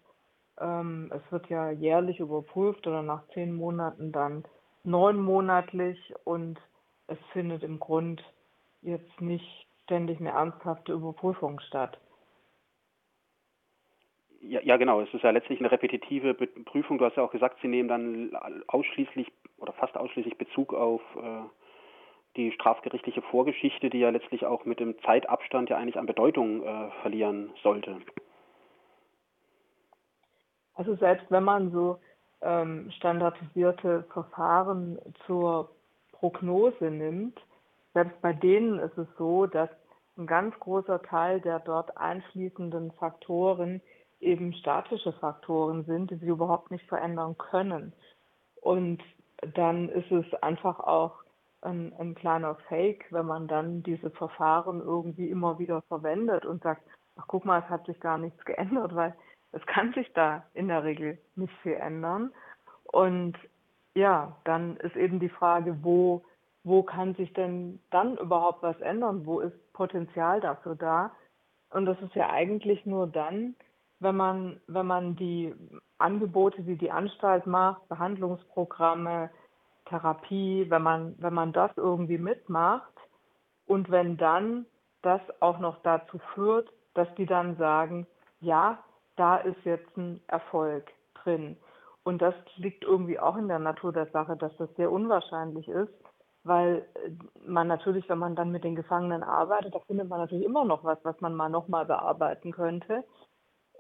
ähm, 0.61 1.11
es 1.15 1.33
wird 1.33 1.49
ja 1.49 1.71
jährlich 1.71 2.21
überprüft 2.21 2.87
oder 2.87 3.03
nach 3.03 3.27
zehn 3.35 3.55
Monaten 3.55 4.13
dann 4.13 4.45
neunmonatlich 4.85 6.15
und 6.25 6.59
es 7.09 7.19
findet 7.33 7.63
im 7.63 7.79
Grund 7.81 8.23
jetzt 8.83 9.21
nicht 9.21 9.67
ständig 9.85 10.21
eine 10.21 10.31
ernsthafte 10.31 10.93
Überprüfung 10.93 11.61
statt. 11.61 11.99
Ja, 14.43 14.61
ja, 14.63 14.77
genau. 14.77 15.01
Es 15.01 15.15
ist 15.15 15.23
ja 15.23 15.31
letztlich 15.31 15.61
eine 15.61 15.71
repetitive 15.71 16.35
Prüfung. 16.35 16.99
Du 16.99 17.05
hast 17.05 17.17
ja 17.17 17.23
auch 17.23 17.31
gesagt, 17.31 17.59
Sie 17.63 17.69
nehmen 17.69 17.89
dann 17.89 18.37
ausschließlich 18.67 19.31
oder 19.59 19.73
fast 19.73 19.97
ausschließlich 19.97 20.37
Bezug 20.37 20.75
auf 20.75 21.01
äh, 21.17 21.43
die 22.37 22.51
strafgerichtliche 22.53 23.23
Vorgeschichte, 23.23 23.89
die 23.89 24.01
ja 24.01 24.11
letztlich 24.11 24.45
auch 24.45 24.65
mit 24.65 24.81
dem 24.81 25.01
Zeitabstand 25.03 25.71
ja 25.71 25.77
eigentlich 25.77 25.99
an 25.99 26.07
Bedeutung 26.07 26.65
äh, 26.65 26.91
verlieren 27.03 27.51
sollte. 27.63 27.99
Also 30.75 30.97
selbst 30.97 31.31
wenn 31.31 31.45
man 31.45 31.71
so 31.71 31.99
ähm, 32.41 32.91
standardisierte 32.97 34.05
Verfahren 34.13 34.99
zur 35.27 35.71
Prognose 36.13 36.91
nimmt, 36.91 37.39
selbst 37.95 38.21
bei 38.23 38.33
denen 38.33 38.79
ist 38.81 38.97
es 38.99 39.07
so, 39.19 39.47
dass 39.47 39.69
ein 40.17 40.27
ganz 40.27 40.59
großer 40.59 41.03
Teil 41.03 41.41
der 41.41 41.61
dort 41.61 41.97
einschließenden 41.97 42.93
Faktoren 42.93 43.81
eben 44.23 44.53
statische 44.55 45.13
Faktoren 45.13 45.85
sind, 45.85 46.11
die 46.11 46.17
sich 46.17 46.29
überhaupt 46.29 46.71
nicht 46.71 46.87
verändern 46.87 47.37
können. 47.37 47.93
Und 48.61 49.03
dann 49.55 49.89
ist 49.89 50.11
es 50.11 50.33
einfach 50.43 50.79
auch 50.81 51.23
ein, 51.63 51.93
ein 51.99 52.15
kleiner 52.15 52.55
Fake, 52.69 53.07
wenn 53.11 53.27
man 53.27 53.49
dann 53.49 53.83
diese 53.83 54.11
Verfahren 54.11 54.81
irgendwie 54.81 55.29
immer 55.29 55.59
wieder 55.59 55.83
verwendet 55.83 56.45
und 56.45 56.63
sagt, 56.63 56.83
ach 57.17 57.25
guck 57.27 57.45
mal, 57.45 57.61
es 57.61 57.69
hat 57.69 57.87
sich 57.87 57.99
gar 58.01 58.19
nichts 58.19 58.45
geändert, 58.45 58.95
weil 58.95 59.15
es 59.53 59.65
kann 59.67 59.93
sich 59.93 60.13
da 60.15 60.45
in 60.55 60.69
der 60.69 60.85
Regel 60.85 61.19
nicht 61.37 61.53
viel 61.63 61.75
ändern. 61.75 62.33
Und 62.85 63.37
ja, 63.95 64.37
dann 64.45 64.77
ist 64.79 64.97
eben 64.97 65.21
die 65.21 65.29
Frage, 65.29 65.77
wo, 65.83 66.23
wo 66.65 66.83
kann 66.83 67.15
sich 67.15 67.33
denn 67.35 67.81
dann 67.91 68.17
überhaupt 68.17 68.63
was 68.63 68.81
ändern? 68.81 69.27
Wo 69.27 69.41
ist 69.41 69.73
Potenzial 69.73 70.41
dafür 70.41 70.75
da? 70.75 71.11
Und 71.71 71.87
das 71.87 72.01
ist 72.01 72.15
ja 72.15 72.31
eigentlich 72.31 72.87
nur 72.87 73.07
dann, 73.07 73.55
wenn 74.03 74.17
man, 74.17 74.61
wenn 74.67 74.87
man 74.87 75.17
die 75.17 75.55
Angebote, 75.99 76.63
die 76.63 76.77
die 76.77 76.91
Anstalt 76.91 77.47
macht, 77.47 77.89
Behandlungsprogramme, 77.89 79.31
Therapie, 79.87 80.67
wenn 80.69 80.83
man, 80.83 81.15
wenn 81.19 81.35
man 81.35 81.53
das 81.53 81.71
irgendwie 81.77 82.19
mitmacht 82.19 82.93
und 83.67 83.91
wenn 83.91 84.17
dann 84.17 84.67
das 85.03 85.21
auch 85.41 85.59
noch 85.59 85.83
dazu 85.83 86.19
führt, 86.35 86.73
dass 86.95 87.13
die 87.17 87.27
dann 87.27 87.57
sagen, 87.57 88.07
ja, 88.41 88.79
da 89.17 89.37
ist 89.37 89.65
jetzt 89.65 89.97
ein 89.97 90.21
Erfolg 90.27 90.91
drin. 91.15 91.57
Und 92.05 92.21
das 92.21 92.35
liegt 92.57 92.85
irgendwie 92.85 93.19
auch 93.19 93.37
in 93.37 93.49
der 93.49 93.59
Natur 93.59 93.93
der 93.93 94.07
Sache, 94.07 94.37
dass 94.37 94.57
das 94.57 94.75
sehr 94.77 94.91
unwahrscheinlich 94.91 95.69
ist, 95.69 95.93
weil 96.45 96.85
man 97.47 97.69
natürlich, 97.69 98.09
wenn 98.09 98.19
man 98.19 98.35
dann 98.35 98.51
mit 98.51 98.65
den 98.65 98.75
Gefangenen 98.75 99.23
arbeitet, 99.23 99.75
da 99.75 99.79
findet 99.81 100.09
man 100.09 100.19
natürlich 100.19 100.45
immer 100.45 100.65
noch 100.65 100.83
was, 100.83 100.99
was 101.05 101.21
man 101.21 101.35
mal 101.35 101.49
nochmal 101.49 101.87
bearbeiten 101.87 102.51
könnte. 102.51 103.05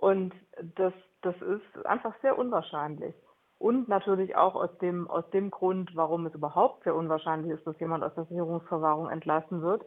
Und 0.02 0.34
das, 0.74 0.92
das 1.20 1.36
ist 1.42 1.86
einfach 1.86 2.12
sehr 2.22 2.36
unwahrscheinlich. 2.36 3.14
Und 3.60 3.86
natürlich 3.86 4.34
auch 4.34 4.56
aus 4.56 4.76
dem, 4.78 5.08
aus 5.08 5.30
dem 5.30 5.52
Grund, 5.52 5.94
warum 5.94 6.26
es 6.26 6.34
überhaupt 6.34 6.82
sehr 6.82 6.96
unwahrscheinlich 6.96 7.52
ist, 7.52 7.64
dass 7.64 7.78
jemand 7.78 8.02
aus 8.02 8.12
der 8.16 8.24
Sicherungsverwahrung 8.24 9.10
entlassen 9.10 9.62
wird, 9.62 9.84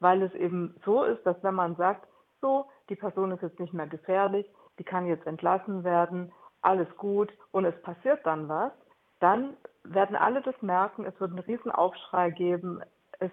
weil 0.00 0.20
es 0.22 0.34
eben 0.34 0.74
so 0.84 1.04
ist, 1.04 1.24
dass 1.24 1.40
wenn 1.44 1.54
man 1.54 1.76
sagt, 1.76 2.08
so, 2.40 2.66
die 2.88 2.96
Person 2.96 3.30
ist 3.30 3.42
jetzt 3.42 3.60
nicht 3.60 3.72
mehr 3.72 3.86
gefährlich, 3.86 4.46
die 4.80 4.84
kann 4.84 5.06
jetzt 5.06 5.28
entlassen 5.28 5.84
werden, 5.84 6.32
alles 6.60 6.88
gut 6.96 7.32
und 7.52 7.64
es 7.64 7.82
passiert 7.82 8.26
dann 8.26 8.48
was, 8.48 8.72
dann 9.20 9.56
werden 9.84 10.16
alle 10.16 10.42
das 10.42 10.60
merken, 10.60 11.04
es 11.04 11.20
wird 11.20 11.30
einen 11.30 11.38
riesen 11.38 11.70
Aufschrei 11.70 12.30
geben, 12.30 12.80
es, 13.20 13.30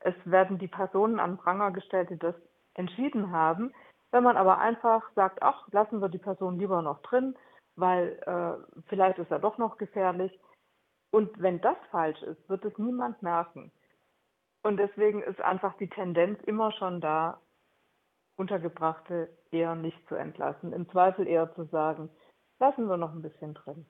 es 0.00 0.14
werden 0.26 0.58
die 0.58 0.68
Personen 0.68 1.18
an 1.18 1.38
Pranger 1.38 1.70
gestellt, 1.70 2.10
die 2.10 2.18
das 2.18 2.34
entschieden 2.74 3.32
haben, 3.32 3.72
wenn 4.12 4.22
man 4.22 4.36
aber 4.36 4.58
einfach 4.58 5.02
sagt, 5.14 5.42
ach, 5.42 5.66
lassen 5.72 6.00
wir 6.00 6.08
die 6.08 6.18
Person 6.18 6.58
lieber 6.58 6.82
noch 6.82 7.00
drin, 7.02 7.34
weil 7.76 8.20
äh, 8.26 8.82
vielleicht 8.88 9.18
ist 9.18 9.30
er 9.30 9.38
doch 9.38 9.58
noch 9.58 9.78
gefährlich. 9.78 10.38
Und 11.10 11.40
wenn 11.40 11.60
das 11.60 11.76
falsch 11.90 12.22
ist, 12.22 12.48
wird 12.48 12.64
es 12.64 12.76
niemand 12.78 13.22
merken. 13.22 13.72
Und 14.62 14.76
deswegen 14.76 15.22
ist 15.22 15.40
einfach 15.40 15.76
die 15.78 15.88
Tendenz 15.88 16.40
immer 16.44 16.72
schon 16.72 17.00
da, 17.00 17.40
Untergebrachte 18.36 19.28
eher 19.50 19.74
nicht 19.74 19.98
zu 20.08 20.14
entlassen. 20.14 20.72
Im 20.72 20.88
Zweifel 20.90 21.26
eher 21.26 21.54
zu 21.54 21.64
sagen, 21.64 22.08
lassen 22.58 22.88
wir 22.88 22.96
noch 22.96 23.12
ein 23.12 23.22
bisschen 23.22 23.54
drin. 23.54 23.86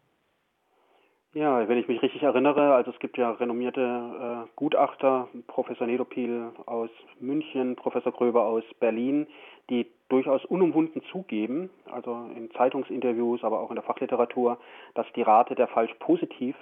Ja, 1.35 1.67
wenn 1.67 1.79
ich 1.79 1.89
mich 1.89 2.03
richtig 2.03 2.23
erinnere, 2.23 2.75
also 2.75 2.91
es 2.91 2.99
gibt 2.99 3.17
ja 3.17 3.31
renommierte 3.31 3.81
äh, 3.81 4.51
Gutachter, 4.55 5.29
Professor 5.47 5.87
Nedopil 5.87 6.51
aus 6.67 6.91
München, 7.21 7.75
Professor 7.75 8.13
Gröber 8.13 8.45
aus 8.45 8.65
Berlin, 8.81 9.27
die 9.71 9.87
durchaus 10.11 10.45
unumwunden 10.45 11.03
zugeben, 11.11 11.71
also 11.91 12.27
in 12.37 12.51
Zeitungsinterviews, 12.51 13.45
aber 13.45 13.61
auch 13.61 13.71
in 13.71 13.77
der 13.77 13.85
Fachliteratur, 13.85 14.59
dass 14.95 15.07
die 15.17 15.23
Rate 15.23 15.55
der 15.55 15.69
falsch 15.69 15.95
positiv 16.01 16.55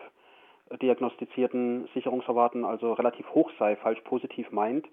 diagnostizierten 0.80 1.88
Sicherungsverwahrten 1.94 2.64
also 2.64 2.92
relativ 2.92 3.28
hoch 3.34 3.50
sei, 3.58 3.74
falsch 3.74 4.00
positiv 4.02 4.52
meint, 4.52 4.86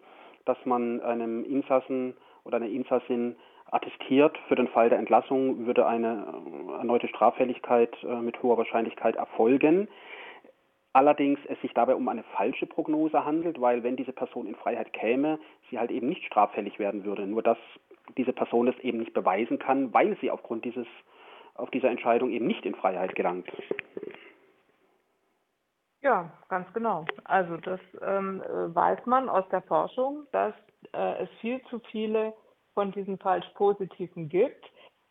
dass 0.46 0.58
man 0.66 1.02
einem 1.02 1.44
Insassen 1.44 2.16
oder 2.46 2.58
einer 2.58 2.66
Insassin 2.66 3.36
attestiert, 3.72 4.38
für 4.48 4.56
den 4.56 4.68
Fall 4.68 4.90
der 4.90 5.00
Entlassung 5.00 5.66
würde 5.66 5.86
eine 5.86 6.26
äh, 6.28 6.78
erneute 6.78 7.08
Straffälligkeit 7.08 7.96
äh, 8.04 8.16
mit 8.16 8.42
hoher 8.42 8.58
Wahrscheinlichkeit 8.58 9.16
erfolgen. 9.16 9.88
Allerdings 10.94 11.40
es 11.48 11.60
sich 11.62 11.74
dabei 11.74 11.96
um 11.96 12.08
eine 12.08 12.24
falsche 12.36 12.66
Prognose 12.66 13.24
handelt, 13.24 13.62
weil 13.62 13.84
wenn 13.84 13.96
diese 13.96 14.14
Person 14.14 14.48
in 14.48 14.56
Freiheit 14.56 14.94
käme, 14.94 15.38
sie 15.70 15.78
halt 15.78 15.92
eben 15.92 16.08
nicht 16.08 16.26
straffällig 16.26 16.80
werden 16.80 17.04
würde. 17.06 17.28
Nur 17.28 17.44
dass 17.44 17.58
diese 18.18 18.34
Person 18.34 18.68
es 18.68 18.80
eben 18.80 19.00
nicht 19.00 19.14
beweisen 19.14 19.60
kann, 19.60 19.94
weil 19.94 20.18
sie 20.22 20.32
aufgrund 20.32 20.66
dieses 20.66 20.88
auf 21.56 21.70
dieser 21.72 21.90
Entscheidung 21.90 22.30
eben 22.30 22.48
nicht 22.48 22.66
in 22.66 22.76
Freiheit 22.76 23.16
gelangt. 23.16 23.48
Ja, 26.02 26.32
ganz 26.50 26.72
genau. 26.74 27.06
Also 27.26 27.58
das 27.58 27.80
ähm, 28.02 28.42
weiß 28.48 29.06
man 29.06 29.28
aus 29.30 29.48
der 29.50 29.62
Forschung, 29.64 30.28
dass 30.32 30.54
äh, 30.94 31.24
es 31.24 31.30
viel 31.42 31.62
zu 31.64 31.80
viele 31.92 32.34
von 32.78 32.92
diesen 32.92 33.18
falsch 33.18 33.48
positiven 33.56 34.30
gibt. 34.30 34.64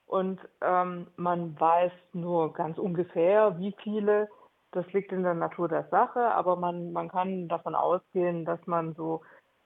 Und 0.07 0.39
ähm, 0.61 1.09
man 1.17 1.59
weiß 1.59 1.91
nur 2.13 2.53
ganz 2.53 2.79
ungefähr, 2.79 3.59
wie 3.59 3.75
viele. 3.83 4.29
Das 4.71 4.87
liegt 4.93 5.11
in 5.11 5.25
der 5.25 5.35
Natur 5.35 5.69
der 5.69 5.89
Sache, 5.91 6.21
aber 6.21 6.55
man, 6.55 6.93
man 6.93 7.09
kann 7.09 7.49
davon 7.49 7.75
ausgehen, 7.75 8.45
dass 8.45 8.65
man 8.67 8.95
so 8.95 9.23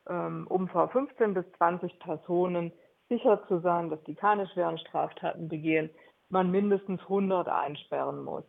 ähm, 0.09 0.47
um 0.49 0.69
vor 0.69 0.89
15 0.89 1.35
bis 1.35 1.45
20 1.59 1.99
Personen 1.99 2.73
sicher 3.11 3.47
zu 3.49 3.59
sein, 3.61 3.91
dass 3.91 4.03
die 4.05 4.15
keine 4.15 4.47
schweren 4.47 4.79
Straftaten 4.79 5.49
begehen, 5.49 5.91
man 6.31 6.51
mindestens 6.51 7.03
100 7.03 7.49
einsperren 7.49 8.25
muss. 8.25 8.45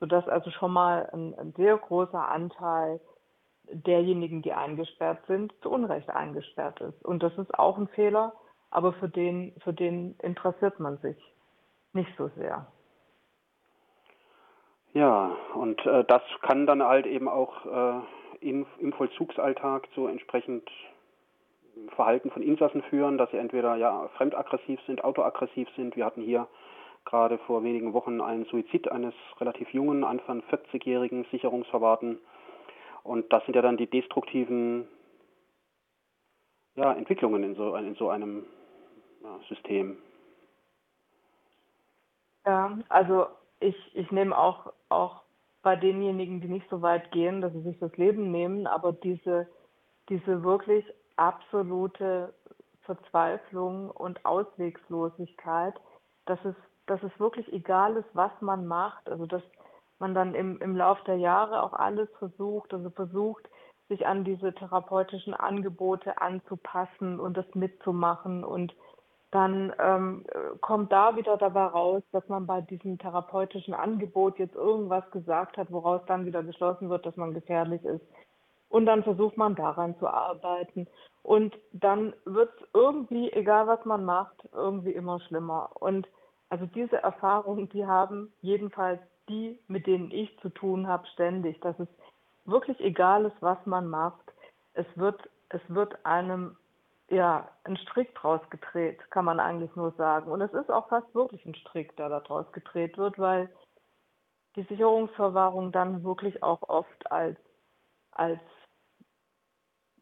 Sodass 0.00 0.26
also 0.26 0.50
schon 0.52 0.72
mal 0.72 1.10
ein, 1.12 1.34
ein 1.38 1.52
sehr 1.52 1.76
großer 1.76 2.28
Anteil 2.30 3.00
derjenigen, 3.64 4.40
die 4.40 4.54
eingesperrt 4.54 5.18
sind, 5.26 5.52
zu 5.60 5.70
Unrecht 5.70 6.08
eingesperrt 6.08 6.80
ist. 6.80 7.04
Und 7.04 7.22
das 7.22 7.36
ist 7.36 7.58
auch 7.58 7.76
ein 7.76 7.88
Fehler, 7.88 8.32
aber 8.70 8.92
für 8.94 9.08
den, 9.08 9.54
für 9.62 9.72
den 9.72 10.16
interessiert 10.22 10.80
man 10.80 10.98
sich 10.98 11.16
nicht 11.92 12.10
so 12.16 12.28
sehr. 12.36 12.66
Ja, 14.92 15.36
und 15.54 15.84
äh, 15.84 16.04
das 16.04 16.22
kann 16.42 16.66
dann 16.66 16.82
halt 16.82 17.06
eben 17.06 17.28
auch 17.28 17.66
äh, 17.66 18.00
in, 18.40 18.66
im 18.78 18.92
Vollzugsalltag 18.92 19.88
zu 19.94 20.06
entsprechend 20.06 20.70
Verhalten 21.94 22.30
von 22.30 22.42
Insassen 22.42 22.82
führen, 22.82 23.18
dass 23.18 23.30
sie 23.30 23.36
entweder 23.36 23.76
ja 23.76 24.08
fremdaggressiv 24.16 24.80
sind, 24.86 25.04
autoaggressiv 25.04 25.68
sind. 25.76 25.96
Wir 25.96 26.06
hatten 26.06 26.22
hier 26.22 26.48
gerade 27.04 27.38
vor 27.38 27.62
wenigen 27.62 27.92
Wochen 27.92 28.20
einen 28.20 28.46
Suizid 28.46 28.90
eines 28.90 29.14
relativ 29.38 29.72
jungen, 29.72 30.02
Anfang 30.04 30.42
40-jährigen 30.50 31.26
Sicherungsverwahrten. 31.30 32.18
Und 33.02 33.32
das 33.32 33.44
sind 33.44 33.54
ja 33.54 33.62
dann 33.62 33.76
die 33.76 33.88
destruktiven 33.88 34.88
ja, 36.76 36.92
Entwicklungen 36.92 37.42
in 37.42 37.54
so, 37.54 37.74
in 37.76 37.94
so 37.96 38.10
einem 38.10 38.46
ja, 39.22 39.38
System. 39.48 39.98
Ja, 42.44 42.78
also 42.88 43.26
ich, 43.60 43.76
ich 43.94 44.10
nehme 44.12 44.36
auch, 44.36 44.72
auch 44.88 45.22
bei 45.62 45.74
denjenigen, 45.74 46.40
die 46.40 46.48
nicht 46.48 46.68
so 46.70 46.80
weit 46.82 47.10
gehen, 47.10 47.40
dass 47.40 47.52
sie 47.52 47.62
sich 47.62 47.78
das 47.80 47.96
Leben 47.96 48.30
nehmen, 48.30 48.66
aber 48.66 48.92
diese, 48.92 49.48
diese 50.08 50.44
wirklich 50.44 50.84
absolute 51.16 52.32
Verzweiflung 52.82 53.90
und 53.90 54.24
Auswegslosigkeit, 54.24 55.74
dass 56.26 56.38
es, 56.44 56.54
dass 56.86 57.02
es 57.02 57.18
wirklich 57.18 57.52
egal 57.52 57.96
ist, 57.96 58.08
was 58.12 58.30
man 58.40 58.66
macht, 58.66 59.08
also 59.10 59.26
dass 59.26 59.42
man 59.98 60.14
dann 60.14 60.34
im, 60.34 60.60
im 60.60 60.76
Lauf 60.76 61.02
der 61.04 61.16
Jahre 61.16 61.62
auch 61.62 61.72
alles 61.72 62.08
versucht, 62.18 62.72
also 62.72 62.90
versucht, 62.90 63.48
sich 63.88 64.06
an 64.06 64.24
diese 64.24 64.52
therapeutischen 64.52 65.34
Angebote 65.34 66.20
anzupassen 66.20 67.20
und 67.20 67.36
das 67.36 67.46
mitzumachen 67.54 68.44
und 68.44 68.74
dann 69.32 69.72
ähm, 69.78 70.24
kommt 70.60 70.92
da 70.92 71.16
wieder 71.16 71.36
dabei 71.36 71.66
raus, 71.66 72.02
dass 72.12 72.26
man 72.28 72.46
bei 72.46 72.60
diesem 72.60 72.98
therapeutischen 72.98 73.74
Angebot 73.74 74.38
jetzt 74.38 74.54
irgendwas 74.54 75.08
gesagt 75.10 75.56
hat, 75.56 75.70
woraus 75.70 76.00
dann 76.06 76.26
wieder 76.26 76.42
geschlossen 76.42 76.88
wird, 76.88 77.04
dass 77.04 77.16
man 77.16 77.34
gefährlich 77.34 77.84
ist. 77.84 78.04
Und 78.68 78.86
dann 78.86 79.02
versucht 79.02 79.36
man 79.36 79.54
daran 79.54 79.96
zu 79.98 80.08
arbeiten. 80.08 80.86
Und 81.22 81.56
dann 81.72 82.14
wird 82.24 82.50
es 82.56 82.68
irgendwie, 82.72 83.32
egal 83.32 83.66
was 83.66 83.84
man 83.84 84.04
macht, 84.04 84.48
irgendwie 84.52 84.92
immer 84.92 85.20
schlimmer. 85.20 85.70
Und 85.74 86.08
also 86.48 86.66
diese 86.66 87.02
Erfahrungen, 87.02 87.68
die 87.70 87.84
haben 87.84 88.32
jedenfalls 88.40 89.00
die, 89.28 89.58
mit 89.66 89.86
denen 89.86 90.10
ich 90.12 90.38
zu 90.40 90.50
tun 90.50 90.86
habe, 90.86 91.06
ständig, 91.08 91.60
dass 91.60 91.78
es 91.80 91.88
wirklich 92.46 92.80
egal 92.80 93.24
ist, 93.24 93.36
was 93.40 93.58
man 93.66 93.86
macht. 93.88 94.32
Es 94.74 94.86
wird, 94.96 95.28
es 95.48 95.60
wird 95.68 96.04
einem 96.04 96.56
ja, 97.08 97.48
ein 97.64 97.76
Strick 97.76 98.14
draus 98.14 98.40
gedreht, 98.50 98.98
kann 99.10 99.24
man 99.24 99.38
eigentlich 99.38 99.74
nur 99.76 99.92
sagen. 99.92 100.30
Und 100.30 100.40
es 100.40 100.52
ist 100.52 100.70
auch 100.70 100.88
fast 100.88 101.14
wirklich 101.14 101.44
ein 101.46 101.54
Strick, 101.54 101.96
der 101.96 102.08
da 102.08 102.20
draus 102.20 102.50
gedreht 102.52 102.98
wird, 102.98 103.18
weil 103.18 103.48
die 104.56 104.64
Sicherungsverwahrung 104.64 105.70
dann 105.70 106.02
wirklich 106.02 106.42
auch 106.42 106.62
oft 106.68 107.12
als, 107.12 107.38
als, 108.10 108.40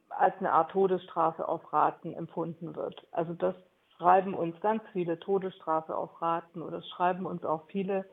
als 0.09 0.35
eine 0.39 0.53
Art 0.53 0.71
Todesstrafe 0.71 1.47
auf 1.47 1.73
Raten 1.73 2.15
empfunden 2.15 2.75
wird. 2.75 3.07
Also 3.11 3.35
das 3.35 3.55
schreiben 3.97 4.35
uns 4.35 4.59
ganz 4.61 4.83
viele 4.93 5.19
Todesstrafe 5.21 5.97
auf 5.97 6.23
Raten 6.23 6.63
oder 6.63 6.83
schreiben 6.83 7.27
uns 7.27 7.45
auch 7.45 7.67
viele 7.67 8.07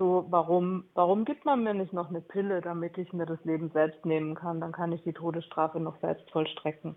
so, 0.00 0.24
warum, 0.30 0.84
warum 0.94 1.26
gibt 1.26 1.44
man 1.44 1.62
mir 1.62 1.74
nicht 1.74 1.92
noch 1.92 2.08
eine 2.08 2.22
Pille, 2.22 2.62
damit 2.62 2.96
ich 2.96 3.12
mir 3.12 3.26
das 3.26 3.44
Leben 3.44 3.70
selbst 3.74 4.06
nehmen 4.06 4.34
kann? 4.34 4.58
Dann 4.58 4.72
kann 4.72 4.92
ich 4.92 5.02
die 5.02 5.12
Todesstrafe 5.12 5.78
noch 5.78 6.00
selbst 6.00 6.28
vollstrecken. 6.30 6.96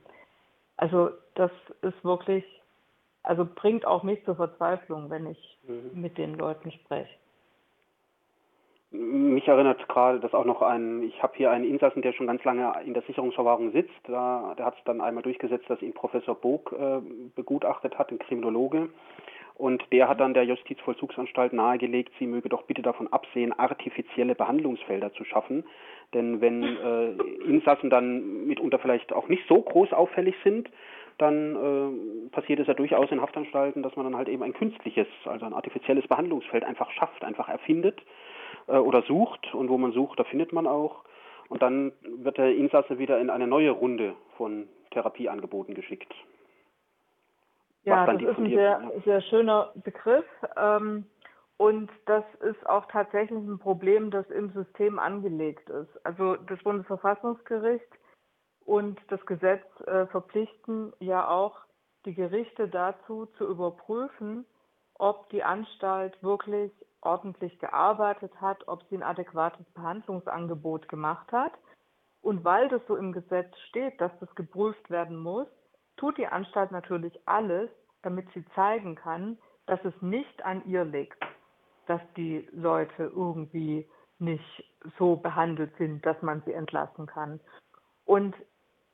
Also 0.78 1.10
das 1.36 1.51
ist 1.82 2.01
wirklich, 2.06 2.45
also 3.22 3.45
bringt 3.45 3.86
auch 3.86 4.04
mich 4.04 4.24
zur 4.24 4.38
Verzweiflung, 4.38 5.10
wenn 5.10 5.28
ich 5.28 5.60
mhm. 5.68 6.01
mit 6.01 6.18
den 6.18 6.36
Leuten 6.36 6.72
spreche. 6.72 7.14
Mich 8.91 9.49
erinnert 9.49 9.86
gerade, 9.89 10.22
dass 10.22 10.34
auch 10.34 10.45
noch 10.45 10.62
ein, 10.62 11.04
ich 11.04 11.22
habe 11.22 11.34
hier 11.36 11.51
einen 11.51 11.66
Insassen, 11.66 12.04
der 12.04 12.14
schon 12.14 12.28
ganz 12.28 12.41
lange 12.45 12.74
in 12.86 12.93
der 12.93 13.04
Sicherungsverwahrung 13.04 13.74
sitzt. 13.74 13.91
Da, 14.06 14.56
der 14.58 14.66
hat 14.66 14.78
es 14.78 14.84
dann 14.86 15.01
einmal 15.01 15.24
durchgesetzt, 15.24 15.70
dass 15.70 15.82
ihn 15.82 15.93
Professor 15.93 16.36
Bog 16.36 16.72
äh, 16.72 17.01
begutachtet 17.36 17.99
hat, 17.99 18.12
ein 18.12 18.20
Kriminologe. 18.20 18.88
Und 19.56 19.84
der 19.91 20.10
hat 20.10 20.20
dann 20.20 20.34
der 20.34 20.45
Justizvollzugsanstalt 20.45 21.54
nahegelegt, 21.54 22.12
sie 22.18 22.26
möge 22.26 22.49
doch 22.49 22.64
bitte 22.64 22.82
davon 22.82 23.08
absehen, 23.14 23.54
artifizielle 23.54 24.36
Behandlungsfelder 24.36 25.14
zu 25.14 25.24
schaffen. 25.26 25.64
Denn 26.14 26.41
wenn 26.41 26.64
äh, 26.64 27.12
Insassen 27.47 27.89
dann 27.89 28.45
mitunter 28.45 28.80
vielleicht 28.80 29.14
auch 29.14 29.28
nicht 29.28 29.43
so 29.47 29.62
groß 29.62 29.93
auffällig 29.93 30.36
sind, 30.43 30.70
dann 31.18 31.56
äh, 31.56 32.30
passiert 32.32 32.60
es 32.60 32.68
ja 32.68 32.74
durchaus 32.74 33.12
in 33.12 33.22
Haftanstalten, 33.22 33.84
dass 33.84 33.95
man 33.95 34.06
dann 34.06 34.18
halt 34.18 34.28
eben 34.28 34.43
ein 34.43 34.54
künstliches, 34.54 35.08
also 35.26 35.45
ein 35.45 35.54
artifizielles 35.54 36.08
Behandlungsfeld 36.08 36.64
einfach 36.64 36.89
schafft, 36.91 37.24
einfach 37.24 37.47
erfindet 37.47 38.01
äh, 38.68 38.78
oder 38.78 39.04
sucht. 39.04 39.54
Und 39.54 39.70
wo 39.70 39.78
man 39.78 39.91
sucht, 39.91 40.20
da 40.20 40.24
findet 40.24 40.51
man 40.51 40.66
auch. 40.66 41.04
Und 41.49 41.62
dann 41.62 41.91
wird 42.04 42.38
der 42.38 42.56
Insasse 42.56 42.97
wieder 42.97 43.20
in 43.20 43.30
eine 43.30 43.45
neue 43.45 43.72
Runde 43.72 44.16
von 44.38 44.68
Therapieangeboten 44.91 45.76
geschickt. 45.76 46.14
Ja, 47.84 48.06
das 48.06 48.22
ist 48.22 48.38
ein 48.38 48.50
sehr, 48.50 48.92
sehr 49.04 49.22
schöner 49.22 49.72
Begriff. 49.76 50.26
Ähm, 50.56 51.06
und 51.58 51.90
das 52.06 52.24
ist 52.42 52.66
auch 52.68 52.86
tatsächlich 52.88 53.40
ein 53.40 53.60
Problem, 53.60 54.10
das 54.12 54.30
im 54.30 54.52
System 54.52 55.00
angelegt 55.00 55.70
ist. 55.70 56.06
Also 56.06 56.36
das 56.36 56.62
Bundesverfassungsgericht 56.64 57.88
und 58.66 59.00
das 59.10 59.24
Gesetz 59.26 59.64
äh, 59.86 60.08
verpflichten 60.08 60.94
ja 61.00 61.28
auch 61.28 61.58
die 62.06 62.14
Gerichte 62.14 62.68
dazu 62.68 63.28
zu 63.38 63.48
überprüfen, 63.48 64.46
ob 64.96 65.30
die 65.30 65.44
Anstalt 65.44 66.22
wirklich 66.22 66.72
ordentlich 67.02 67.60
gearbeitet 67.60 68.32
hat, 68.40 68.68
ob 68.68 68.84
sie 68.90 68.96
ein 68.96 69.04
adäquates 69.04 69.66
Behandlungsangebot 69.74 70.88
gemacht 70.88 71.32
hat. 71.32 71.54
Und 72.22 72.46
weil 72.46 72.70
das 72.70 72.82
so 72.88 72.96
im 72.96 73.12
Gesetz 73.12 73.54
steht, 73.70 74.00
dass 74.00 74.12
das 74.20 74.34
geprüft 74.36 74.90
werden 74.90 75.18
muss, 75.18 75.48
tut 75.98 76.18
die 76.18 76.28
Anstalt 76.28 76.72
natürlich 76.72 77.20
alles, 77.26 77.70
damit 78.02 78.28
sie 78.34 78.46
zeigen 78.56 78.96
kann, 78.96 79.38
dass 79.66 79.84
es 79.86 79.94
nicht 80.02 80.44
an 80.46 80.66
ihr 80.66 80.84
liegt, 80.84 81.22
dass 81.88 82.02
die 82.18 82.48
Leute 82.52 83.04
irgendwie 83.04 83.88
nicht 84.20 84.64
so 84.98 85.16
behandelt 85.16 85.76
sind, 85.78 86.06
dass 86.06 86.22
man 86.22 86.41
sie 86.46 86.54
entlassen 86.54 87.06
kann. 87.06 87.39
Und 88.06 88.36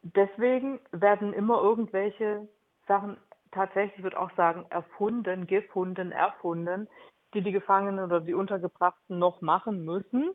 deswegen 0.01 0.79
werden 0.91 1.33
immer 1.33 1.61
irgendwelche 1.61 2.47
Sachen, 2.87 3.17
tatsächlich 3.51 4.03
würde 4.03 4.19
auch 4.19 4.31
sagen, 4.35 4.65
erfunden, 4.69 5.47
gefunden, 5.47 6.11
erfunden, 6.11 6.87
die 7.33 7.41
die 7.41 7.51
Gefangenen 7.51 8.05
oder 8.05 8.21
die 8.21 8.33
Untergebrachten 8.33 9.19
noch 9.19 9.41
machen 9.41 9.85
müssen, 9.85 10.31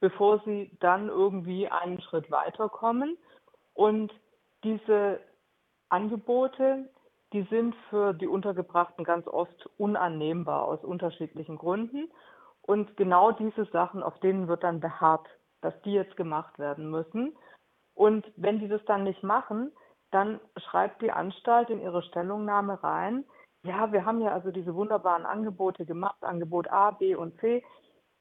bevor 0.00 0.40
sie 0.44 0.76
dann 0.80 1.08
irgendwie 1.08 1.68
einen 1.68 2.00
Schritt 2.00 2.30
weiterkommen. 2.30 3.16
Und 3.74 4.12
diese 4.64 5.20
Angebote, 5.88 6.88
die 7.32 7.42
sind 7.50 7.74
für 7.90 8.14
die 8.14 8.28
Untergebrachten 8.28 9.04
ganz 9.04 9.26
oft 9.26 9.68
unannehmbar 9.78 10.64
aus 10.64 10.82
unterschiedlichen 10.84 11.58
Gründen. 11.58 12.10
Und 12.62 12.96
genau 12.96 13.32
diese 13.32 13.64
Sachen, 13.66 14.02
auf 14.02 14.18
denen 14.20 14.48
wird 14.48 14.62
dann 14.62 14.80
beharrt, 14.80 15.26
dass 15.60 15.74
die 15.82 15.92
jetzt 15.92 16.16
gemacht 16.16 16.58
werden 16.58 16.90
müssen. 16.90 17.36
Und 17.94 18.26
wenn 18.36 18.58
die 18.58 18.68
das 18.68 18.84
dann 18.84 19.04
nicht 19.04 19.22
machen, 19.22 19.72
dann 20.10 20.40
schreibt 20.56 21.02
die 21.02 21.12
Anstalt 21.12 21.70
in 21.70 21.80
ihre 21.80 22.02
Stellungnahme 22.02 22.82
rein, 22.82 23.24
ja, 23.64 23.90
wir 23.90 24.04
haben 24.04 24.20
ja 24.20 24.32
also 24.32 24.52
diese 24.52 24.74
wunderbaren 24.74 25.26
Angebote 25.26 25.84
gemacht, 25.84 26.22
Angebot 26.22 26.68
A, 26.70 26.92
B 26.92 27.16
und 27.16 27.38
C, 27.40 27.64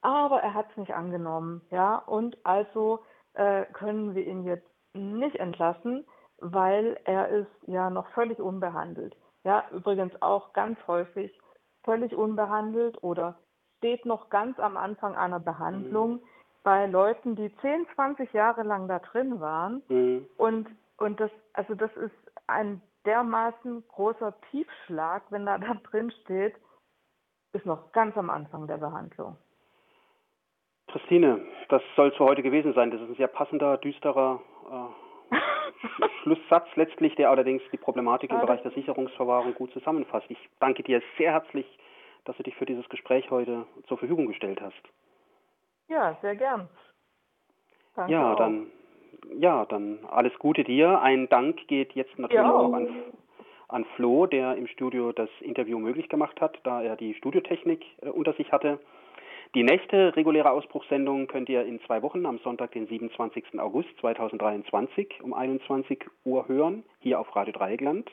aber 0.02 0.42
er 0.42 0.54
hat 0.54 0.72
es 0.72 0.78
nicht 0.78 0.94
angenommen, 0.94 1.62
ja, 1.70 1.98
und 1.98 2.38
also 2.44 3.04
äh, 3.34 3.66
können 3.74 4.16
wir 4.16 4.26
ihn 4.26 4.44
jetzt 4.44 4.68
nicht 4.94 5.36
entlassen, 5.36 6.06
weil 6.40 7.00
er 7.06 7.30
ist 7.30 7.52
ja 7.68 7.90
noch 7.90 8.08
völlig 8.10 8.40
unbehandelt. 8.40 9.16
Ja, 9.44 9.64
übrigens 9.72 10.14
auch 10.22 10.54
ganz 10.54 10.78
häufig 10.88 11.32
völlig 11.84 12.16
unbehandelt 12.16 13.02
oder 13.04 13.38
steht 13.78 14.06
noch 14.06 14.30
ganz 14.30 14.60
am 14.60 14.78
Anfang 14.78 15.16
einer 15.16 15.40
Behandlung 15.40 16.14
mhm. 16.14 16.22
bei 16.64 16.88
Leuten, 16.88 17.36
die 17.36 17.56
10, 17.58 17.86
20 17.96 18.34
Jahre 18.34 18.64
lang 18.64 18.88
da 18.88 19.00
drin 19.00 19.40
waren. 19.40 19.84
Mhm. 19.88 20.26
Und, 20.38 20.68
und 20.98 21.20
das, 21.20 21.32
also 21.54 21.76
das 21.76 21.96
ist 21.96 22.16
ein 22.48 22.82
dermaßen 23.06 23.88
großer 23.88 24.34
Tiefschlag, 24.50 25.24
wenn 25.30 25.46
da, 25.46 25.60
da 25.60 25.76
drin 25.76 26.12
steht, 26.24 26.56
ist 27.54 27.66
noch 27.66 27.92
ganz 27.92 28.18
am 28.18 28.30
Anfang 28.30 28.68
der 28.68 28.78
Behandlung. 28.78 29.38
Christine, 30.88 31.42
das 31.70 31.82
soll 31.96 32.10
es 32.10 32.16
für 32.16 32.26
heute 32.26 32.42
gewesen 32.42 32.74
sein. 32.74 32.92
Das 32.92 33.02
ist 33.02 33.10
ein 33.10 33.16
sehr 33.16 33.28
passender, 33.28 33.78
düsterer 33.78 34.42
äh, 34.72 35.05
Schlusssatz 36.22 36.68
letztlich, 36.76 37.16
der 37.16 37.30
allerdings 37.30 37.62
die 37.72 37.78
Problematik 37.78 38.32
im 38.32 38.40
Bereich 38.40 38.62
der 38.62 38.72
Sicherungsverwahrung 38.72 39.54
gut 39.54 39.72
zusammenfasst. 39.72 40.26
Ich 40.30 40.50
danke 40.60 40.84
dir 40.84 41.02
sehr 41.18 41.32
herzlich, 41.32 41.66
dass 42.26 42.36
du 42.38 42.44
dich 42.44 42.56
für 42.56 42.66
dieses 42.66 42.88
Gespräch 42.90 43.30
heute 43.32 43.66
zur 43.88 43.98
Verfügung 43.98 44.28
gestellt 44.28 44.62
hast. 44.62 44.82
Ja, 45.88 46.18
sehr 46.22 46.36
gern. 46.36 46.68
Danke 47.96 48.12
ja, 48.12 48.34
auch. 48.34 48.38
dann 48.38 48.68
ja, 49.40 49.66
dann 49.66 50.00
alles 50.10 50.38
Gute 50.40 50.64
dir. 50.64 51.02
Ein 51.02 51.28
Dank 51.30 51.68
geht 51.68 51.94
jetzt 51.94 52.18
natürlich 52.18 52.44
ja. 52.44 52.54
auch 52.54 52.74
an, 52.74 52.88
an 53.68 53.86
Flo, 53.96 54.26
der 54.26 54.56
im 54.56 54.68
Studio 54.68 55.12
das 55.12 55.30
Interview 55.42 55.80
möglich 55.80 56.10
gemacht 56.10 56.40
hat, 56.42 56.60
da 56.64 56.82
er 56.82 56.96
die 56.96 57.14
Studiotechnik 57.16 57.84
äh, 58.02 58.10
unter 58.10 58.34
sich 58.34 58.52
hatte. 58.52 58.80
Die 59.56 59.64
nächste 59.64 60.14
reguläre 60.18 60.52
Ausbruchssendung 60.52 61.28
könnt 61.28 61.48
ihr 61.48 61.64
in 61.66 61.80
zwei 61.86 62.02
Wochen 62.02 62.26
am 62.26 62.40
Sonntag, 62.40 62.74
den 62.74 62.88
27. 62.88 63.58
August 63.58 63.88
2023 64.02 65.22
um 65.24 65.34
21 65.34 66.04
Uhr 66.26 66.50
hören, 66.50 66.84
hier 67.00 67.22
auf 67.22 67.34
Radio 67.38 67.54
Dreieckland. 67.54 68.12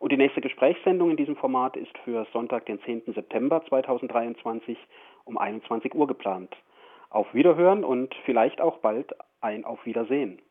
Und 0.00 0.12
die 0.12 0.18
nächste 0.18 0.42
Gesprächssendung 0.42 1.10
in 1.10 1.16
diesem 1.16 1.34
Format 1.36 1.78
ist 1.78 1.96
für 2.04 2.26
Sonntag, 2.34 2.66
den 2.66 2.78
10. 2.82 3.04
September 3.14 3.64
2023 3.70 4.76
um 5.24 5.38
21 5.38 5.94
Uhr 5.94 6.06
geplant. 6.06 6.54
Auf 7.08 7.32
Wiederhören 7.32 7.84
und 7.84 8.14
vielleicht 8.26 8.60
auch 8.60 8.76
bald 8.76 9.14
ein 9.40 9.64
Auf 9.64 9.86
Wiedersehen. 9.86 10.42